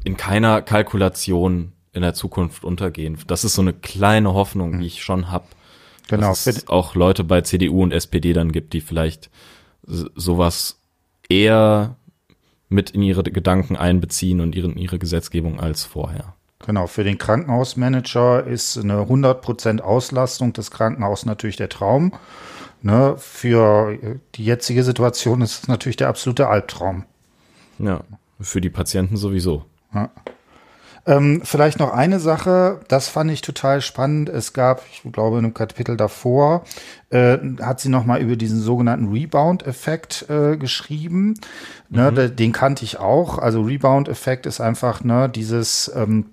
in 0.05 0.17
keiner 0.17 0.63
Kalkulation 0.63 1.73
in 1.93 2.03
der 2.03 2.15
Zukunft 2.15 2.65
untergehen. 2.65 3.19
Das 3.27 3.45
ist 3.45 3.55
so 3.55 3.63
eine 3.63 3.73
kleine 3.73 4.35
Hoffnung, 4.35 4.79
die 4.81 4.87
ich 4.87 5.03
schon 5.03 5.31
hab. 5.31 5.49
Genau. 6.09 6.29
Dass 6.29 6.47
es 6.47 6.69
auch 6.69 6.95
Leute 6.95 7.25
bei 7.25 7.41
CDU 7.41 7.83
und 7.83 7.93
SPD 7.93 8.33
dann 8.33 8.53
gibt, 8.53 8.73
die 8.73 8.81
vielleicht 8.81 9.31
sowas 9.83 10.81
eher 11.29 11.97
mit 12.71 12.91
in 12.91 13.03
ihre 13.03 13.23
Gedanken 13.25 13.77
einbeziehen 13.77 14.41
und 14.41 14.55
ihre, 14.55 14.71
ihre 14.73 14.99
Gesetzgebung 14.99 15.61
als 15.61 15.85
vorher. 15.85 16.35
Genau, 16.65 16.87
für 16.87 17.05
den 17.05 17.19
Krankenhausmanager 17.19 18.47
ist 18.47 18.79
eine 18.79 19.03
100% 19.03 19.81
Auslastung 19.81 20.53
des 20.53 20.71
Krankenhauses 20.71 21.27
natürlich 21.27 21.57
der 21.57 21.69
Traum. 21.69 22.13
Ne, 22.83 23.15
für 23.19 24.19
die 24.35 24.45
jetzige 24.45 24.85
Situation 24.85 25.43
ist 25.43 25.63
es 25.63 25.69
natürlich 25.69 25.97
der 25.97 26.09
absolute 26.09 26.49
Albtraum. 26.49 27.05
Ja, 27.79 28.01
für 28.41 28.61
die 28.61 28.71
Patienten 28.71 29.17
sowieso. 29.17 29.65
Ja. 29.93 30.11
Ähm, 31.07 31.41
vielleicht 31.45 31.79
noch 31.79 31.93
eine 31.93 32.21
Sache, 32.21 32.81
das 32.89 33.09
fand 33.09 33.31
ich 33.31 33.41
total 33.41 33.81
spannend. 33.81 34.29
Es 34.29 34.53
gab, 34.53 34.83
ich 34.93 35.11
glaube, 35.13 35.39
in 35.39 35.45
einem 35.45 35.55
Kapitel 35.55 35.97
davor, 35.97 36.65
äh, 37.11 37.39
hat 37.61 37.81
sie 37.81 37.89
nochmal 37.89 38.21
über 38.21 38.37
diesen 38.37 38.61
sogenannten 38.61 39.11
Rebound-Effekt 39.11 40.27
äh, 40.29 40.57
geschrieben. 40.57 41.35
Ne, 41.89 42.11
mhm. 42.11 42.37
Den 42.37 42.53
kannte 42.53 42.85
ich 42.85 42.99
auch. 42.99 43.39
Also 43.39 43.63
Rebound-Effekt 43.63 44.47
ist 44.47 44.61
einfach 44.61 45.03
ne, 45.03 45.29
dieses 45.29 45.91
ähm, 45.95 46.27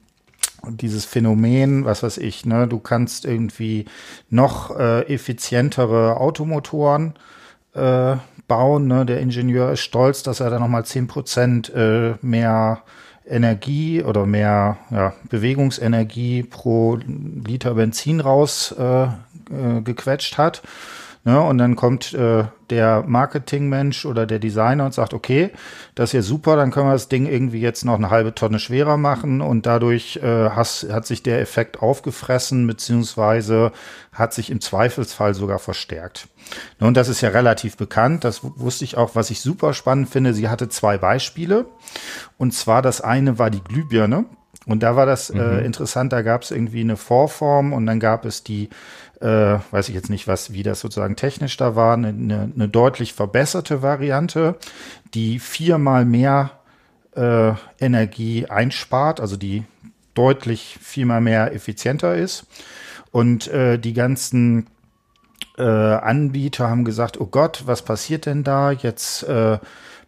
dieses 0.69 1.05
Phänomen, 1.05 1.85
was 1.85 2.03
weiß 2.03 2.17
ich, 2.17 2.45
ne, 2.45 2.67
du 2.67 2.79
kannst 2.79 3.25
irgendwie 3.25 3.85
noch 4.29 4.77
äh, 4.77 5.01
effizientere 5.13 6.17
Automotoren 6.17 7.13
äh, 7.73 8.17
bauen. 8.47 8.87
Ne? 8.87 9.05
Der 9.05 9.19
Ingenieur 9.19 9.71
ist 9.71 9.81
stolz, 9.81 10.23
dass 10.23 10.39
er 10.39 10.49
da 10.49 10.59
nochmal 10.59 10.85
zehn 10.85 11.07
Prozent 11.07 11.69
äh, 11.73 12.15
mehr 12.21 12.81
Energie 13.29 14.03
oder 14.03 14.25
mehr 14.25 14.77
ja, 14.89 15.13
Bewegungsenergie 15.29 16.43
pro 16.43 16.97
Liter 16.97 17.75
Benzin 17.75 18.19
raus 18.19 18.73
äh, 18.77 19.03
äh, 19.05 19.81
hat. 20.37 20.61
Ne? 21.27 21.41
Und 21.41 21.57
dann 21.57 21.75
kommt 21.75 22.13
äh, 22.13 22.45
der 22.69 23.03
Marketingmensch 23.05 24.05
oder 24.05 24.25
der 24.25 24.39
Designer 24.39 24.85
und 24.85 24.93
sagt, 24.93 25.13
okay, 25.13 25.49
das 25.93 26.11
ist 26.11 26.13
ja 26.13 26.21
super, 26.21 26.55
dann 26.55 26.71
können 26.71 26.87
wir 26.87 26.93
das 26.93 27.09
Ding 27.09 27.25
irgendwie 27.25 27.59
jetzt 27.59 27.83
noch 27.83 27.95
eine 27.95 28.09
halbe 28.09 28.33
Tonne 28.33 28.59
schwerer 28.59 28.95
machen 28.95 29.41
und 29.41 29.65
dadurch 29.65 30.21
äh, 30.23 30.49
has, 30.51 30.87
hat 30.89 31.05
sich 31.05 31.23
der 31.23 31.41
Effekt 31.41 31.81
aufgefressen, 31.81 32.65
beziehungsweise 32.65 33.73
hat 34.13 34.33
sich 34.33 34.49
im 34.49 34.61
Zweifelsfall 34.61 35.33
sogar 35.33 35.59
verstärkt. 35.59 36.29
Ne? 36.79 36.87
Und 36.87 36.95
das 36.95 37.09
ist 37.09 37.19
ja 37.19 37.27
relativ 37.27 37.75
bekannt, 37.75 38.23
das 38.23 38.39
wusste 38.41 38.85
ich 38.85 38.95
auch, 38.95 39.15
was 39.15 39.29
ich 39.29 39.41
super 39.41 39.73
spannend 39.73 40.07
finde. 40.07 40.33
Sie 40.33 40.47
hatte 40.47 40.69
zwei 40.69 40.97
Beispiele 40.97 41.65
und 42.37 42.53
zwar 42.53 42.81
das 42.81 43.01
eine 43.01 43.37
war 43.37 43.49
die 43.49 43.61
Glühbirne. 43.65 44.23
Und 44.65 44.83
da 44.83 44.97
war 44.97 45.05
das 45.05 45.29
äh, 45.29 45.37
mhm. 45.37 45.59
interessant, 45.59 46.11
da 46.11 46.21
gab 46.21 46.41
es 46.41 46.51
irgendwie 46.51 46.81
eine 46.81 46.97
Vorform 46.97 47.71
und 47.71 47.85
dann 47.85 48.01
gab 48.01 48.25
es 48.25 48.43
die 48.43 48.69
äh, 49.19 49.59
weiß 49.71 49.89
ich 49.89 49.95
jetzt 49.95 50.09
nicht, 50.09 50.27
was, 50.27 50.53
wie 50.53 50.63
das 50.63 50.79
sozusagen 50.79 51.15
technisch 51.15 51.57
da 51.57 51.75
war, 51.75 51.93
eine, 51.93 52.09
eine, 52.09 52.69
deutlich 52.69 53.13
verbesserte 53.13 53.81
Variante, 53.81 54.55
die 55.13 55.39
viermal 55.39 56.05
mehr 56.05 56.51
äh, 57.15 57.53
Energie 57.79 58.45
einspart, 58.47 59.19
also 59.19 59.37
die 59.37 59.63
deutlich 60.13 60.77
viermal 60.81 61.21
mehr 61.21 61.53
effizienter 61.53 62.15
ist. 62.15 62.45
Und 63.11 63.47
äh, 63.47 63.79
die 63.79 63.93
ganzen 63.93 64.67
äh, 65.57 65.63
Anbieter 65.63 66.69
haben 66.69 66.85
gesagt, 66.85 67.19
oh 67.19 67.25
Gott, 67.25 67.63
was 67.65 67.81
passiert 67.81 68.25
denn 68.25 68.43
da? 68.43 68.71
Jetzt 68.71 69.23
äh, 69.23 69.57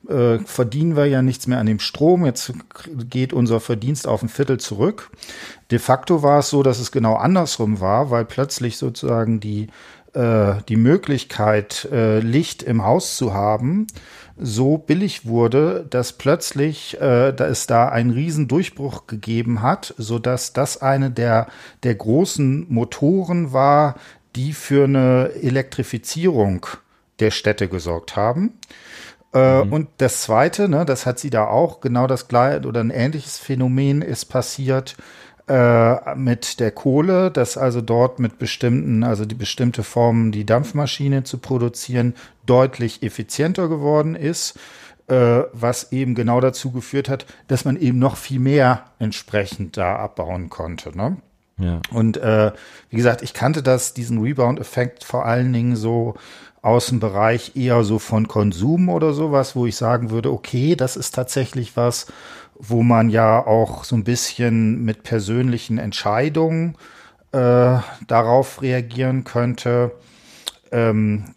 äh, 0.07 0.39
verdienen 0.39 0.95
wir 0.95 1.05
ja 1.05 1.21
nichts 1.21 1.47
mehr 1.47 1.59
an 1.59 1.65
dem 1.65 1.79
Strom, 1.79 2.25
jetzt 2.25 2.53
geht 3.09 3.33
unser 3.33 3.59
Verdienst 3.59 4.07
auf 4.07 4.21
ein 4.21 4.29
Viertel 4.29 4.59
zurück. 4.59 5.11
De 5.71 5.79
facto 5.79 6.23
war 6.23 6.39
es 6.39 6.49
so, 6.49 6.63
dass 6.63 6.79
es 6.79 6.91
genau 6.91 7.15
andersrum 7.15 7.79
war, 7.79 8.09
weil 8.11 8.25
plötzlich 8.25 8.77
sozusagen 8.77 9.39
die, 9.39 9.67
äh, 10.13 10.53
die 10.67 10.77
Möglichkeit, 10.77 11.87
äh, 11.91 12.19
Licht 12.19 12.63
im 12.63 12.83
Haus 12.83 13.17
zu 13.17 13.33
haben, 13.33 13.87
so 14.41 14.77
billig 14.77 15.25
wurde, 15.25 15.85
dass 15.89 16.13
plötzlich 16.13 16.95
äh, 17.01 17.33
da 17.33 17.47
es 17.47 17.67
da 17.67 17.89
einen 17.89 18.11
riesen 18.11 18.47
Durchbruch 18.47 19.05
gegeben 19.05 19.61
hat, 19.61 19.93
so 19.97 20.17
dass 20.17 20.53
das 20.53 20.81
eine 20.81 21.11
der, 21.11 21.47
der 21.83 21.95
großen 21.95 22.65
Motoren 22.69 23.51
war, 23.51 23.95
die 24.35 24.53
für 24.53 24.85
eine 24.85 25.31
Elektrifizierung 25.41 26.65
der 27.19 27.31
Städte 27.31 27.67
gesorgt 27.67 28.15
haben. 28.15 28.53
Äh, 29.33 29.63
mhm. 29.63 29.73
Und 29.73 29.87
das 29.97 30.21
Zweite, 30.21 30.69
ne, 30.69 30.85
das 30.85 31.05
hat 31.05 31.19
sie 31.19 31.29
da 31.29 31.47
auch, 31.47 31.81
genau 31.81 32.07
das 32.07 32.27
gleiche 32.27 32.67
oder 32.67 32.81
ein 32.81 32.89
ähnliches 32.89 33.37
Phänomen 33.37 34.01
ist 34.01 34.25
passiert 34.25 34.95
äh, 35.47 36.15
mit 36.15 36.59
der 36.59 36.71
Kohle, 36.71 37.31
dass 37.31 37.57
also 37.57 37.81
dort 37.81 38.19
mit 38.19 38.39
bestimmten, 38.39 39.03
also 39.03 39.25
die 39.25 39.35
bestimmte 39.35 39.83
Formen, 39.83 40.31
die 40.31 40.45
Dampfmaschine 40.45 41.23
zu 41.23 41.37
produzieren, 41.37 42.15
deutlich 42.45 43.03
effizienter 43.03 43.67
geworden 43.67 44.15
ist, 44.15 44.59
äh, 45.07 45.41
was 45.53 45.91
eben 45.91 46.15
genau 46.15 46.39
dazu 46.39 46.71
geführt 46.71 47.09
hat, 47.09 47.25
dass 47.47 47.65
man 47.65 47.77
eben 47.77 47.99
noch 47.99 48.15
viel 48.15 48.39
mehr 48.39 48.85
entsprechend 48.99 49.77
da 49.77 49.95
abbauen 49.95 50.49
konnte. 50.49 50.95
Ne? 50.95 51.17
Ja. 51.57 51.81
Und 51.91 52.17
äh, 52.17 52.51
wie 52.89 52.95
gesagt, 52.95 53.21
ich 53.21 53.33
kannte 53.33 53.61
das, 53.61 53.93
diesen 53.93 54.21
Rebound-Effekt 54.21 55.03
vor 55.03 55.25
allen 55.25 55.51
Dingen 55.51 55.75
so 55.75 56.15
aus 56.61 56.87
dem 56.87 56.99
Bereich 56.99 57.55
eher 57.55 57.83
so 57.83 57.99
von 57.99 58.27
Konsum 58.27 58.89
oder 58.89 59.13
sowas, 59.13 59.55
wo 59.55 59.65
ich 59.65 59.75
sagen 59.75 60.09
würde, 60.09 60.31
okay, 60.31 60.75
das 60.75 60.97
ist 60.97 61.15
tatsächlich 61.15 61.77
was, 61.77 62.07
wo 62.55 62.83
man 62.83 63.09
ja 63.09 63.45
auch 63.45 63.83
so 63.85 63.95
ein 63.95 64.03
bisschen 64.03 64.83
mit 64.83 65.03
persönlichen 65.03 65.77
Entscheidungen 65.77 66.75
äh, 67.31 67.77
darauf 68.07 68.61
reagieren 68.61 69.23
könnte. 69.23 69.91
Ähm, 70.71 71.35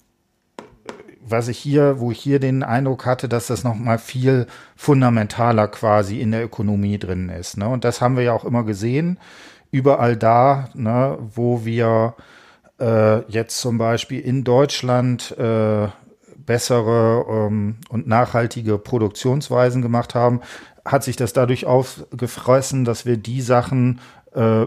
was 1.25 1.49
ich 1.49 1.59
hier, 1.59 2.01
wo 2.01 2.11
ich 2.11 2.19
hier 2.19 2.41
den 2.41 2.63
Eindruck 2.63 3.07
hatte, 3.07 3.29
dass 3.29 3.47
das 3.47 3.65
noch 3.65 3.77
mal 3.77 3.99
viel 3.99 4.47
fundamentaler 4.77 5.69
quasi 5.69 6.21
in 6.21 6.33
der 6.33 6.45
Ökonomie 6.45 6.99
drin 6.99 7.29
ist. 7.29 7.57
Ne? 7.57 7.69
Und 7.69 7.85
das 7.85 8.01
haben 8.01 8.17
wir 8.17 8.25
ja 8.25 8.33
auch 8.33 8.45
immer 8.45 8.65
gesehen, 8.65 9.19
überall 9.71 10.17
da, 10.17 10.69
ne, 10.75 11.17
wo 11.35 11.65
wir 11.65 12.15
äh, 12.83 13.21
jetzt 13.31 13.61
zum 13.61 13.79
Beispiel 13.79 14.21
in 14.21 14.43
Deutschland 14.43 15.31
äh, 15.39 15.89
bessere 16.37 17.25
ähm, 17.29 17.77
und 17.89 18.09
nachhaltige 18.09 18.77
Produktionsweisen 18.77 19.83
gemacht 19.83 20.17
haben, 20.17 20.41
hat 20.85 21.05
sich 21.05 21.15
das 21.15 21.33
dadurch 21.33 21.65
aufgefressen, 21.65 22.85
dass 22.85 23.07
wir 23.07 23.17
die 23.17 23.41
Sachen, 23.41 24.01
äh, 24.35 24.67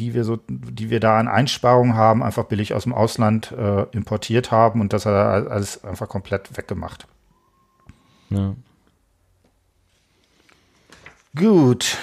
die 0.00 0.12
wir 0.12 0.24
so, 0.24 0.38
die 0.48 0.90
wir 0.90 0.98
da 0.98 1.18
an 1.18 1.28
Einsparungen 1.28 1.94
haben, 1.94 2.24
einfach 2.24 2.44
billig 2.44 2.74
aus 2.74 2.82
dem 2.82 2.94
Ausland 2.94 3.52
äh, 3.52 3.82
importiert 3.92 4.50
haben 4.50 4.80
und 4.80 4.92
das 4.92 5.06
hat 5.06 5.14
alles 5.14 5.84
einfach 5.84 6.08
komplett 6.08 6.56
weggemacht. 6.56 7.06
Ja. 8.30 8.56
Gut. 11.36 11.96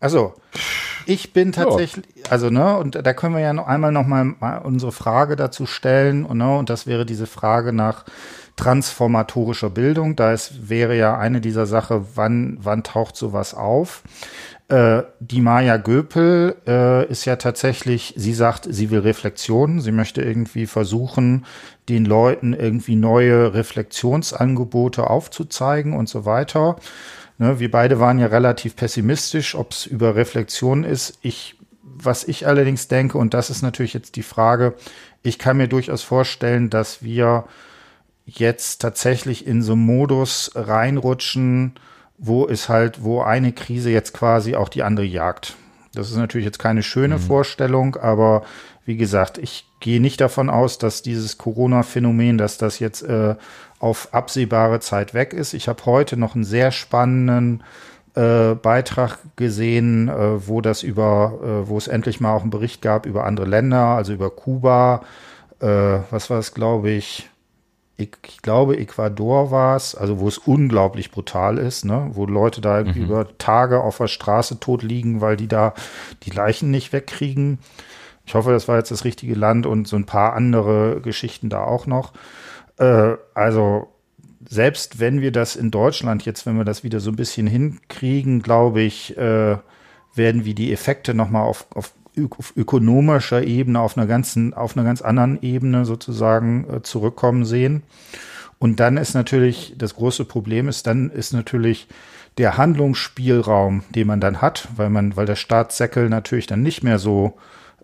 Also, 0.00 0.34
ich 1.06 1.32
bin 1.32 1.52
tatsächlich, 1.52 2.04
ja. 2.14 2.30
also 2.30 2.50
ne, 2.50 2.76
und 2.76 2.94
da 2.94 3.12
können 3.14 3.34
wir 3.34 3.40
ja 3.40 3.52
noch 3.52 3.66
einmal 3.66 3.92
noch 3.92 4.06
mal 4.06 4.60
unsere 4.64 4.92
Frage 4.92 5.36
dazu 5.36 5.66
stellen, 5.66 6.24
und, 6.24 6.38
ne, 6.38 6.56
und 6.56 6.68
das 6.68 6.86
wäre 6.86 7.06
diese 7.06 7.26
Frage 7.26 7.72
nach 7.72 8.04
transformatorischer 8.56 9.70
Bildung. 9.70 10.16
Da 10.16 10.32
ist, 10.32 10.68
wäre 10.68 10.96
ja 10.96 11.16
eine 11.18 11.40
dieser 11.40 11.66
Sache, 11.66 12.06
wann, 12.14 12.58
wann 12.60 12.82
taucht 12.82 13.16
sowas 13.16 13.54
auf? 13.54 14.02
Äh, 14.68 15.02
die 15.20 15.42
Maya 15.42 15.76
Göpel 15.76 16.56
äh, 16.66 17.06
ist 17.08 17.24
ja 17.24 17.36
tatsächlich, 17.36 18.14
sie 18.16 18.32
sagt, 18.34 18.66
sie 18.68 18.90
will 18.90 19.00
Reflexion. 19.00 19.80
Sie 19.80 19.92
möchte 19.92 20.22
irgendwie 20.22 20.66
versuchen, 20.66 21.44
den 21.88 22.04
Leuten 22.04 22.52
irgendwie 22.52 22.96
neue 22.96 23.54
Reflexionsangebote 23.54 25.08
aufzuzeigen 25.08 25.92
und 25.92 26.08
so 26.08 26.24
weiter. 26.24 26.76
Ne, 27.38 27.60
wir 27.60 27.70
beide 27.70 28.00
waren 28.00 28.18
ja 28.18 28.26
relativ 28.26 28.76
pessimistisch, 28.76 29.54
ob 29.54 29.72
es 29.72 29.86
über 29.86 30.16
Reflexion 30.16 30.84
ist. 30.84 31.18
Ich, 31.20 31.56
was 31.82 32.24
ich 32.24 32.46
allerdings 32.46 32.88
denke, 32.88 33.18
und 33.18 33.34
das 33.34 33.50
ist 33.50 33.62
natürlich 33.62 33.94
jetzt 33.94 34.16
die 34.16 34.22
Frage, 34.22 34.74
ich 35.22 35.38
kann 35.38 35.58
mir 35.58 35.68
durchaus 35.68 36.02
vorstellen, 36.02 36.70
dass 36.70 37.02
wir 37.02 37.44
jetzt 38.24 38.80
tatsächlich 38.80 39.46
in 39.46 39.62
so 39.62 39.72
einen 39.72 39.84
Modus 39.84 40.50
reinrutschen, 40.54 41.74
wo 42.18 42.46
es 42.48 42.68
halt, 42.68 43.04
wo 43.04 43.20
eine 43.20 43.52
Krise 43.52 43.90
jetzt 43.90 44.14
quasi 44.14 44.56
auch 44.56 44.68
die 44.68 44.82
andere 44.82 45.06
jagt. 45.06 45.56
Das 45.96 46.10
ist 46.10 46.16
natürlich 46.16 46.44
jetzt 46.44 46.58
keine 46.58 46.82
schöne 46.82 47.16
mhm. 47.16 47.20
Vorstellung, 47.20 47.96
aber 47.96 48.42
wie 48.84 48.96
gesagt, 48.96 49.38
ich 49.38 49.68
gehe 49.80 50.00
nicht 50.00 50.20
davon 50.20 50.48
aus, 50.48 50.78
dass 50.78 51.02
dieses 51.02 51.38
Corona-Phänomen, 51.38 52.38
dass 52.38 52.58
das 52.58 52.78
jetzt 52.78 53.02
äh, 53.02 53.34
auf 53.78 54.08
absehbare 54.12 54.80
Zeit 54.80 55.12
weg 55.12 55.32
ist. 55.32 55.54
Ich 55.54 55.68
habe 55.68 55.84
heute 55.86 56.16
noch 56.16 56.34
einen 56.34 56.44
sehr 56.44 56.70
spannenden 56.70 57.62
äh, 58.14 58.54
Beitrag 58.54 59.18
gesehen, 59.36 60.08
äh, 60.08 60.46
wo 60.46 60.60
das 60.60 60.82
über, 60.82 61.38
äh, 61.42 61.68
wo 61.68 61.76
es 61.76 61.88
endlich 61.88 62.20
mal 62.20 62.34
auch 62.34 62.42
einen 62.42 62.50
Bericht 62.50 62.80
gab 62.80 63.06
über 63.06 63.24
andere 63.24 63.46
Länder, 63.46 63.84
also 63.88 64.12
über 64.12 64.30
Kuba, 64.30 65.02
äh, 65.60 65.66
was 66.10 66.30
war 66.30 66.38
es, 66.38 66.54
glaube 66.54 66.90
ich, 66.90 67.28
ich, 67.96 68.10
ich, 68.26 68.42
glaube, 68.42 68.78
Ecuador 68.78 69.50
war 69.50 69.76
es, 69.76 69.94
also 69.94 70.20
wo 70.20 70.28
es 70.28 70.38
unglaublich 70.38 71.10
brutal 71.10 71.58
ist, 71.58 71.84
ne? 71.84 72.10
wo 72.12 72.26
Leute 72.26 72.60
da 72.60 72.82
mhm. 72.82 72.92
über 72.92 73.38
Tage 73.38 73.80
auf 73.80 73.98
der 73.98 74.08
Straße 74.08 74.60
tot 74.60 74.82
liegen, 74.82 75.20
weil 75.20 75.36
die 75.36 75.48
da 75.48 75.74
die 76.24 76.30
Leichen 76.30 76.70
nicht 76.70 76.92
wegkriegen. 76.92 77.58
Ich 78.26 78.34
hoffe, 78.34 78.50
das 78.50 78.68
war 78.68 78.76
jetzt 78.76 78.90
das 78.90 79.04
richtige 79.04 79.34
Land 79.34 79.66
und 79.66 79.88
so 79.88 79.96
ein 79.96 80.04
paar 80.04 80.34
andere 80.34 81.00
Geschichten 81.00 81.48
da 81.48 81.64
auch 81.64 81.86
noch. 81.86 82.12
Äh, 82.78 83.14
also 83.34 83.88
selbst 84.48 85.00
wenn 85.00 85.20
wir 85.20 85.32
das 85.32 85.56
in 85.56 85.70
Deutschland 85.70 86.24
jetzt, 86.24 86.46
wenn 86.46 86.58
wir 86.58 86.64
das 86.64 86.84
wieder 86.84 87.00
so 87.00 87.10
ein 87.10 87.16
bisschen 87.16 87.46
hinkriegen, 87.46 88.42
glaube 88.42 88.82
ich, 88.82 89.16
äh, 89.16 89.56
werden 90.14 90.44
wir 90.44 90.54
die 90.54 90.72
Effekte 90.72 91.14
nochmal 91.14 91.42
auf, 91.42 91.66
auf, 91.74 91.92
ökonomischer 92.16 93.42
Ebene, 93.42 93.80
auf 93.80 93.96
einer 93.96 94.06
ganzen, 94.06 94.54
auf 94.54 94.76
einer 94.76 94.84
ganz 94.84 95.02
anderen 95.02 95.42
Ebene 95.42 95.84
sozusagen 95.84 96.66
äh, 96.68 96.82
zurückkommen 96.82 97.44
sehen. 97.44 97.82
Und 98.58 98.80
dann 98.80 98.96
ist 98.96 99.14
natürlich, 99.14 99.74
das 99.76 99.94
große 99.94 100.24
Problem 100.24 100.68
ist, 100.68 100.86
dann 100.86 101.10
ist 101.10 101.32
natürlich 101.32 101.88
der 102.38 102.56
Handlungsspielraum, 102.56 103.82
den 103.94 104.06
man 104.06 104.20
dann 104.20 104.40
hat, 104.40 104.68
weil 104.76 104.90
man, 104.90 105.16
weil 105.16 105.26
der 105.26 105.36
Staatssäckel 105.36 106.08
natürlich 106.08 106.46
dann 106.46 106.62
nicht 106.62 106.82
mehr 106.82 106.98
so 106.98 107.36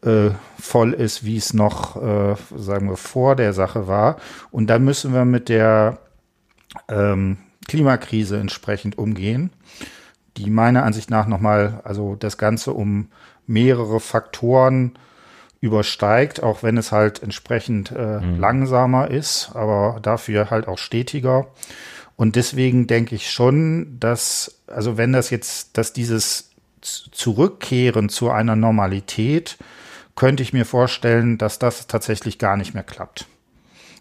äh, 0.02 0.30
voll 0.58 0.92
ist, 0.92 1.24
wie 1.24 1.36
es 1.36 1.54
noch, 1.54 1.96
äh, 1.96 2.36
sagen 2.56 2.88
wir, 2.88 2.96
vor 2.96 3.36
der 3.36 3.52
Sache 3.52 3.86
war. 3.86 4.16
Und 4.50 4.68
dann 4.68 4.84
müssen 4.84 5.14
wir 5.14 5.24
mit 5.24 5.48
der 5.48 5.98
ähm, 6.88 7.38
Klimakrise 7.68 8.38
entsprechend 8.38 8.98
umgehen, 8.98 9.50
die 10.36 10.50
meiner 10.50 10.84
Ansicht 10.84 11.10
nach 11.10 11.26
nochmal, 11.26 11.80
also 11.84 12.16
das 12.16 12.38
Ganze 12.38 12.72
um 12.72 13.08
mehrere 13.52 14.00
Faktoren 14.00 14.98
übersteigt, 15.60 16.42
auch 16.42 16.62
wenn 16.62 16.76
es 16.76 16.90
halt 16.90 17.22
entsprechend 17.22 17.92
äh, 17.92 18.20
mhm. 18.20 18.40
langsamer 18.40 19.10
ist, 19.10 19.52
aber 19.54 20.00
dafür 20.02 20.50
halt 20.50 20.66
auch 20.66 20.78
stetiger. 20.78 21.46
Und 22.16 22.36
deswegen 22.36 22.86
denke 22.86 23.14
ich 23.14 23.30
schon, 23.30 23.98
dass, 24.00 24.60
also 24.66 24.96
wenn 24.96 25.12
das 25.12 25.30
jetzt, 25.30 25.76
dass 25.78 25.92
dieses 25.92 26.50
Zurückkehren 26.80 28.08
zu 28.08 28.30
einer 28.30 28.56
Normalität, 28.56 29.56
könnte 30.16 30.42
ich 30.42 30.52
mir 30.52 30.66
vorstellen, 30.66 31.38
dass 31.38 31.58
das 31.58 31.86
tatsächlich 31.86 32.38
gar 32.38 32.56
nicht 32.56 32.74
mehr 32.74 32.82
klappt. 32.82 33.26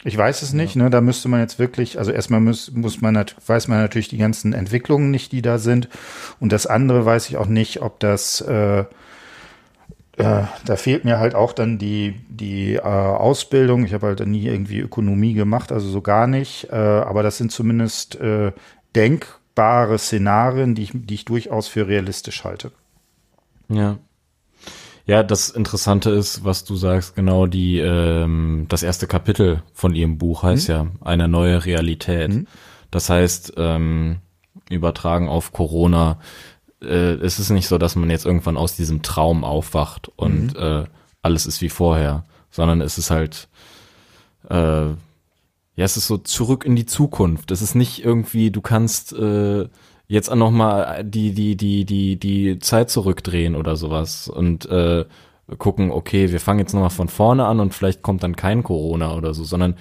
Ich 0.03 0.17
weiß 0.17 0.41
es 0.41 0.51
nicht, 0.51 0.75
ja. 0.75 0.83
ne? 0.83 0.89
Da 0.89 0.99
müsste 0.99 1.29
man 1.29 1.41
jetzt 1.41 1.59
wirklich, 1.59 1.99
also 1.99 2.11
erstmal 2.11 2.41
muss, 2.41 2.71
muss 2.71 3.01
man, 3.01 3.23
weiß 3.45 3.67
man 3.67 3.79
natürlich 3.79 4.09
die 4.09 4.17
ganzen 4.17 4.53
Entwicklungen 4.53 5.11
nicht, 5.11 5.31
die 5.31 5.43
da 5.43 5.59
sind. 5.59 5.89
Und 6.39 6.51
das 6.51 6.65
andere 6.65 7.05
weiß 7.05 7.29
ich 7.29 7.37
auch 7.37 7.45
nicht, 7.45 7.81
ob 7.81 7.99
das, 7.99 8.41
äh, 8.41 8.85
äh, 10.17 10.43
da 10.65 10.75
fehlt 10.75 11.05
mir 11.05 11.19
halt 11.19 11.35
auch 11.35 11.53
dann 11.53 11.77
die, 11.77 12.15
die 12.29 12.75
äh, 12.75 12.81
Ausbildung. 12.81 13.85
Ich 13.85 13.93
habe 13.93 14.07
halt 14.07 14.25
nie 14.27 14.45
irgendwie 14.45 14.79
Ökonomie 14.79 15.33
gemacht, 15.33 15.71
also 15.71 15.89
so 15.89 16.01
gar 16.01 16.27
nicht. 16.27 16.67
Äh, 16.71 16.75
aber 16.75 17.23
das 17.23 17.37
sind 17.37 17.51
zumindest 17.51 18.15
äh, 18.19 18.51
denkbare 18.95 19.97
Szenarien, 19.97 20.75
die 20.75 20.83
ich, 20.83 20.91
die 20.93 21.13
ich 21.13 21.25
durchaus 21.25 21.67
für 21.67 21.87
realistisch 21.87 22.43
halte. 22.43 22.71
Ja. 23.69 23.97
Ja, 25.05 25.23
das 25.23 25.49
Interessante 25.49 26.11
ist, 26.11 26.45
was 26.45 26.63
du 26.63 26.75
sagst, 26.75 27.15
genau 27.15 27.47
die 27.47 27.79
ähm, 27.79 28.65
das 28.69 28.83
erste 28.83 29.07
Kapitel 29.07 29.63
von 29.73 29.95
ihrem 29.95 30.17
Buch 30.17 30.43
heißt 30.43 30.69
mhm. 30.69 30.75
ja 30.75 30.87
eine 31.01 31.27
neue 31.27 31.65
Realität. 31.65 32.29
Mhm. 32.29 32.47
Das 32.91 33.09
heißt, 33.09 33.53
ähm, 33.57 34.19
übertragen 34.69 35.27
auf 35.27 35.51
Corona, 35.51 36.19
äh, 36.81 37.15
ist 37.15 37.39
es 37.39 37.49
nicht 37.49 37.67
so, 37.67 37.77
dass 37.77 37.95
man 37.95 38.09
jetzt 38.09 38.25
irgendwann 38.25 38.57
aus 38.57 38.75
diesem 38.75 39.01
Traum 39.01 39.43
aufwacht 39.43 40.09
und 40.15 40.53
mhm. 40.53 40.59
äh, 40.59 40.83
alles 41.21 41.45
ist 41.45 41.61
wie 41.61 41.69
vorher, 41.69 42.25
sondern 42.49 42.81
es 42.81 42.97
ist 42.97 43.11
halt 43.11 43.47
äh, 44.49 44.89
ja, 45.75 45.85
es 45.85 45.97
ist 45.97 46.07
so 46.07 46.17
zurück 46.17 46.65
in 46.65 46.75
die 46.75 46.85
Zukunft. 46.85 47.51
Es 47.51 47.61
ist 47.61 47.75
nicht 47.75 48.03
irgendwie, 48.03 48.51
du 48.51 48.61
kannst 48.61 49.13
äh, 49.13 49.67
jetzt 50.07 50.33
noch 50.33 50.51
mal 50.51 51.03
die 51.03 51.33
die 51.33 51.55
die 51.55 51.85
die 51.85 52.17
die 52.17 52.59
Zeit 52.59 52.89
zurückdrehen 52.89 53.55
oder 53.55 53.75
sowas 53.77 54.27
und 54.27 54.65
äh, 54.65 55.05
gucken, 55.57 55.91
okay, 55.91 56.31
wir 56.31 56.39
fangen 56.39 56.59
jetzt 56.59 56.73
noch 56.73 56.81
mal 56.81 56.89
von 56.89 57.07
vorne 57.07 57.45
an 57.45 57.59
und 57.59 57.73
vielleicht 57.73 58.01
kommt 58.01 58.23
dann 58.23 58.35
kein 58.35 58.63
Corona 58.63 59.15
oder 59.15 59.33
so, 59.33 59.43
sondern 59.43 59.75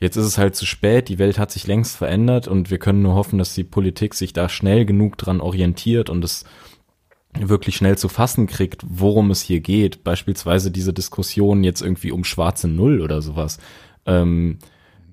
jetzt 0.00 0.16
ist 0.16 0.26
es 0.26 0.38
halt 0.38 0.56
zu 0.56 0.66
spät, 0.66 1.08
die 1.08 1.18
Welt 1.18 1.38
hat 1.38 1.50
sich 1.50 1.66
längst 1.66 1.96
verändert 1.96 2.48
und 2.48 2.70
wir 2.70 2.78
können 2.78 3.02
nur 3.02 3.14
hoffen, 3.14 3.38
dass 3.38 3.54
die 3.54 3.64
Politik 3.64 4.14
sich 4.14 4.32
da 4.32 4.48
schnell 4.48 4.84
genug 4.84 5.18
dran 5.18 5.40
orientiert 5.40 6.10
und 6.10 6.24
es 6.24 6.44
wirklich 7.38 7.76
schnell 7.76 7.98
zu 7.98 8.08
fassen 8.08 8.46
kriegt, 8.46 8.82
worum 8.86 9.30
es 9.30 9.42
hier 9.42 9.60
geht. 9.60 10.04
Beispielsweise 10.04 10.70
diese 10.70 10.92
Diskussion 10.92 11.64
jetzt 11.64 11.82
irgendwie 11.82 12.12
um 12.12 12.24
schwarze 12.24 12.68
Null 12.68 13.00
oder 13.00 13.22
sowas. 13.22 13.58
Ähm, 14.06 14.58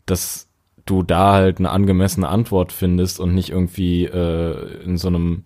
das 0.06 0.48
du 0.86 1.04
da 1.04 1.34
halt 1.34 1.58
eine 1.58 1.72
angemessene 1.72 2.30
Antwort 2.30 2.72
findest 2.72 3.20
und 3.20 3.34
nicht 3.34 3.50
irgendwie 3.50 4.06
äh, 4.06 4.84
in 4.84 4.98
so 4.98 5.08
einem 5.08 5.44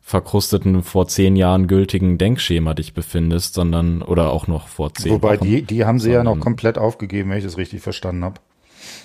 verkrusteten, 0.00 0.82
vor 0.82 1.06
zehn 1.06 1.36
Jahren 1.36 1.68
gültigen 1.68 2.18
Denkschema 2.18 2.74
dich 2.74 2.92
befindest, 2.92 3.54
sondern 3.54 4.02
oder 4.02 4.32
auch 4.32 4.48
noch 4.48 4.66
vor 4.66 4.92
zehn 4.94 5.12
Wobei 5.12 5.38
Wochen. 5.38 5.46
die, 5.46 5.62
die 5.62 5.84
haben 5.84 6.00
sie 6.00 6.10
ja 6.10 6.24
noch 6.24 6.40
komplett 6.40 6.76
aufgegeben, 6.76 7.30
wenn 7.30 7.38
ich 7.38 7.44
das 7.44 7.56
richtig 7.56 7.82
verstanden 7.82 8.24
habe. 8.24 8.40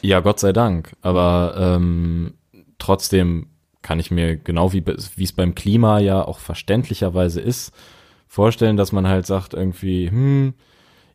Ja, 0.01 0.19
Gott 0.19 0.39
sei 0.39 0.53
Dank. 0.53 0.95
Aber 1.01 1.55
ähm, 1.57 2.33
trotzdem 2.77 3.47
kann 3.81 3.99
ich 3.99 4.11
mir 4.11 4.37
genau 4.37 4.73
wie 4.73 4.83
es 4.85 5.33
beim 5.33 5.55
Klima 5.55 5.99
ja 5.99 6.25
auch 6.25 6.39
verständlicherweise 6.39 7.39
ist, 7.41 7.73
vorstellen, 8.27 8.77
dass 8.77 8.91
man 8.91 9.07
halt 9.07 9.25
sagt 9.25 9.53
irgendwie, 9.53 10.09
hm, 10.09 10.53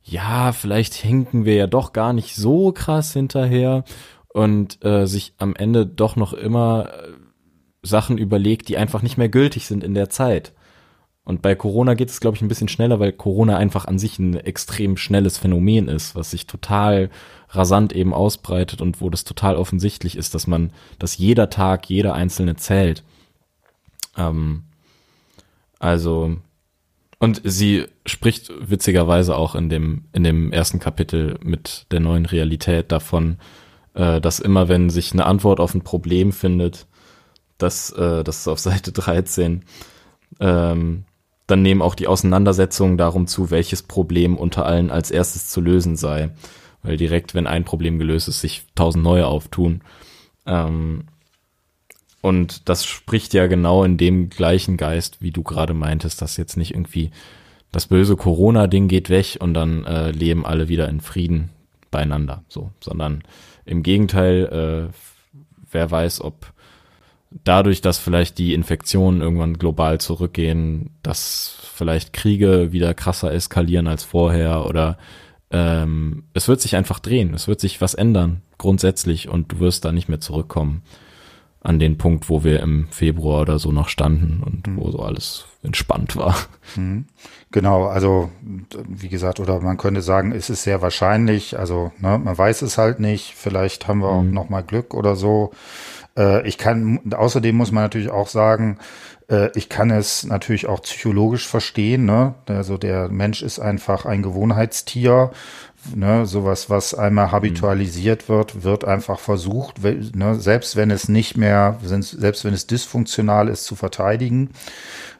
ja, 0.03 0.53
vielleicht 0.53 0.95
hinken 0.95 1.45
wir 1.45 1.55
ja 1.55 1.67
doch 1.67 1.93
gar 1.93 2.13
nicht 2.13 2.35
so 2.35 2.73
krass 2.73 3.13
hinterher 3.13 3.85
und 4.29 4.85
äh, 4.85 5.07
sich 5.07 5.35
am 5.39 5.55
Ende 5.55 5.87
doch 5.87 6.17
noch 6.17 6.33
immer 6.33 6.89
äh, 6.89 7.13
Sachen 7.83 8.19
überlegt, 8.19 8.69
die 8.69 8.77
einfach 8.77 9.03
nicht 9.03 9.19
mehr 9.19 9.29
gültig 9.29 9.67
sind 9.67 9.85
in 9.85 9.95
der 9.95 10.09
Zeit. 10.09 10.53
Und 11.25 11.41
bei 11.41 11.55
Corona 11.55 11.95
geht 11.95 12.11
es, 12.11 12.21
glaube 12.21 12.37
ich, 12.37 12.43
ein 12.43 12.49
bisschen 12.49 12.69
schneller, 12.69 12.99
weil 12.99 13.13
Corona 13.13 13.57
einfach 13.57 13.85
an 13.85 13.99
sich 13.99 14.19
ein 14.19 14.35
extrem 14.35 14.97
schnelles 14.97 15.39
Phänomen 15.39 15.87
ist, 15.87 16.17
was 16.17 16.33
sich 16.33 16.47
total 16.47 17.11
rasant 17.51 17.93
eben 17.93 18.13
ausbreitet 18.13 18.81
und 18.81 19.01
wo 19.01 19.09
das 19.09 19.23
total 19.23 19.57
offensichtlich 19.57 20.17
ist, 20.17 20.35
dass 20.35 20.47
man, 20.49 20.73
dass 20.99 21.19
jeder 21.19 21.49
Tag, 21.49 21.89
jeder 21.89 22.15
einzelne 22.15 22.57
zählt. 22.57 23.05
Ähm, 24.17 24.65
also, 25.79 26.37
und 27.21 27.41
sie 27.45 27.87
spricht 28.05 28.51
witzigerweise 28.59 29.37
auch 29.37 29.55
in 29.55 29.69
dem, 29.69 30.07
in 30.13 30.25
dem 30.25 30.53
ersten 30.53 30.81
Kapitel 30.81 31.39
mit 31.41 31.87
der 31.93 32.01
neuen 32.01 32.27
Realität 32.27 32.91
davon, 32.91 33.39
äh, 33.95 34.21
dass 34.21 34.41
immer 34.41 34.69
wenn 34.69 34.91
sich 34.91 35.13
eine 35.13 35.27
Antwort 35.27 35.61
auf 35.61 35.75
ein 35.75 35.83
Problem 35.83 36.33
findet, 36.33 36.89
dass 37.59 37.91
äh, 37.91 38.25
das 38.25 38.39
ist 38.41 38.49
auf 38.49 38.59
Seite 38.59 38.91
13, 38.91 39.65
ähm, 40.41 41.05
dann 41.53 41.61
nehmen 41.63 41.83
auch 41.83 41.95
die 41.95 42.07
Auseinandersetzungen 42.07 42.97
darum 42.97 43.27
zu, 43.27 43.51
welches 43.51 43.83
Problem 43.83 44.39
unter 44.39 44.65
allen 44.65 44.91
als 44.91 45.11
erstes 45.11 45.49
zu 45.49 45.61
lösen 45.61 45.97
sei. 45.97 46.31
Weil 46.83 46.97
direkt, 46.97 47.35
wenn 47.35 47.47
ein 47.47 47.65
Problem 47.65 47.99
gelöst 47.99 48.27
ist, 48.27 48.41
sich 48.41 48.65
tausend 48.75 49.05
neue 49.05 49.27
auftun. 49.27 49.83
Ähm, 50.47 51.05
und 52.23 52.71
das 52.71 52.87
spricht 52.87 53.35
ja 53.35 53.49
genau 53.49 53.85
in 53.85 53.99
dem 53.99 54.31
gleichen 54.31 54.79
Geist, 54.79 55.21
wie 55.21 55.31
du 55.31 55.43
gerade 55.43 55.75
meintest, 55.75 56.23
dass 56.23 56.39
jetzt 56.39 56.57
nicht 56.57 56.73
irgendwie 56.73 57.11
das 57.71 57.87
böse 57.87 58.17
Corona-Ding 58.17 58.89
geht 58.89 59.11
weg 59.11 59.37
und 59.39 59.53
dann 59.53 59.85
äh, 59.85 60.11
leben 60.11 60.47
alle 60.47 60.69
wieder 60.69 60.89
in 60.89 61.03
Frieden 61.03 61.51
beieinander, 61.91 62.45
so, 62.49 62.71
sondern 62.81 63.23
im 63.67 63.83
Gegenteil, 63.83 64.91
äh, 64.91 65.39
wer 65.71 65.91
weiß, 65.91 66.23
ob 66.23 66.53
dadurch, 67.45 67.81
dass 67.81 67.99
vielleicht 67.99 68.39
die 68.39 68.55
Infektionen 68.55 69.21
irgendwann 69.21 69.59
global 69.59 70.01
zurückgehen, 70.01 70.91
dass 71.03 71.59
vielleicht 71.75 72.13
Kriege 72.13 72.73
wieder 72.73 72.95
krasser 72.95 73.33
eskalieren 73.33 73.87
als 73.87 74.05
vorher 74.05 74.67
oder 74.67 74.99
ähm, 75.51 76.25
es 76.35 76.49
wird 76.49 76.61
sich 76.61 76.77
einfach 76.77 76.99
drehen, 76.99 77.35
es 77.35 77.49
wird 77.49 77.61
sich 77.61 77.81
was 77.81 77.95
ändern, 77.95 78.43
grundsätzlich, 78.59 79.29
und 79.29 79.53
du 79.53 79.61
wirst 79.61 79.85
da 79.85 79.93
nicht 79.93 80.09
mehr 80.09 80.21
zurückkommen 80.21 80.83
an 81.63 81.79
den 81.79 81.97
Punkt, 81.97 82.29
wo 82.29 82.43
wir 82.43 82.61
im 82.61 82.89
Februar 82.91 83.43
oder 83.43 83.59
so 83.59 83.71
noch 83.71 83.89
standen 83.89 84.43
und 84.45 84.67
mhm. 84.67 84.77
wo 84.77 84.91
so 84.91 84.99
alles 85.01 85.47
entspannt 85.63 86.17
war. 86.17 86.37
Mhm. 86.75 87.07
Genau, 87.53 87.87
also 87.87 88.31
wie 88.89 89.09
gesagt, 89.09 89.39
oder 89.39 89.61
man 89.61 89.77
könnte 89.77 90.03
sagen, 90.03 90.33
es 90.33 90.51
ist 90.51 90.65
sehr 90.65 90.83
wahrscheinlich, 90.83 91.59
also 91.59 91.93
ne, 92.01 92.19
man 92.19 92.37
weiß 92.37 92.63
es 92.63 92.79
halt 92.79 92.99
nicht, 92.99 93.35
vielleicht 93.37 93.87
haben 93.87 94.01
wir 94.01 94.11
mhm. 94.11 94.19
auch 94.19 94.33
noch 94.33 94.51
mal 94.51 94.63
Glück 94.63 94.95
oder 94.95 95.15
so. 95.15 95.53
Äh, 96.17 96.47
ich 96.49 96.59
kann, 96.59 97.01
außerdem 97.15 97.55
muss 97.55 97.71
man 97.71 97.85
natürlich 97.85 98.11
auch 98.11 98.29
sagen, 98.29 98.79
äh, 99.29 99.51
ich 99.55 99.69
kann 99.69 99.91
es 99.91 100.25
natürlich 100.25 100.67
auch 100.67 100.83
psychologisch 100.83 101.47
verstehen. 101.47 102.05
Ne? 102.05 102.35
Also 102.47 102.77
der 102.77 103.09
Mensch 103.09 103.43
ist 103.43 103.61
einfach 103.61 104.05
ein 104.05 104.23
Gewohnheitstier 104.23 105.31
Ne, 105.97 106.27
sowas, 106.27 106.71
was 106.71 106.95
einmal 106.95 107.33
habitualisiert 107.33 108.29
wird, 108.29 108.63
wird 108.63 108.85
einfach 108.85 109.19
versucht, 109.19 109.83
ne, 109.83 110.37
selbst 110.37 110.77
wenn 110.77 110.93
es 110.93 111.09
nicht 111.09 111.37
mehr, 111.37 111.79
selbst 111.83 112.45
wenn 112.45 112.55
es 112.55 112.69
dysfunktional 112.69 113.49
ist, 113.49 113.65
zu 113.65 113.75
verteidigen. 113.75 114.51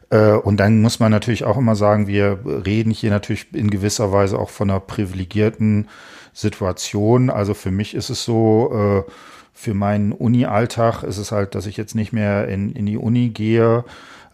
Äh, 0.09 0.31
und 0.31 0.57
dann 0.57 0.81
muss 0.81 1.01
man 1.01 1.11
natürlich 1.11 1.43
auch 1.43 1.57
immer 1.57 1.75
sagen, 1.75 2.07
wir 2.07 2.39
reden 2.45 2.91
hier 2.91 3.09
natürlich 3.09 3.53
in 3.53 3.69
gewisser 3.71 4.13
Weise 4.13 4.39
auch 4.39 4.49
von 4.49 4.69
einer 4.69 4.79
privilegierten 4.79 5.89
Situation. 6.33 7.29
Also 7.29 7.53
für 7.53 7.71
mich 7.71 7.93
ist 7.93 8.09
es 8.09 8.23
so, 8.23 9.03
äh, 9.07 9.11
für 9.53 9.73
meinen 9.73 10.11
Uni-Alltag 10.11 11.03
ist 11.03 11.17
es 11.17 11.31
halt, 11.31 11.55
dass 11.55 11.65
ich 11.65 11.77
jetzt 11.77 11.95
nicht 11.95 12.13
mehr 12.13 12.47
in, 12.47 12.71
in 12.71 12.85
die 12.85 12.97
Uni 12.97 13.29
gehe, 13.29 13.83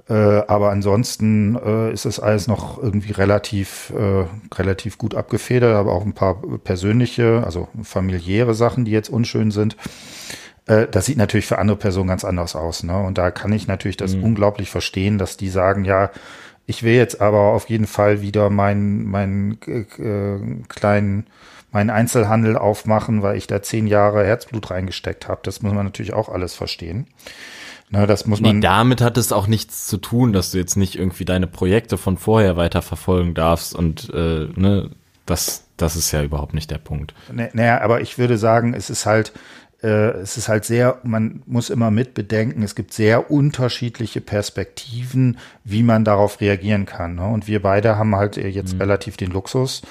äh, 0.09 0.13
aber 0.47 0.71
ansonsten 0.71 1.55
äh, 1.55 1.93
ist 1.93 2.05
es 2.05 2.19
alles 2.19 2.47
noch 2.47 2.81
irgendwie 2.81 3.11
relativ, 3.11 3.93
äh, 3.95 4.25
relativ 4.55 4.97
gut 4.97 5.13
abgefedert, 5.13 5.75
aber 5.75 5.93
auch 5.93 6.03
ein 6.03 6.13
paar 6.13 6.41
persönliche, 6.63 7.43
also 7.45 7.67
familiäre 7.83 8.55
Sachen, 8.55 8.85
die 8.85 8.91
jetzt 8.91 9.09
unschön 9.09 9.51
sind. 9.51 9.77
Äh, 10.65 10.87
das 10.87 11.05
sieht 11.05 11.17
natürlich 11.17 11.45
für 11.45 11.59
andere 11.59 11.77
Personen 11.77 12.09
ganz 12.09 12.25
anders 12.25 12.55
aus. 12.55 12.81
Ne? 12.83 12.97
Und 12.97 13.19
da 13.19 13.29
kann 13.29 13.53
ich 13.53 13.67
natürlich 13.67 13.97
das 13.97 14.15
mhm. 14.15 14.23
unglaublich 14.23 14.71
verstehen, 14.71 15.19
dass 15.19 15.37
die 15.37 15.49
sagen, 15.49 15.85
ja, 15.85 16.09
Ich 16.69 16.83
will 16.83 16.93
jetzt 16.93 17.19
aber 17.19 17.53
auf 17.53 17.67
jeden 17.67 17.87
Fall 17.87 18.21
wieder 18.21 18.51
meinen 18.51 19.03
mein, 19.09 19.57
äh, 19.65 20.37
kleinen 20.67 21.25
meinen 21.71 21.89
Einzelhandel 21.89 22.57
aufmachen, 22.57 23.23
weil 23.23 23.37
ich 23.37 23.47
da 23.47 23.63
zehn 23.63 23.87
Jahre 23.87 24.23
Herzblut 24.23 24.69
reingesteckt 24.69 25.27
habe. 25.27 25.41
Das 25.43 25.63
muss 25.63 25.73
man 25.73 25.85
natürlich 25.85 26.13
auch 26.13 26.29
alles 26.29 26.53
verstehen. 26.53 27.07
Na, 27.89 28.05
das 28.05 28.25
muss 28.25 28.39
man. 28.39 28.57
Nee, 28.57 28.61
damit 28.61 29.01
hat 29.01 29.17
es 29.17 29.31
auch 29.31 29.47
nichts 29.47 29.87
zu 29.87 29.97
tun, 29.97 30.31
dass 30.31 30.51
du 30.51 30.57
jetzt 30.59 30.75
nicht 30.75 30.95
irgendwie 30.95 31.25
deine 31.25 31.47
Projekte 31.47 31.97
von 31.97 32.17
vorher 32.17 32.55
weiter 32.55 32.81
verfolgen 32.81 33.33
darfst 33.33 33.75
und 33.75 34.11
äh, 34.13 34.47
ne, 34.55 34.91
das, 35.25 35.65
das 35.77 35.95
ist 35.95 36.11
ja 36.11 36.23
überhaupt 36.23 36.53
nicht 36.53 36.71
der 36.71 36.77
Punkt. 36.77 37.13
Naja, 37.31 37.81
aber 37.81 38.01
ich 38.01 38.17
würde 38.17 38.37
sagen, 38.37 38.73
es 38.73 38.89
ist 38.89 39.05
halt, 39.05 39.33
äh, 39.81 40.11
es 40.11 40.37
ist 40.37 40.49
halt 40.49 40.65
sehr, 40.65 40.99
man 41.03 41.43
muss 41.45 41.69
immer 41.69 41.91
mit 41.91 42.13
bedenken, 42.13 42.63
es 42.63 42.75
gibt 42.75 42.93
sehr 42.93 43.31
unterschiedliche 43.31 44.21
Perspektiven, 44.21 45.37
wie 45.63 45.83
man 45.83 46.03
darauf 46.03 46.41
reagieren 46.41 46.85
kann. 46.85 47.15
Ne? 47.15 47.27
Und 47.27 47.47
wir 47.47 47.61
beide 47.61 47.97
haben 47.97 48.15
halt 48.15 48.37
jetzt 48.37 48.73
mhm. 48.73 48.81
relativ 48.81 49.17
den 49.17 49.31
Luxus, 49.31 49.81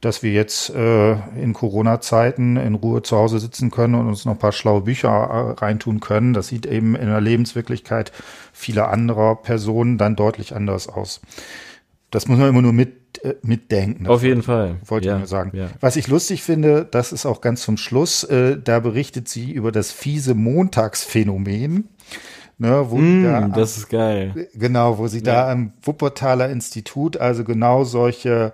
dass 0.00 0.22
wir 0.22 0.32
jetzt 0.32 0.70
äh, 0.70 1.12
in 1.40 1.52
Corona-Zeiten 1.52 2.56
in 2.56 2.74
Ruhe 2.74 3.02
zu 3.02 3.16
Hause 3.16 3.38
sitzen 3.38 3.70
können 3.70 3.94
und 3.94 4.06
uns 4.06 4.24
noch 4.24 4.32
ein 4.32 4.38
paar 4.38 4.52
schlaue 4.52 4.80
Bücher 4.80 5.08
äh, 5.08 5.60
reintun 5.60 6.00
können. 6.00 6.32
Das 6.32 6.48
sieht 6.48 6.64
eben 6.66 6.96
in 6.96 7.06
der 7.06 7.20
Lebenswirklichkeit 7.20 8.10
vieler 8.52 8.90
anderer 8.90 9.36
Personen 9.36 9.98
dann 9.98 10.16
deutlich 10.16 10.54
anders 10.54 10.88
aus. 10.88 11.20
Das 12.10 12.26
muss 12.28 12.38
man 12.38 12.48
immer 12.48 12.62
nur 12.62 12.72
mit, 12.72 13.22
äh, 13.22 13.34
mitdenken. 13.42 14.06
Auf 14.06 14.22
jeden 14.22 14.42
Fall. 14.42 14.76
Wollte 14.86 15.08
ja, 15.08 15.14
ich 15.14 15.18
nur 15.20 15.28
sagen. 15.28 15.56
Ja. 15.56 15.68
Was 15.80 15.96
ich 15.96 16.08
lustig 16.08 16.42
finde, 16.42 16.86
das 16.90 17.12
ist 17.12 17.26
auch 17.26 17.42
ganz 17.42 17.62
zum 17.62 17.76
Schluss, 17.76 18.24
äh, 18.24 18.58
da 18.58 18.80
berichtet 18.80 19.28
sie 19.28 19.52
über 19.52 19.70
das 19.70 19.92
fiese 19.92 20.34
Montagsphänomen. 20.34 21.88
Ne, 22.58 22.90
wo 22.90 22.98
mm, 22.98 23.24
da, 23.24 23.48
das 23.48 23.78
ist 23.78 23.88
geil. 23.88 24.48
Genau, 24.52 24.98
wo 24.98 25.06
sie 25.06 25.20
ja. 25.20 25.24
da 25.24 25.50
am 25.50 25.72
Wuppertaler 25.82 26.50
Institut 26.50 27.16
also 27.16 27.42
genau 27.42 27.84
solche 27.84 28.52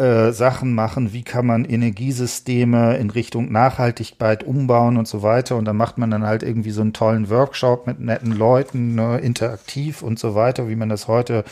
äh, 0.00 0.32
Sachen 0.32 0.74
machen, 0.74 1.12
wie 1.12 1.22
kann 1.22 1.44
man 1.44 1.64
Energiesysteme 1.64 2.96
in 2.96 3.10
Richtung 3.10 3.52
Nachhaltigkeit 3.52 4.42
umbauen 4.42 4.96
und 4.96 5.06
so 5.06 5.22
weiter. 5.22 5.56
Und 5.56 5.66
da 5.66 5.74
macht 5.74 5.98
man 5.98 6.10
dann 6.10 6.24
halt 6.24 6.42
irgendwie 6.42 6.70
so 6.70 6.80
einen 6.80 6.94
tollen 6.94 7.28
Workshop 7.28 7.86
mit 7.86 8.00
netten 8.00 8.32
Leuten, 8.32 8.94
ne, 8.94 9.18
interaktiv 9.18 10.02
und 10.02 10.18
so 10.18 10.34
weiter, 10.34 10.68
wie 10.68 10.76
man 10.76 10.88
das 10.88 11.06
heute 11.06 11.44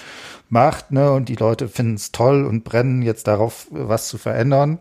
macht. 0.48 0.90
Ne? 0.92 1.12
Und 1.12 1.28
die 1.28 1.34
Leute 1.36 1.68
finden 1.68 1.94
es 1.94 2.10
toll 2.10 2.46
und 2.46 2.64
brennen 2.64 3.02
jetzt 3.02 3.26
darauf, 3.28 3.66
was 3.70 4.08
zu 4.08 4.16
verändern. 4.16 4.78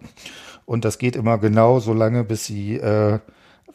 Und 0.66 0.86
das 0.86 0.98
geht 0.98 1.16
immer 1.16 1.38
genau 1.38 1.80
so 1.80 1.94
lange, 1.94 2.24
bis 2.24 2.46
sie 2.46 2.78
äh, 2.78 3.20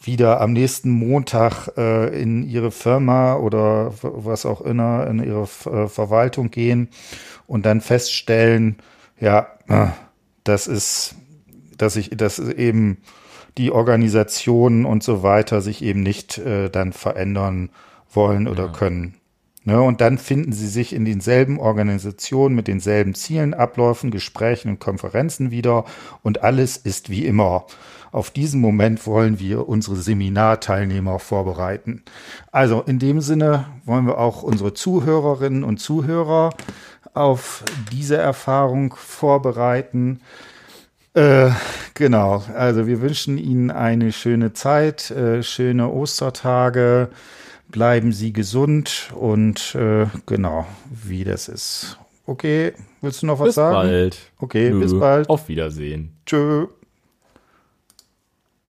wieder 0.01 0.41
am 0.41 0.53
nächsten 0.53 0.91
Montag 0.91 1.69
äh, 1.77 2.21
in 2.21 2.43
ihre 2.49 2.71
Firma 2.71 3.37
oder 3.37 3.93
was 4.01 4.47
auch 4.47 4.63
immer 4.63 5.07
in 5.07 5.23
ihre 5.23 5.43
äh, 5.43 5.89
Verwaltung 5.89 6.51
gehen 6.51 6.89
und 7.47 7.67
dann 7.67 7.81
feststellen, 7.81 8.77
ja, 9.23 9.47
das 10.45 10.67
ist, 10.67 11.15
dass 11.79 11.97
ich, 11.97 12.11
dass 12.11 12.39
eben 12.39 12.99
die 13.57 13.71
Organisationen 13.71 14.85
und 14.85 15.03
so 15.03 15.23
weiter 15.23 15.61
sich 15.61 15.83
eben 15.83 16.03
nicht 16.03 16.39
äh, 16.39 16.71
dann 16.71 16.93
verändern 16.93 17.71
wollen 18.11 18.49
oder 18.49 18.67
ja. 18.67 18.73
können. 18.73 19.15
Ne, 19.65 19.81
und 19.81 20.01
dann 20.01 20.19
finden 20.19 20.53
sie 20.53 20.67
sich 20.67 20.93
in 20.93 21.05
denselben 21.05 21.61
Organisationen 21.61 22.57
mit 22.57 22.67
denselben 22.67 23.15
Zielen, 23.15 23.55
Abläufen, 23.55 24.11
Gesprächen 24.11 24.71
und 24.71 24.81
Konferenzen 24.81 25.53
wieder 25.53 25.85
und 26.25 26.43
alles 26.43 26.77
ist 26.77 27.11
wie 27.11 27.25
immer. 27.25 27.67
Auf 28.11 28.33
diesen 28.33 28.61
Moment 28.61 29.07
wollen 29.07 29.39
wir 29.39 29.69
unsere 29.69 29.97
Seminarteilnehmer 29.97 31.21
vorbereiten. 31.21 32.03
Also 32.51 32.83
in 32.83 32.99
dem 32.99 33.21
Sinne 33.21 33.67
wollen 33.85 34.07
wir 34.07 34.19
auch 34.19 34.43
unsere 34.43 34.75
Zuhörerinnen 34.75 35.63
und 35.63 35.79
Zuhörer 35.79 36.51
auf 37.15 37.65
diese 37.91 38.17
Erfahrung 38.17 38.95
vorbereiten. 38.97 40.21
Äh, 41.15 41.51
genau, 41.95 42.43
also 42.57 42.87
wir 42.87 43.03
wünschen 43.03 43.37
Ihnen 43.37 43.71
eine 43.71 44.13
schöne 44.13 44.55
Zeit, 44.55 45.11
äh, 45.11 45.43
schöne 45.43 45.91
Ostertage, 45.91 47.11
bleiben 47.69 48.13
Sie 48.13 48.33
gesund 48.33 49.11
und 49.15 49.75
äh, 49.75 50.07
genau, 50.27 50.67
wie 50.91 51.25
das 51.25 51.49
ist. 51.49 51.99
Okay, 52.25 52.73
willst 53.01 53.23
du 53.23 53.27
noch 53.27 53.41
was 53.41 53.49
bis 53.49 53.55
sagen? 53.57 53.81
Bis 53.83 53.91
bald. 53.91 54.19
Okay, 54.39 54.71
Nö. 54.71 54.81
bis 54.81 54.99
bald. 54.99 55.29
Auf 55.29 55.49
Wiedersehen. 55.49 56.17
Tschö. 56.25 56.69